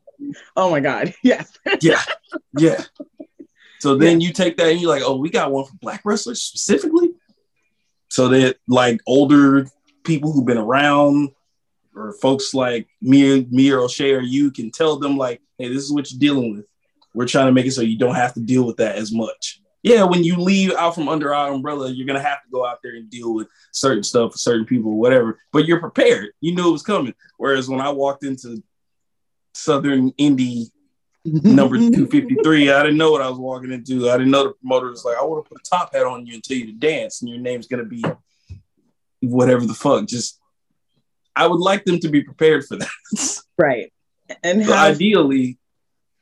Oh 0.56 0.70
my 0.70 0.80
God. 0.80 1.14
Yes. 1.24 1.58
Yeah, 1.82 2.02
yeah. 2.58 2.84
So 3.80 3.96
then 3.98 4.22
you 4.22 4.32
take 4.32 4.58
that 4.58 4.68
and 4.68 4.80
you're 4.80 4.92
like, 4.92 5.02
oh, 5.04 5.18
we 5.18 5.32
got 5.32 5.52
one 5.52 5.66
for 5.66 5.74
black 5.82 6.02
wrestlers 6.06 6.42
specifically. 6.42 7.14
So 8.10 8.28
that 8.28 8.58
like 8.68 9.02
older 9.08 9.66
people 10.04 10.32
who've 10.32 10.46
been 10.46 10.60
around, 10.60 11.32
or 11.96 12.14
folks 12.14 12.54
like 12.54 12.88
me, 13.02 13.46
me 13.50 13.72
or 13.72 13.80
O'Shea 13.80 14.14
or 14.14 14.22
you 14.22 14.52
can 14.52 14.72
tell 14.72 14.98
them 14.98 15.18
like, 15.18 15.42
hey, 15.58 15.68
this 15.68 15.84
is 15.84 15.92
what 15.92 16.12
you're 16.12 16.20
dealing 16.20 16.56
with. 16.56 16.66
We're 17.14 17.28
trying 17.28 17.48
to 17.48 17.52
make 17.52 17.66
it 17.66 17.72
so 17.72 17.82
you 17.82 17.98
don't 17.98 18.16
have 18.16 18.34
to 18.36 18.40
deal 18.40 18.66
with 18.66 18.78
that 18.78 18.96
as 18.96 19.12
much. 19.12 19.62
Yeah, 19.84 20.04
when 20.04 20.24
you 20.24 20.38
leave 20.38 20.74
out 20.74 20.94
from 20.94 21.10
under 21.10 21.34
our 21.34 21.52
umbrella, 21.52 21.90
you're 21.90 22.08
gonna 22.08 22.22
have 22.22 22.44
to 22.44 22.50
go 22.52 22.66
out 22.66 22.80
there 22.84 22.96
and 22.96 23.10
deal 23.10 23.34
with 23.34 23.48
certain 23.72 24.04
stuff, 24.04 24.36
certain 24.36 24.66
people, 24.66 24.98
whatever. 24.98 25.40
But 25.52 25.66
you're 25.66 25.80
prepared. 25.80 26.30
You 26.40 26.54
knew 26.54 26.70
it 26.70 26.72
was 26.72 26.84
coming. 26.84 27.16
Whereas 27.38 27.68
when 27.68 27.82
I 27.82 27.90
walked 27.90 28.24
into 28.24 28.64
Southern 29.54 30.12
Indie 30.14 30.70
number 31.26 31.78
253. 31.78 32.72
I 32.72 32.84
didn't 32.84 32.98
know 32.98 33.12
what 33.12 33.22
I 33.22 33.30
was 33.30 33.38
walking 33.38 33.72
into. 33.72 34.10
I 34.10 34.18
didn't 34.18 34.32
know 34.32 34.44
the 34.44 34.54
promoter 34.54 34.90
was 34.90 35.06
like, 35.06 35.18
I 35.18 35.24
want 35.24 35.46
to 35.46 35.50
put 35.50 35.62
a 35.62 35.70
top 35.70 35.94
hat 35.94 36.06
on 36.06 36.26
you 36.26 36.34
and 36.34 36.44
tell 36.44 36.58
you 36.58 36.66
to 36.68 36.72
dance, 36.74 37.22
and 37.22 37.30
your 37.30 37.40
name's 37.40 37.68
gonna 37.68 37.86
be 37.86 38.04
whatever 39.22 39.66
the 39.66 39.74
fuck. 39.74 40.08
Just 40.08 40.41
I 41.36 41.48
would 41.48 41.60
like 41.60 41.86
them 41.86 42.00
to 42.00 42.10
be 42.10 42.24
prepared 42.24 42.66
for 42.66 42.78
that. 42.78 42.90
Right. 43.58 43.94
And 44.44 44.66
So 44.66 44.74
have, 44.74 44.96
ideally, 44.96 45.60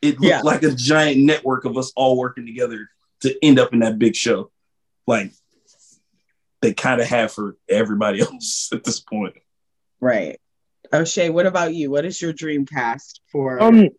it 0.02 0.16
looked 0.20 0.24
Yeah. 0.26 0.42
like 0.42 0.64
a 0.64 0.72
giant 0.72 1.22
network 1.22 1.64
of 1.66 1.78
us 1.78 1.94
all 1.96 2.18
working 2.18 2.46
together 2.46 2.90
to 3.22 3.34
end 3.46 3.60
up 3.60 3.72
in 3.72 3.80
that 3.80 3.98
big 3.98 4.16
show. 4.16 4.52
Like 5.08 5.32
they 6.62 6.74
kind 6.74 7.00
of 7.00 7.08
have 7.08 7.32
for 7.32 7.56
everybody 7.70 8.20
else 8.28 8.70
at 8.74 8.84
this 8.84 9.00
point. 9.00 9.36
right. 10.02 10.40
O'Shea, 10.92 11.30
what 11.30 11.46
about 11.46 11.74
you? 11.76 11.92
What 11.92 12.04
is 12.04 12.20
your 12.22 12.34
dream 12.34 12.66
cast 12.66 13.22
for 13.32 13.62
Um, 13.62 13.90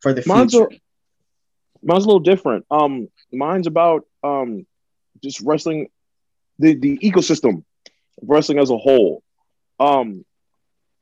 for 0.00 0.12
the 0.12 0.24
mine's 0.26 0.52
future? 0.52 0.74
a, 0.74 0.80
mine's 1.86 2.02
a 2.04 2.08
little 2.08 2.18
different. 2.20 2.66
Um, 2.70 3.08
mine's 3.32 3.68
about 3.68 4.06
um, 4.24 4.66
just 5.22 5.40
wrestling, 5.40 5.88
the 6.58 6.74
the 6.74 6.98
ecosystem 6.98 7.58
of 8.20 8.28
wrestling 8.28 8.58
as 8.58 8.70
a 8.70 8.76
whole. 8.76 9.22
Um, 9.78 10.24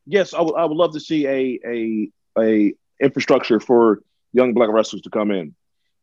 yes, 0.07 0.35
I 0.35 0.41
would 0.43 0.55
I 0.55 0.65
would 0.65 0.77
love 0.77 0.93
to 0.93 1.01
see 1.01 1.27
a 1.27 1.61
a 1.67 2.11
a 2.39 2.75
infrastructure 3.01 3.61
for 3.61 4.03
young 4.33 4.55
black 4.55 4.71
wrestlers 4.71 5.03
to 5.03 5.11
come 5.11 5.31
in, 5.31 5.55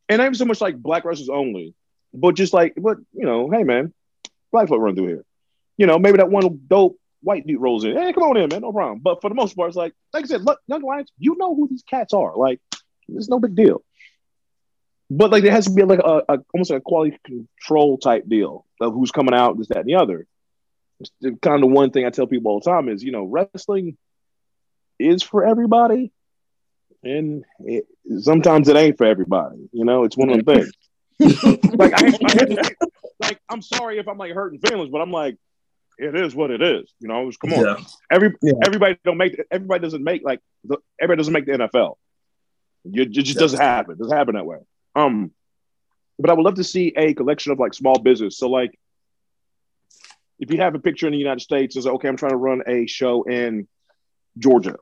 and 0.10 0.18
not 0.18 0.26
even 0.26 0.36
so 0.36 0.46
much 0.46 0.62
like 0.62 0.78
black 0.78 1.06
wrestlers 1.06 1.30
only, 1.30 1.74
but 2.14 2.36
just 2.36 2.54
like, 2.54 2.74
but 2.78 2.98
you 3.14 3.26
know, 3.26 3.50
hey 3.50 3.64
man, 3.64 3.94
black 4.52 4.68
folk 4.68 4.82
run 4.82 4.96
through 4.96 5.08
here. 5.08 5.26
You 5.78 5.88
know, 5.88 5.98
maybe 5.98 6.18
that 6.18 6.30
one 6.30 6.62
dope 6.68 6.98
white 7.22 7.46
dude 7.46 7.62
rolls 7.62 7.84
in. 7.84 7.96
Hey, 7.96 8.14
come 8.14 8.24
on 8.24 8.38
in, 8.38 8.50
man, 8.50 8.62
no 8.62 8.72
problem. 8.72 9.00
But 9.00 9.22
for 9.22 9.30
the 9.30 9.36
most 9.36 9.56
part, 9.56 9.70
it's 9.70 9.78
like, 9.78 9.94
like 10.14 10.26
I 10.26 10.28
said, 10.28 10.44
look, 10.44 10.60
young 10.68 10.82
lions, 10.82 11.12
you 11.18 11.36
know 11.38 11.56
who 11.56 11.68
these 11.68 11.84
cats 11.84 12.14
are. 12.14 12.36
Like, 12.36 12.60
it's 13.08 13.30
no 13.30 13.40
big 13.40 13.56
deal. 13.56 13.84
But 15.10 15.32
like, 15.32 15.44
there 15.44 15.52
has 15.52 15.66
to 15.66 15.72
be 15.72 15.84
like 15.84 16.00
a, 16.00 16.24
a 16.28 16.40
almost 16.54 16.72
like 16.72 16.80
a 16.80 16.82
quality 16.82 17.18
control 17.26 17.98
type 17.98 18.28
deal 18.28 18.66
of 18.80 18.94
who's 18.94 19.12
coming 19.12 19.34
out, 19.34 19.58
this, 19.58 19.68
that, 19.68 19.80
and 19.80 19.90
the 19.90 19.96
other. 19.96 20.26
Kind 21.42 21.64
of 21.64 21.72
one 21.72 21.92
thing 21.92 22.06
I 22.06 22.10
tell 22.10 22.28
people 22.28 22.52
all 22.52 22.60
the 22.60 22.70
time 22.70 22.90
is, 22.90 23.04
you 23.04 23.12
know, 23.12 23.24
wrestling 23.24 23.98
is 25.00 25.24
for 25.24 25.46
everybody, 25.46 26.12
and 27.04 27.44
it, 27.60 27.86
sometimes 28.20 28.68
it 28.68 28.76
ain't 28.76 28.98
for 28.98 29.06
everybody. 29.06 29.70
You 29.72 29.86
know, 29.86 30.04
it's 30.04 30.18
one 30.18 30.30
of 30.30 30.44
the 30.44 30.54
things. 30.54 30.72
like, 31.76 31.94
I, 31.94 32.12
I, 32.24 32.70
like, 33.20 33.40
I'm 33.50 33.62
sorry 33.62 34.00
if 34.00 34.08
I'm 34.08 34.18
like 34.18 34.34
hurting 34.34 34.60
feelings, 34.60 34.90
but 34.92 35.02
I'm 35.02 35.12
like, 35.12 35.38
it 35.98 36.16
is 36.16 36.36
what 36.36 36.52
it 36.52 36.62
is. 36.62 36.92
You 37.00 37.08
know, 37.08 37.30
come 37.40 37.54
on. 37.54 37.66
Yeah. 37.66 37.76
Every 38.12 38.36
yeah. 38.42 38.54
everybody 38.66 38.98
don't 39.04 39.18
make 39.18 39.40
everybody 39.52 39.82
doesn't 39.82 40.04
make 40.04 40.24
like 40.24 40.40
the, 40.64 40.78
everybody 41.00 41.18
doesn't 41.20 41.34
make 41.34 41.46
the 41.46 41.54
NFL. 41.54 41.96
You, 42.84 43.04
it 43.04 43.12
just 43.12 43.38
doesn't 43.38 43.60
happen. 43.60 43.94
It 43.94 44.00
doesn't 44.00 44.18
happen 44.18 44.36
that 44.36 44.46
way. 44.46 44.58
Um, 44.96 45.32
but 46.18 46.30
I 46.30 46.34
would 46.34 46.44
love 46.44 46.56
to 46.56 46.64
see 46.64 46.94
a 46.96 47.14
collection 47.14 47.52
of 47.52 47.60
like 47.60 47.74
small 47.74 48.00
business. 48.00 48.38
So 48.38 48.50
like, 48.50 48.78
if 50.42 50.52
you 50.52 50.58
have 50.58 50.74
a 50.74 50.80
picture 50.80 51.06
in 51.06 51.14
the 51.14 51.20
United 51.20 51.40
States, 51.40 51.76
it's 51.76 51.86
like, 51.86 51.96
okay, 51.96 52.08
I'm 52.08 52.18
trying 52.18 52.32
to 52.32 52.38
run 52.38 52.64
a 52.68 52.88
show 52.88 53.24
in 53.24 53.68
Georgia. 54.40 54.76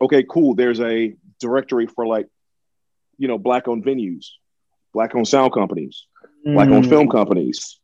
Okay, 0.00 0.22
cool. 0.22 0.54
There's 0.54 0.80
a 0.80 1.14
directory 1.40 1.88
for 1.88 2.06
like, 2.06 2.28
you 3.18 3.26
know, 3.26 3.38
black 3.38 3.66
owned 3.66 3.84
venues, 3.84 4.26
black 4.94 5.16
owned 5.16 5.26
sound 5.26 5.52
companies, 5.52 6.06
mm. 6.46 6.54
black 6.54 6.68
owned 6.68 6.88
film 6.88 7.08
companies. 7.08 7.80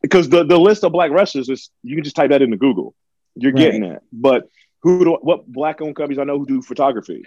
Because 0.00 0.30
the, 0.30 0.42
the 0.42 0.58
list 0.58 0.82
of 0.82 0.92
black 0.92 1.10
wrestlers 1.10 1.50
is 1.50 1.68
you 1.82 1.94
can 1.94 2.04
just 2.04 2.16
type 2.16 2.30
that 2.30 2.40
into 2.40 2.56
Google. 2.56 2.94
You're 3.34 3.52
right. 3.52 3.60
getting 3.60 3.82
that. 3.82 4.00
But 4.10 4.48
who 4.82 5.04
do 5.04 5.18
what 5.20 5.46
black 5.46 5.82
owned 5.82 5.94
companies 5.94 6.18
I 6.18 6.24
know 6.24 6.38
who 6.38 6.46
do 6.46 6.62
photography? 6.62 7.22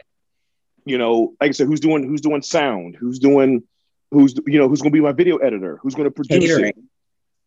You 0.85 0.97
know, 0.97 1.35
like 1.39 1.49
I 1.49 1.51
said, 1.51 1.67
who's 1.67 1.79
doing 1.79 2.03
who's 2.03 2.21
doing 2.21 2.41
sound, 2.41 2.97
who's 2.99 3.19
doing 3.19 3.61
who's 4.09 4.33
you 4.47 4.57
know 4.57 4.67
who's 4.67 4.81
going 4.81 4.91
to 4.91 4.95
be 4.95 5.01
my 5.01 5.11
video 5.11 5.37
editor, 5.37 5.79
who's 5.83 5.93
going 5.93 6.05
to 6.05 6.11
produce 6.11 6.47
catering. 6.47 6.69
it, 6.69 6.75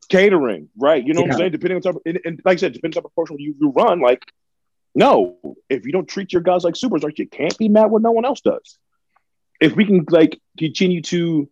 catering, 0.07 0.69
right? 0.77 1.05
You 1.05 1.15
know 1.15 1.21
yeah. 1.21 1.27
what 1.27 1.33
I'm 1.33 1.39
saying? 1.39 1.53
Depending 1.53 1.77
on 1.77 1.83
type, 1.83 1.97
of, 1.97 2.03
and, 2.07 2.19
and, 2.25 2.41
like 2.45 2.59
I 2.59 2.61
said, 2.61 2.73
depending 2.73 2.99
on 2.99 3.03
the 3.03 3.09
proportion 3.09 3.37
you, 3.39 3.55
you 3.61 3.71
run, 3.71 4.01
like 4.01 4.23
no, 4.97 5.37
if 5.69 5.85
you 5.85 5.93
don't 5.93 6.09
treat 6.09 6.33
your 6.33 6.41
guys 6.41 6.65
like 6.65 6.75
superstars, 6.75 7.19
you 7.19 7.29
can't 7.29 7.57
be 7.59 7.69
mad 7.69 7.91
when 7.91 8.03
no 8.03 8.13
one 8.13 8.25
else 8.25 8.41
does. 8.41 8.79
If 9.61 9.77
we 9.77 9.85
can 9.85 10.07
like 10.09 10.41
continue 10.59 11.03
to 11.03 11.51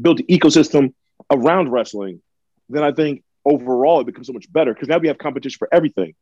build 0.00 0.18
the 0.18 0.24
ecosystem 0.24 0.94
around 1.30 1.70
wrestling, 1.70 2.22
then 2.70 2.82
I 2.82 2.92
think 2.92 3.22
overall 3.44 4.00
it 4.00 4.06
becomes 4.06 4.26
so 4.26 4.32
much 4.32 4.50
better 4.50 4.72
because 4.72 4.88
now 4.88 4.96
we 4.96 5.08
have 5.08 5.18
competition 5.18 5.58
for 5.58 5.68
everything. 5.70 6.14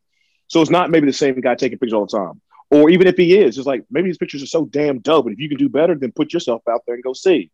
So 0.48 0.60
it's 0.60 0.70
not 0.70 0.90
maybe 0.90 1.06
the 1.06 1.12
same 1.12 1.40
guy 1.40 1.54
taking 1.54 1.78
pictures 1.78 1.94
all 1.94 2.06
the 2.06 2.18
time. 2.18 2.40
Or 2.70 2.90
even 2.90 3.06
if 3.06 3.16
he 3.16 3.38
is, 3.38 3.56
it's 3.56 3.66
like 3.66 3.84
maybe 3.88 4.08
his 4.08 4.18
pictures 4.18 4.42
are 4.42 4.46
so 4.46 4.64
damn 4.64 4.98
dope. 4.98 5.24
But 5.24 5.34
if 5.34 5.38
you 5.38 5.48
can 5.48 5.56
do 5.58 5.68
better, 5.68 5.94
then 5.94 6.10
put 6.10 6.32
yourself 6.32 6.62
out 6.68 6.82
there 6.86 6.96
and 6.96 7.04
go 7.04 7.12
see. 7.12 7.52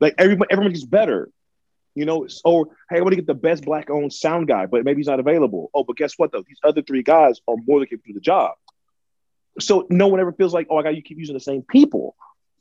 Like 0.00 0.16
everyone, 0.18 0.48
everyone 0.50 0.72
gets 0.72 0.84
better. 0.84 1.30
You 1.98 2.04
know, 2.04 2.26
or 2.44 2.66
oh, 2.66 2.72
hey, 2.90 2.98
I 2.98 3.00
want 3.00 3.10
to 3.10 3.16
get 3.16 3.26
the 3.26 3.34
best 3.34 3.64
black 3.64 3.90
owned 3.90 4.12
sound 4.12 4.46
guy, 4.46 4.66
but 4.66 4.84
maybe 4.84 5.00
he's 5.00 5.08
not 5.08 5.18
available. 5.18 5.68
Oh, 5.74 5.82
but 5.82 5.96
guess 5.96 6.14
what 6.16 6.30
though? 6.30 6.44
These 6.46 6.60
other 6.62 6.80
three 6.80 7.02
guys 7.02 7.40
are 7.48 7.56
more 7.66 7.80
than 7.80 7.88
capable 7.88 8.10
of 8.10 8.14
the 8.14 8.20
job. 8.20 8.54
So 9.58 9.86
no 9.90 10.06
one 10.06 10.20
ever 10.20 10.32
feels 10.32 10.54
like, 10.54 10.68
oh, 10.70 10.76
I 10.76 10.84
got 10.84 10.94
you 10.94 11.02
keep 11.02 11.18
using 11.18 11.34
the 11.34 11.40
same 11.40 11.62
people. 11.62 12.14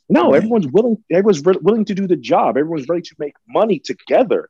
No, 0.10 0.34
everyone's 0.34 0.68
willing. 0.68 1.04
Everyone's 1.12 1.46
re- 1.46 1.60
willing 1.62 1.86
to 1.86 1.94
do 1.94 2.08
the 2.08 2.16
job. 2.16 2.58
Everyone's 2.58 2.88
ready 2.88 3.04
to 3.04 3.16
make 3.20 3.36
money 3.48 3.80
together. 3.80 4.50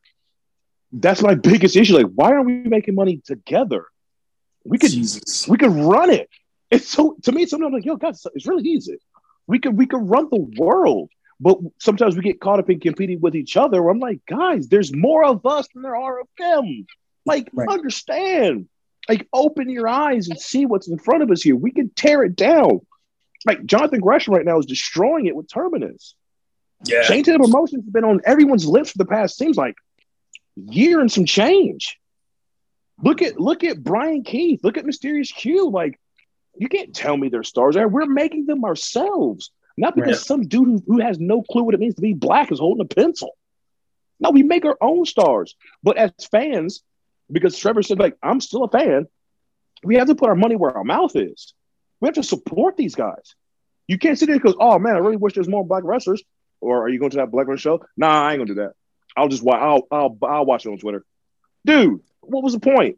That's 0.93 1.21
my 1.21 1.35
biggest 1.51 1.75
issue. 1.75 1.97
Like, 1.97 2.11
why 2.13 2.31
aren't 2.31 2.45
we 2.45 2.63
making 2.63 2.95
money 2.95 3.21
together? 3.25 3.85
We 4.63 4.77
could, 4.77 4.91
Jesus. 4.91 5.47
we 5.47 5.57
could 5.57 5.71
run 5.71 6.11
it. 6.11 6.29
It's 6.71 6.89
so 6.89 7.17
to 7.23 7.31
me. 7.31 7.45
Sometimes 7.45 7.67
I'm 7.67 7.73
like, 7.73 7.85
yo, 7.85 7.95
guys, 7.95 8.25
it's 8.35 8.47
really 8.47 8.69
easy. 8.69 8.99
We 9.47 9.59
could, 9.59 9.77
we 9.77 9.85
could 9.85 10.09
run 10.09 10.29
the 10.29 10.47
world. 10.57 11.09
But 11.39 11.59
sometimes 11.79 12.15
we 12.15 12.23
get 12.23 12.41
caught 12.41 12.59
up 12.59 12.69
in 12.69 12.79
competing 12.79 13.21
with 13.21 13.35
each 13.35 13.57
other. 13.57 13.87
I'm 13.87 13.99
like, 13.99 14.25
guys, 14.25 14.67
there's 14.69 14.95
more 14.95 15.23
of 15.23 15.45
us 15.45 15.67
than 15.73 15.83
there 15.83 15.95
are 15.95 16.19
of 16.19 16.27
them. 16.37 16.87
Like, 17.25 17.49
right. 17.53 17.69
understand. 17.69 18.67
Like, 19.07 19.27
open 19.31 19.69
your 19.69 19.87
eyes 19.87 20.29
and 20.29 20.39
see 20.39 20.65
what's 20.65 20.87
in 20.87 20.97
front 20.97 21.23
of 21.23 21.31
us 21.31 21.43
here. 21.43 21.55
We 21.55 21.71
can 21.71 21.91
tear 21.95 22.23
it 22.23 22.35
down. 22.35 22.81
Like 23.45 23.65
Jonathan 23.65 23.99
Gresham 23.99 24.33
right 24.33 24.45
now 24.45 24.59
is 24.59 24.65
destroying 24.65 25.27
it 25.27 25.35
with 25.35 25.47
Terminus. 25.51 26.15
Yeah. 26.85 27.03
Shane 27.03 27.23
Taylor 27.23 27.39
Promotions 27.39 27.85
has 27.85 27.91
been 27.91 28.03
on 28.03 28.21
everyone's 28.25 28.67
lips 28.67 28.91
for 28.91 28.97
the 28.97 29.05
past 29.05 29.37
seems 29.37 29.57
like 29.57 29.75
year 30.55 30.99
and 30.99 31.11
some 31.11 31.25
change. 31.25 31.97
Look 33.01 33.21
at 33.21 33.39
look 33.39 33.63
at 33.63 33.83
Brian 33.83 34.23
Keith. 34.23 34.61
Look 34.63 34.77
at 34.77 34.85
Mysterious 34.85 35.31
Q. 35.31 35.69
Like, 35.69 35.99
you 36.57 36.67
can't 36.67 36.95
tell 36.95 37.15
me 37.15 37.29
they're 37.29 37.43
stars. 37.43 37.75
We're 37.77 38.05
making 38.05 38.47
them 38.47 38.65
ourselves. 38.65 39.51
Not 39.77 39.95
because 39.95 40.17
right. 40.17 40.25
some 40.25 40.41
dude 40.47 40.67
who, 40.67 40.83
who 40.87 41.01
has 41.01 41.19
no 41.19 41.43
clue 41.43 41.63
what 41.63 41.75
it 41.75 41.79
means 41.79 41.95
to 41.95 42.01
be 42.01 42.13
black 42.13 42.51
is 42.51 42.59
holding 42.59 42.81
a 42.81 42.93
pencil. 42.93 43.37
No, 44.19 44.31
we 44.31 44.41
make 44.41 44.65
our 44.65 44.77
own 44.81 45.05
stars. 45.05 45.55
But 45.83 45.97
as 45.97 46.11
fans, 46.31 46.81
because 47.31 47.57
Trevor 47.57 47.83
said, 47.83 47.99
like, 47.99 48.17
I'm 48.23 48.41
still 48.41 48.63
a 48.63 48.69
fan, 48.69 49.07
we 49.83 49.95
have 49.95 50.07
to 50.07 50.15
put 50.15 50.29
our 50.29 50.35
money 50.35 50.55
where 50.55 50.75
our 50.75 50.83
mouth 50.83 51.15
is. 51.15 51.53
We 51.99 52.07
have 52.07 52.15
to 52.15 52.23
support 52.23 52.77
these 52.77 52.95
guys. 52.95 53.35
You 53.87 53.97
can't 53.97 54.17
sit 54.17 54.25
there 54.25 54.35
and 54.35 54.43
go, 54.43 54.55
oh 54.59 54.79
man, 54.79 54.95
I 54.95 54.99
really 54.99 55.17
wish 55.17 55.33
there's 55.33 55.47
more 55.47 55.65
black 55.65 55.83
wrestlers. 55.83 56.23
Or 56.59 56.83
are 56.83 56.89
you 56.89 56.99
going 56.99 57.11
to 57.11 57.17
that 57.17 57.31
black 57.31 57.47
wrestling 57.47 57.79
show? 57.79 57.85
Nah, 57.95 58.23
I 58.23 58.31
ain't 58.31 58.39
gonna 58.39 58.47
do 58.47 58.61
that. 58.61 58.73
I'll 59.15 59.27
just 59.27 59.43
watch. 59.43 59.61
I'll, 59.61 59.87
I'll 59.91 60.17
I'll 60.23 60.45
watch 60.45 60.65
it 60.65 60.69
on 60.69 60.79
Twitter. 60.79 61.05
Dude, 61.65 62.01
what 62.21 62.43
was 62.43 62.53
the 62.53 62.59
point? 62.59 62.97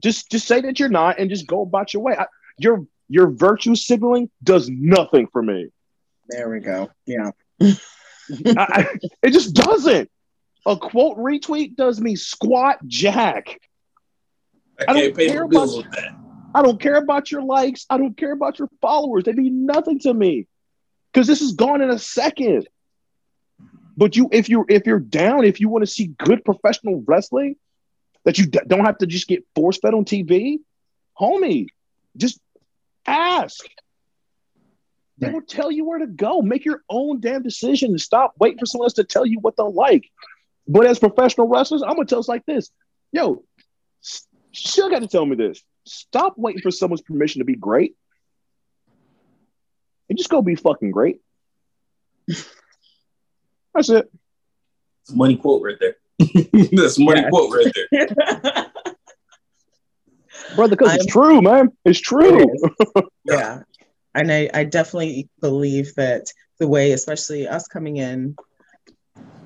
Just 0.00 0.30
just 0.30 0.46
say 0.46 0.60
that 0.62 0.80
you're 0.80 0.88
not 0.88 1.18
and 1.18 1.30
just 1.30 1.46
go 1.46 1.62
about 1.62 1.94
your 1.94 2.02
way. 2.02 2.16
I, 2.16 2.26
your 2.58 2.86
your 3.08 3.28
virtue 3.28 3.76
signaling 3.76 4.30
does 4.42 4.68
nothing 4.68 5.28
for 5.28 5.42
me. 5.42 5.68
There 6.28 6.50
we 6.50 6.60
go. 6.60 6.90
Yeah. 7.06 7.30
I, 7.60 8.86
it 9.22 9.30
just 9.30 9.54
doesn't. 9.54 10.10
A 10.66 10.76
quote 10.76 11.16
retweet 11.18 11.76
does 11.76 12.00
me 12.00 12.16
squat 12.16 12.78
jack. 12.86 13.60
I, 14.80 14.84
I 14.88 14.92
don't 14.94 15.16
care 15.16 15.44
about 15.44 15.68
that. 15.92 16.14
I 16.54 16.62
don't 16.62 16.80
care 16.80 16.96
about 16.96 17.30
your 17.30 17.42
likes. 17.42 17.86
I 17.88 17.98
don't 17.98 18.16
care 18.16 18.32
about 18.32 18.58
your 18.58 18.68
followers. 18.80 19.24
They 19.24 19.32
mean 19.32 19.66
nothing 19.66 20.00
to 20.00 20.12
me 20.12 20.46
because 21.12 21.26
this 21.26 21.40
is 21.40 21.52
gone 21.52 21.82
in 21.82 21.90
a 21.90 21.98
second. 21.98 22.68
But 23.96 24.16
you, 24.16 24.28
if 24.32 24.48
you're 24.48 24.66
if 24.68 24.86
you're 24.86 24.98
down, 24.98 25.44
if 25.44 25.60
you 25.60 25.68
want 25.68 25.82
to 25.82 25.90
see 25.90 26.08
good 26.18 26.44
professional 26.44 27.02
wrestling, 27.06 27.56
that 28.24 28.38
you 28.38 28.46
d- 28.46 28.60
don't 28.66 28.84
have 28.84 28.98
to 28.98 29.06
just 29.06 29.28
get 29.28 29.44
force 29.54 29.78
fed 29.78 29.94
on 29.94 30.04
TV, 30.04 30.58
homie, 31.18 31.68
just 32.16 32.40
ask. 33.06 33.64
They 35.18 35.30
will 35.30 35.42
tell 35.42 35.70
you 35.70 35.84
where 35.84 35.98
to 35.98 36.06
go. 36.06 36.42
Make 36.42 36.64
your 36.64 36.82
own 36.90 37.20
damn 37.20 37.42
decision 37.42 37.90
and 37.90 38.00
stop 38.00 38.34
waiting 38.38 38.58
for 38.58 38.66
someone 38.66 38.86
else 38.86 38.94
to 38.94 39.04
tell 39.04 39.24
you 39.24 39.38
what 39.40 39.56
they'll 39.56 39.72
like. 39.72 40.10
But 40.68 40.86
as 40.86 40.98
professional 40.98 41.48
wrestlers, 41.48 41.82
I'm 41.82 41.94
gonna 41.94 42.04
tell 42.04 42.18
us 42.18 42.28
like 42.28 42.44
this: 42.44 42.70
Yo, 43.12 43.44
still 44.52 44.90
got 44.90 45.00
to 45.00 45.08
tell 45.08 45.24
me 45.24 45.36
this. 45.36 45.62
Stop 45.84 46.34
waiting 46.36 46.60
for 46.60 46.70
someone's 46.70 47.00
permission 47.00 47.38
to 47.38 47.44
be 47.44 47.54
great, 47.54 47.96
and 50.08 50.18
just 50.18 50.28
go 50.28 50.42
be 50.42 50.54
fucking 50.54 50.90
great. 50.90 51.20
That's 53.74 53.88
it. 53.88 54.10
It's 55.02 55.14
money 55.14 55.36
quote 55.36 55.62
right 55.62 55.76
there. 55.80 55.96
That's 56.72 56.98
money 56.98 57.20
yeah. 57.20 57.30
quote 57.30 57.54
right 57.54 57.72
there. 57.90 58.06
Brother, 60.56 60.76
because 60.76 60.94
it's 60.96 61.06
true, 61.06 61.40
man. 61.40 61.72
It's 61.84 62.00
true. 62.00 62.46
It 62.94 63.04
yeah 63.24 63.62
and 64.16 64.32
I, 64.32 64.50
I 64.52 64.64
definitely 64.64 65.28
believe 65.40 65.94
that 65.96 66.32
the 66.58 66.66
way, 66.66 66.92
especially 66.92 67.46
us 67.46 67.68
coming 67.68 67.98
in, 67.98 68.36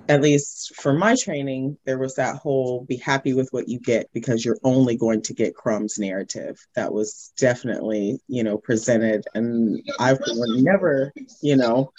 at 0.09 0.23
least 0.23 0.75
for 0.75 0.93
my 0.93 1.15
training, 1.15 1.77
there 1.85 1.99
was 1.99 2.17
that 2.17 2.37
whole 2.37 2.85
be 2.85 2.97
happy 2.97 3.33
with 3.33 3.49
what 3.53 3.69
you 3.69 3.79
get 3.79 4.09
because 4.13 4.45
you're 4.45 4.59
only 4.65 4.97
going 4.97 5.23
to 5.23 5.35
get 5.35 5.55
crumbs 5.55 5.99
narrative. 5.99 6.59
That 6.75 6.93
was 6.93 7.33
definitely, 7.37 8.21
you 8.27 8.43
know, 8.43 8.59
presented. 8.59 9.25
And 9.35 9.83
I 10.01 10.17
never, 10.57 11.13
you 11.43 11.57
know, 11.57 11.93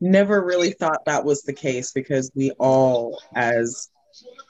never 0.00 0.44
really 0.44 0.70
thought 0.70 1.04
that 1.06 1.24
was 1.24 1.42
the 1.42 1.52
case 1.52 1.90
because 1.92 2.30
we 2.34 2.52
all, 2.52 3.20
as 3.34 3.88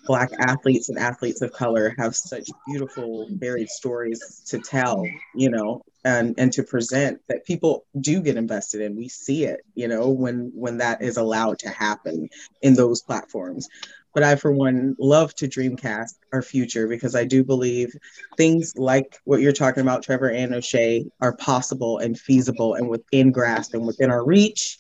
Black 0.07 0.31
athletes 0.39 0.89
and 0.89 0.99
athletes 0.99 1.41
of 1.41 1.53
color, 1.53 1.95
have 1.97 2.15
such 2.15 2.51
beautiful, 2.67 3.29
varied 3.31 3.69
stories 3.69 4.43
to 4.49 4.59
tell, 4.59 5.07
you 5.35 5.49
know, 5.49 5.83
and 6.05 6.35
and 6.39 6.53
to 6.53 6.63
present 6.63 7.21
that 7.29 7.45
people 7.45 7.85
do 7.99 8.21
get 8.21 8.37
invested 8.37 8.81
in. 8.81 8.97
We 8.97 9.09
see 9.09 9.45
it 9.45 9.61
you 9.75 9.89
know 9.89 10.11
when 10.11 10.51
when 10.55 10.79
that 10.79 11.03
is 11.03 11.17
allowed 11.17 11.61
to 11.61 11.69
happen 11.69 12.29
in 12.61 12.75
those 12.75 13.03
platforms. 13.03 13.69
But 14.15 14.23
i 14.23 14.37
for 14.37 14.53
one 14.53 14.97
love 14.99 15.35
to 15.37 15.49
dreamcast 15.49 16.15
our 16.33 16.43
future 16.43 16.87
because 16.87 17.15
i 17.15 17.25
do 17.25 17.43
believe 17.45 17.95
things 18.37 18.75
like 18.77 19.19
what 19.25 19.41
you're 19.41 19.53
talking 19.53 19.81
about 19.81 20.03
trevor 20.03 20.31
and 20.31 20.55
o'shea 20.55 21.07
are 21.21 21.35
possible 21.37 21.99
and 21.99 22.19
feasible 22.19 22.75
and 22.75 22.89
within 22.89 23.33
grasp 23.33 23.75
and 23.75 23.87
within 23.87 24.11
our 24.11 24.25
reach. 24.25 24.79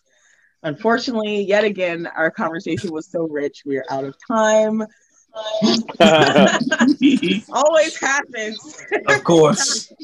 Unfortunately 0.62 1.42
yet 1.42 1.64
again 1.64 2.06
our 2.14 2.30
conversation 2.30 2.92
was 2.92 3.06
so 3.10 3.26
rich 3.28 3.62
we 3.64 3.78
are 3.78 3.84
out 3.90 4.04
of 4.04 4.14
time. 4.26 4.82
Always 7.50 7.96
happens. 7.96 8.84
Of 9.08 9.24
course 9.24 9.90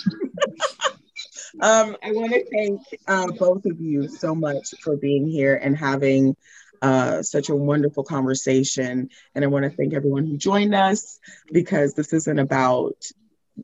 um, 1.61 1.97
I 2.03 2.13
want 2.13 2.33
to 2.33 2.45
thank 2.51 2.81
uh, 3.07 3.31
both 3.39 3.65
of 3.67 3.81
you 3.81 4.09
so 4.09 4.35
much 4.35 4.75
for 4.83 4.97
being 4.97 5.27
here 5.27 5.55
and 5.57 5.77
having 5.77 6.37
uh, 6.83 7.23
such 7.23 7.49
a 7.49 7.57
wonderful 7.57 8.05
conversation. 8.05 9.09
And 9.35 9.45
I 9.45 9.49
want 9.49 9.65
to 9.65 9.71
thank 9.71 9.95
everyone 9.95 10.27
who 10.27 10.37
joined 10.37 10.75
us 10.75 11.19
because 11.53 11.95
this 11.95 12.13
isn't 12.13 12.39
about 12.39 12.95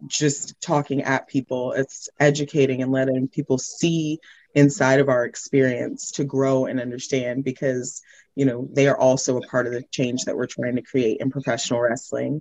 just 0.06 0.60
talking 0.60 1.02
at 1.02 1.28
people, 1.28 1.72
it's 1.72 2.08
educating 2.18 2.82
and 2.82 2.90
letting 2.90 3.28
people 3.28 3.58
see 3.58 4.18
inside 4.54 5.00
of 5.00 5.08
our 5.08 5.24
experience 5.24 6.12
to 6.12 6.24
grow 6.24 6.66
and 6.66 6.80
understand 6.80 7.44
because 7.44 8.02
you 8.34 8.44
know 8.44 8.68
they 8.72 8.86
are 8.86 8.98
also 8.98 9.36
a 9.36 9.46
part 9.48 9.66
of 9.66 9.72
the 9.72 9.82
change 9.90 10.24
that 10.24 10.36
we're 10.36 10.46
trying 10.46 10.76
to 10.76 10.82
create 10.82 11.18
in 11.20 11.30
professional 11.30 11.80
wrestling 11.80 12.40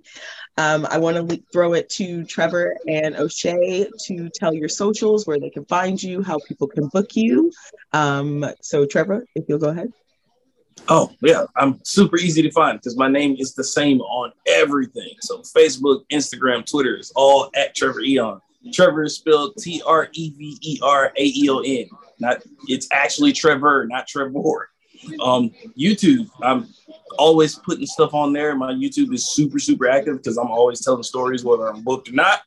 um, 0.57 0.85
i 0.89 0.97
want 0.97 1.29
to 1.29 1.43
throw 1.51 1.73
it 1.73 1.89
to 1.89 2.23
trevor 2.25 2.75
and 2.87 3.15
o'shea 3.15 3.87
to 4.05 4.29
tell 4.29 4.53
your 4.53 4.69
socials 4.69 5.25
where 5.25 5.39
they 5.39 5.49
can 5.49 5.65
find 5.65 6.01
you 6.01 6.21
how 6.21 6.39
people 6.47 6.67
can 6.67 6.87
book 6.87 7.15
you 7.15 7.51
um, 7.93 8.45
so 8.61 8.85
trevor 8.85 9.25
if 9.35 9.45
you'll 9.47 9.59
go 9.59 9.69
ahead 9.69 9.91
Oh 10.89 11.11
yeah, 11.21 11.45
I'm 11.55 11.79
super 11.83 12.17
easy 12.17 12.41
to 12.41 12.51
find 12.51 12.79
because 12.79 12.97
my 12.97 13.07
name 13.07 13.35
is 13.39 13.53
the 13.53 13.63
same 13.63 14.01
on 14.01 14.31
everything. 14.47 15.13
So 15.21 15.39
Facebook, 15.39 16.03
Instagram, 16.11 16.69
Twitter 16.69 16.97
is 16.97 17.11
all 17.15 17.49
at 17.55 17.75
Trevor 17.75 18.01
Aeon. 18.01 18.41
Trevor 18.73 19.03
is 19.03 19.15
spelled 19.15 19.55
T 19.57 19.81
R 19.85 20.09
E 20.13 20.31
V 20.31 20.57
E 20.61 20.79
R 20.81 21.13
A 21.15 21.23
E 21.23 21.49
O 21.49 21.59
N. 21.59 21.85
Not 22.19 22.43
it's 22.67 22.87
actually 22.91 23.33
Trevor, 23.33 23.85
not 23.87 24.07
Trevor. 24.07 24.69
Um, 25.21 25.51
YouTube, 25.77 26.29
I'm 26.41 26.67
always 27.17 27.55
putting 27.55 27.85
stuff 27.85 28.13
on 28.13 28.33
there. 28.33 28.55
My 28.55 28.71
YouTube 28.71 29.13
is 29.13 29.33
super 29.33 29.59
super 29.59 29.87
active 29.87 30.17
because 30.17 30.37
I'm 30.37 30.51
always 30.51 30.83
telling 30.83 31.03
stories 31.03 31.43
whether 31.43 31.67
I'm 31.67 31.83
booked 31.83 32.09
or 32.09 32.13
not. 32.13 32.41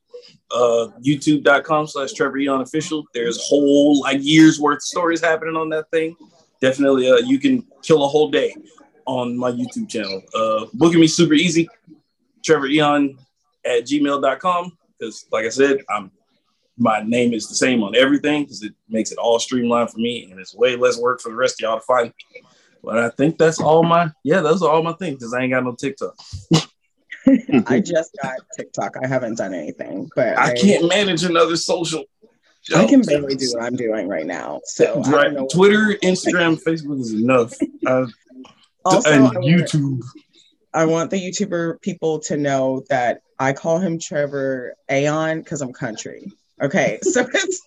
Uh, 0.51 0.89
YouTube.com 1.05 1.87
slash 1.87 2.13
Trevor 2.13 2.39
Aeon 2.39 2.61
official. 2.61 3.05
There's 3.13 3.39
whole 3.49 4.01
like 4.01 4.19
years 4.23 4.61
worth 4.61 4.77
of 4.77 4.83
stories 4.83 5.21
happening 5.21 5.57
on 5.57 5.69
that 5.71 5.91
thing 5.91 6.17
definitely 6.61 7.11
uh, 7.11 7.17
you 7.17 7.39
can 7.39 7.65
kill 7.83 8.05
a 8.05 8.09
whole 8.09 8.31
day 8.31 8.55
on 9.07 9.37
my 9.37 9.51
YouTube 9.51 9.89
channel. 9.89 10.21
Uh, 10.35 10.67
booking 10.75 11.01
me 11.01 11.07
super 11.07 11.35
easy. 11.35 11.69
Trevor 12.45 12.67
Aeon 12.67 13.19
at 13.65 13.85
gmail.com. 13.85 14.77
Because 14.99 15.27
like 15.31 15.45
I 15.45 15.51
said, 15.51 15.79
I'm 15.91 16.11
my 16.79 17.03
name 17.03 17.33
is 17.33 17.49
the 17.49 17.55
same 17.55 17.83
on 17.83 17.97
everything 17.97 18.43
because 18.43 18.63
it 18.63 18.75
makes 18.89 19.13
it 19.13 19.19
all 19.19 19.39
streamlined 19.39 19.91
for 19.91 19.99
me 19.99 20.31
and 20.31 20.39
it's 20.39 20.55
way 20.55 20.77
less 20.77 20.99
work 20.99 21.21
for 21.21 21.31
the 21.31 21.37
rest 21.37 21.61
of 21.61 21.65
y'all 21.65 21.79
to 21.79 21.85
find. 21.85 22.13
But 22.83 22.99
I 22.99 23.09
think 23.11 23.39
that's 23.39 23.61
all 23.61 23.83
my 23.83 24.11
yeah, 24.23 24.41
those 24.41 24.63
are 24.63 24.71
all 24.71 24.83
my 24.83 24.93
things 24.93 25.19
because 25.19 25.35
I 25.35 25.43
ain't 25.43 25.53
got 25.53 25.65
no 25.65 25.75
TikTok. 25.75 26.15
I 27.67 27.81
just 27.81 28.17
got 28.23 28.37
TikTok. 28.57 28.97
I 29.03 29.07
haven't 29.07 29.39
done 29.39 29.55
anything, 29.55 30.09
but 30.15 30.39
I, 30.39 30.53
I 30.53 30.55
can't 30.55 30.89
manage 30.89 31.25
another 31.25 31.57
social. 31.57 32.05
I 32.75 32.87
can 32.87 33.03
barely 33.03 33.37
do 33.37 33.49
what 33.55 33.63
I'm 33.63 33.77
doing 33.77 34.09
right 34.09 34.27
now. 34.27 34.61
So 34.65 35.01
right. 35.03 35.37
Twitter, 35.53 35.97
Instagram, 36.03 36.61
Facebook 36.67 37.01
is 37.01 37.13
enough. 37.13 37.55
Uh, 37.87 38.07
also, 38.85 39.13
and 39.13 39.29
YouTube. 39.37 40.03
I 40.75 40.85
want 40.85 41.11
the 41.11 41.17
YouTuber 41.17 41.81
people 41.81 42.19
to 42.21 42.37
know 42.37 42.85
that 42.91 43.21
I 43.39 43.53
call 43.53 43.79
him 43.79 43.99
Trevor 43.99 44.75
Aon 44.91 45.39
because 45.39 45.63
I'm 45.63 45.73
country. 45.73 46.33
Okay, 46.63 46.99
so 47.03 47.27
it's 47.33 47.63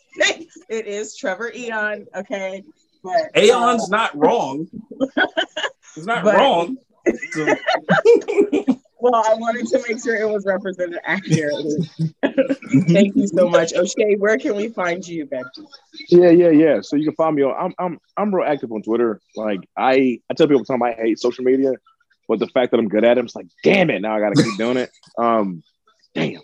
it 0.69 0.87
is 0.87 1.15
Trevor 1.15 1.51
Eon. 1.55 2.07
Okay, 2.15 2.63
but 3.03 3.31
Aeon's 3.35 3.83
uh, 3.83 3.97
not 3.97 4.17
wrong. 4.17 4.67
it's 4.99 6.05
not 6.05 6.23
but, 6.23 6.35
wrong. 6.35 6.77
So. 7.31 7.45
well, 8.99 9.15
I 9.15 9.33
wanted 9.35 9.67
to 9.67 9.83
make 9.87 10.03
sure 10.03 10.15
it 10.15 10.29
was 10.29 10.45
represented 10.45 10.99
accurately. 11.03 11.89
Thank 12.87 13.15
you 13.15 13.27
so 13.27 13.49
much, 13.49 13.73
O'Shea. 13.73 14.15
Where 14.15 14.37
can 14.37 14.55
we 14.55 14.67
find 14.67 15.07
you, 15.07 15.25
Benji? 15.25 15.65
Yeah, 16.09 16.29
yeah, 16.29 16.49
yeah. 16.49 16.81
So 16.81 16.95
you 16.95 17.05
can 17.05 17.15
find 17.15 17.35
me 17.35 17.43
on. 17.43 17.55
I'm 17.57 17.73
I'm 17.79 17.99
I'm 18.17 18.35
real 18.35 18.47
active 18.47 18.71
on 18.71 18.81
Twitter. 18.81 19.21
Like 19.35 19.61
I 19.77 20.19
I 20.29 20.33
tell 20.35 20.47
people 20.47 20.65
time 20.65 20.83
I 20.83 20.93
hate 20.93 21.19
social 21.19 21.43
media, 21.43 21.73
but 22.27 22.39
the 22.39 22.47
fact 22.47 22.71
that 22.71 22.79
I'm 22.79 22.89
good 22.89 23.03
at 23.03 23.17
it, 23.17 23.25
it's 23.25 23.35
like, 23.35 23.47
damn 23.63 23.89
it, 23.89 24.01
now 24.01 24.15
I 24.15 24.19
got 24.19 24.35
to 24.35 24.43
keep 24.43 24.57
doing 24.57 24.77
it. 24.77 24.91
Um, 25.17 25.63
damn. 26.13 26.41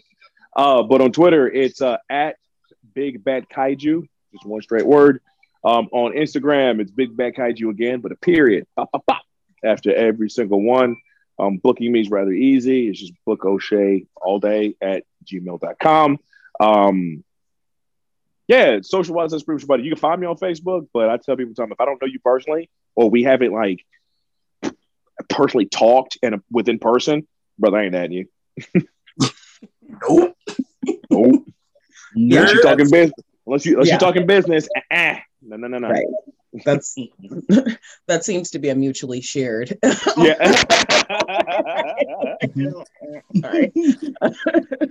Uh, 0.56 0.84
but 0.84 1.02
on 1.02 1.12
Twitter, 1.12 1.48
it's 1.48 1.82
uh, 1.82 1.98
at 2.10 2.38
Big 2.94 3.24
Bad 3.24 3.50
Kaiju, 3.50 4.08
just 4.32 4.46
one 4.46 4.62
straight 4.62 4.86
word. 4.86 5.22
Um, 5.64 5.90
on 5.92 6.14
Instagram, 6.14 6.80
it's 6.80 6.92
Big 6.92 7.16
Bad 7.16 7.36
Kaiju 7.36 7.70
again, 7.70 8.00
but 8.00 8.12
a 8.12 8.16
period 8.16 8.68
after 9.64 9.94
every 9.94 10.30
single 10.30 10.62
one. 10.62 10.96
Um, 11.38 11.58
booking 11.58 11.92
me 11.92 12.00
is 12.00 12.10
rather 12.10 12.32
easy. 12.32 12.88
It's 12.88 13.00
just 13.00 13.14
book 13.26 13.44
O'Shea 13.44 14.06
all 14.16 14.40
day 14.40 14.76
at 14.82 15.04
gmail.com. 15.26 16.20
Um, 16.60 17.24
yeah, 18.48 18.80
social 18.82 19.16
wise, 19.16 19.32
that's 19.32 19.44
pretty 19.44 19.58
much 19.58 19.64
about 19.64 19.80
it. 19.80 19.86
You 19.86 19.92
can 19.92 20.00
find 20.00 20.22
me 20.22 20.28
on 20.28 20.38
Facebook, 20.38 20.88
but 20.94 21.10
I 21.10 21.18
tell 21.18 21.36
people, 21.36 21.54
if 21.58 21.82
I 21.82 21.86
don't 21.86 22.02
know 22.02 22.08
you 22.08 22.20
personally 22.20 22.70
or 22.96 23.10
we 23.10 23.24
haven't 23.24 23.52
like 23.52 23.84
personally 25.30 25.66
talked 25.66 26.18
and 26.24 26.42
within 26.52 26.80
person, 26.80 27.28
brother, 27.58 27.78
I 27.78 27.86
ain't 27.86 27.96
at 27.96 28.12
you. 28.12 28.28
Nope. 30.02 30.35
Unless 32.32 32.54
you're 32.54 32.64
talking 32.64 32.90
business. 32.90 33.12
Unless 33.46 33.66
you 33.66 33.74
unless 33.74 33.88
yeah. 33.88 33.94
you're 33.94 34.00
talking 34.00 34.26
business, 34.26 34.68
uh-uh. 34.76 35.16
no, 35.42 35.58
no, 35.58 35.68
no, 35.68 35.78
no. 35.80 35.90
Right. 35.90 36.06
That's 36.64 36.96
that 38.08 38.24
seems 38.24 38.52
to 38.52 38.60
be 38.60 38.70
a 38.70 38.76
mutually 38.76 39.22
shared. 39.22 39.78
yeah. 40.18 40.64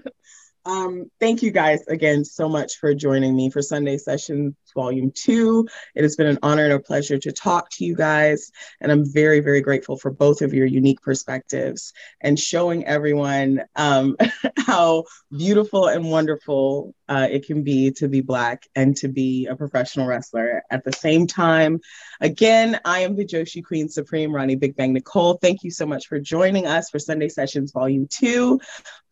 Um, 0.66 1.10
thank 1.20 1.42
you 1.42 1.50
guys 1.50 1.86
again 1.88 2.24
so 2.24 2.48
much 2.48 2.76
for 2.76 2.94
joining 2.94 3.36
me 3.36 3.50
for 3.50 3.60
Sunday 3.60 3.98
Sessions 3.98 4.54
Volume 4.74 5.12
2. 5.14 5.68
It 5.94 6.02
has 6.02 6.16
been 6.16 6.26
an 6.26 6.38
honor 6.42 6.64
and 6.64 6.72
a 6.72 6.80
pleasure 6.80 7.18
to 7.18 7.32
talk 7.32 7.68
to 7.72 7.84
you 7.84 7.94
guys. 7.94 8.50
And 8.80 8.90
I'm 8.90 9.04
very, 9.04 9.40
very 9.40 9.60
grateful 9.60 9.98
for 9.98 10.10
both 10.10 10.40
of 10.40 10.54
your 10.54 10.66
unique 10.66 11.02
perspectives 11.02 11.92
and 12.22 12.38
showing 12.38 12.86
everyone 12.86 13.62
um, 13.76 14.16
how 14.56 15.04
beautiful 15.36 15.88
and 15.88 16.10
wonderful 16.10 16.94
uh, 17.08 17.28
it 17.30 17.46
can 17.46 17.62
be 17.62 17.90
to 17.92 18.08
be 18.08 18.20
Black 18.20 18.66
and 18.74 18.96
to 18.96 19.08
be 19.08 19.46
a 19.46 19.56
professional 19.56 20.06
wrestler 20.06 20.62
at 20.70 20.84
the 20.84 20.92
same 20.92 21.26
time. 21.26 21.80
Again, 22.20 22.80
I 22.84 23.00
am 23.00 23.16
the 23.16 23.26
Joshi 23.26 23.64
Queen 23.64 23.88
Supreme, 23.88 24.34
Ronnie 24.34 24.56
Big 24.56 24.76
Bang 24.76 24.92
Nicole. 24.92 25.34
Thank 25.34 25.64
you 25.64 25.70
so 25.70 25.86
much 25.86 26.06
for 26.06 26.18
joining 26.18 26.66
us 26.66 26.90
for 26.90 26.98
Sunday 26.98 27.28
Sessions 27.28 27.72
Volume 27.72 28.08
2. 28.10 28.60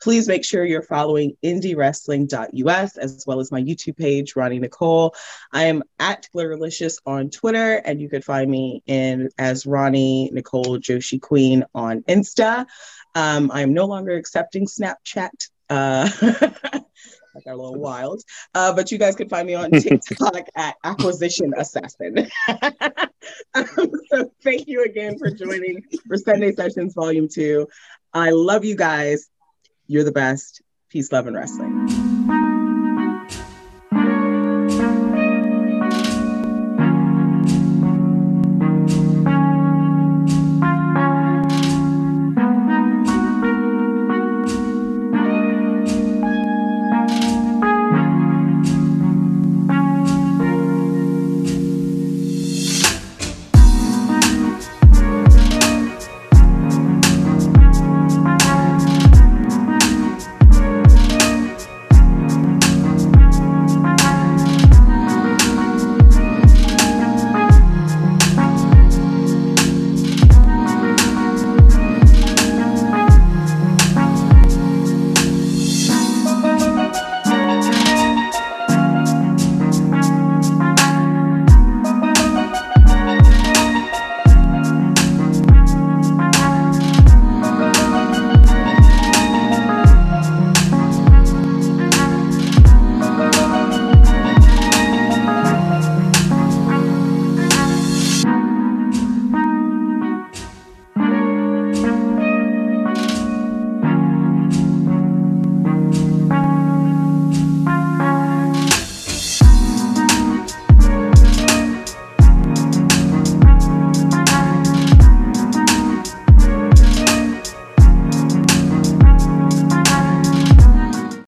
Please 0.00 0.26
make 0.26 0.44
sure 0.44 0.64
you're 0.64 0.82
following 0.82 1.36
indiewrestling.us 1.44 2.96
as 2.96 3.24
well 3.26 3.40
as 3.40 3.52
my 3.52 3.62
YouTube 3.62 3.96
page, 3.96 4.34
Ronnie 4.34 4.58
Nicole. 4.58 5.14
I 5.52 5.64
am 5.64 5.82
at 5.98 6.28
Glitterlicious 6.34 6.98
on 7.06 7.30
Twitter, 7.30 7.76
and 7.76 8.00
you 8.00 8.08
could 8.08 8.24
find 8.24 8.50
me 8.50 8.82
in 8.86 9.28
as 9.38 9.64
Ronnie 9.64 10.30
Nicole 10.32 10.78
Joshi 10.78 11.20
Queen 11.20 11.64
on 11.74 12.02
Insta. 12.02 12.66
Um, 13.14 13.50
I 13.52 13.60
am 13.60 13.74
no 13.74 13.84
longer 13.84 14.16
accepting 14.16 14.66
Snapchat. 14.66 15.50
Uh, 15.70 16.08
I 17.34 17.40
got 17.40 17.54
a 17.54 17.56
little 17.56 17.80
wild. 17.80 18.22
Uh, 18.54 18.74
but 18.74 18.92
you 18.92 18.98
guys 18.98 19.16
can 19.16 19.28
find 19.28 19.46
me 19.46 19.54
on 19.54 19.70
TikTok 19.70 20.46
at 20.54 20.76
Acquisition 20.84 21.52
Assassin. 21.56 22.28
um, 23.54 23.90
so 24.10 24.32
thank 24.42 24.68
you 24.68 24.84
again 24.84 25.18
for 25.18 25.30
joining 25.30 25.82
for 26.06 26.16
Sunday 26.16 26.52
Sessions 26.52 26.94
Volume 26.94 27.28
2. 27.28 27.66
I 28.12 28.30
love 28.30 28.64
you 28.64 28.76
guys. 28.76 29.28
You're 29.86 30.04
the 30.04 30.12
best. 30.12 30.62
Peace, 30.88 31.10
love, 31.10 31.26
and 31.26 31.36
wrestling. 31.36 32.11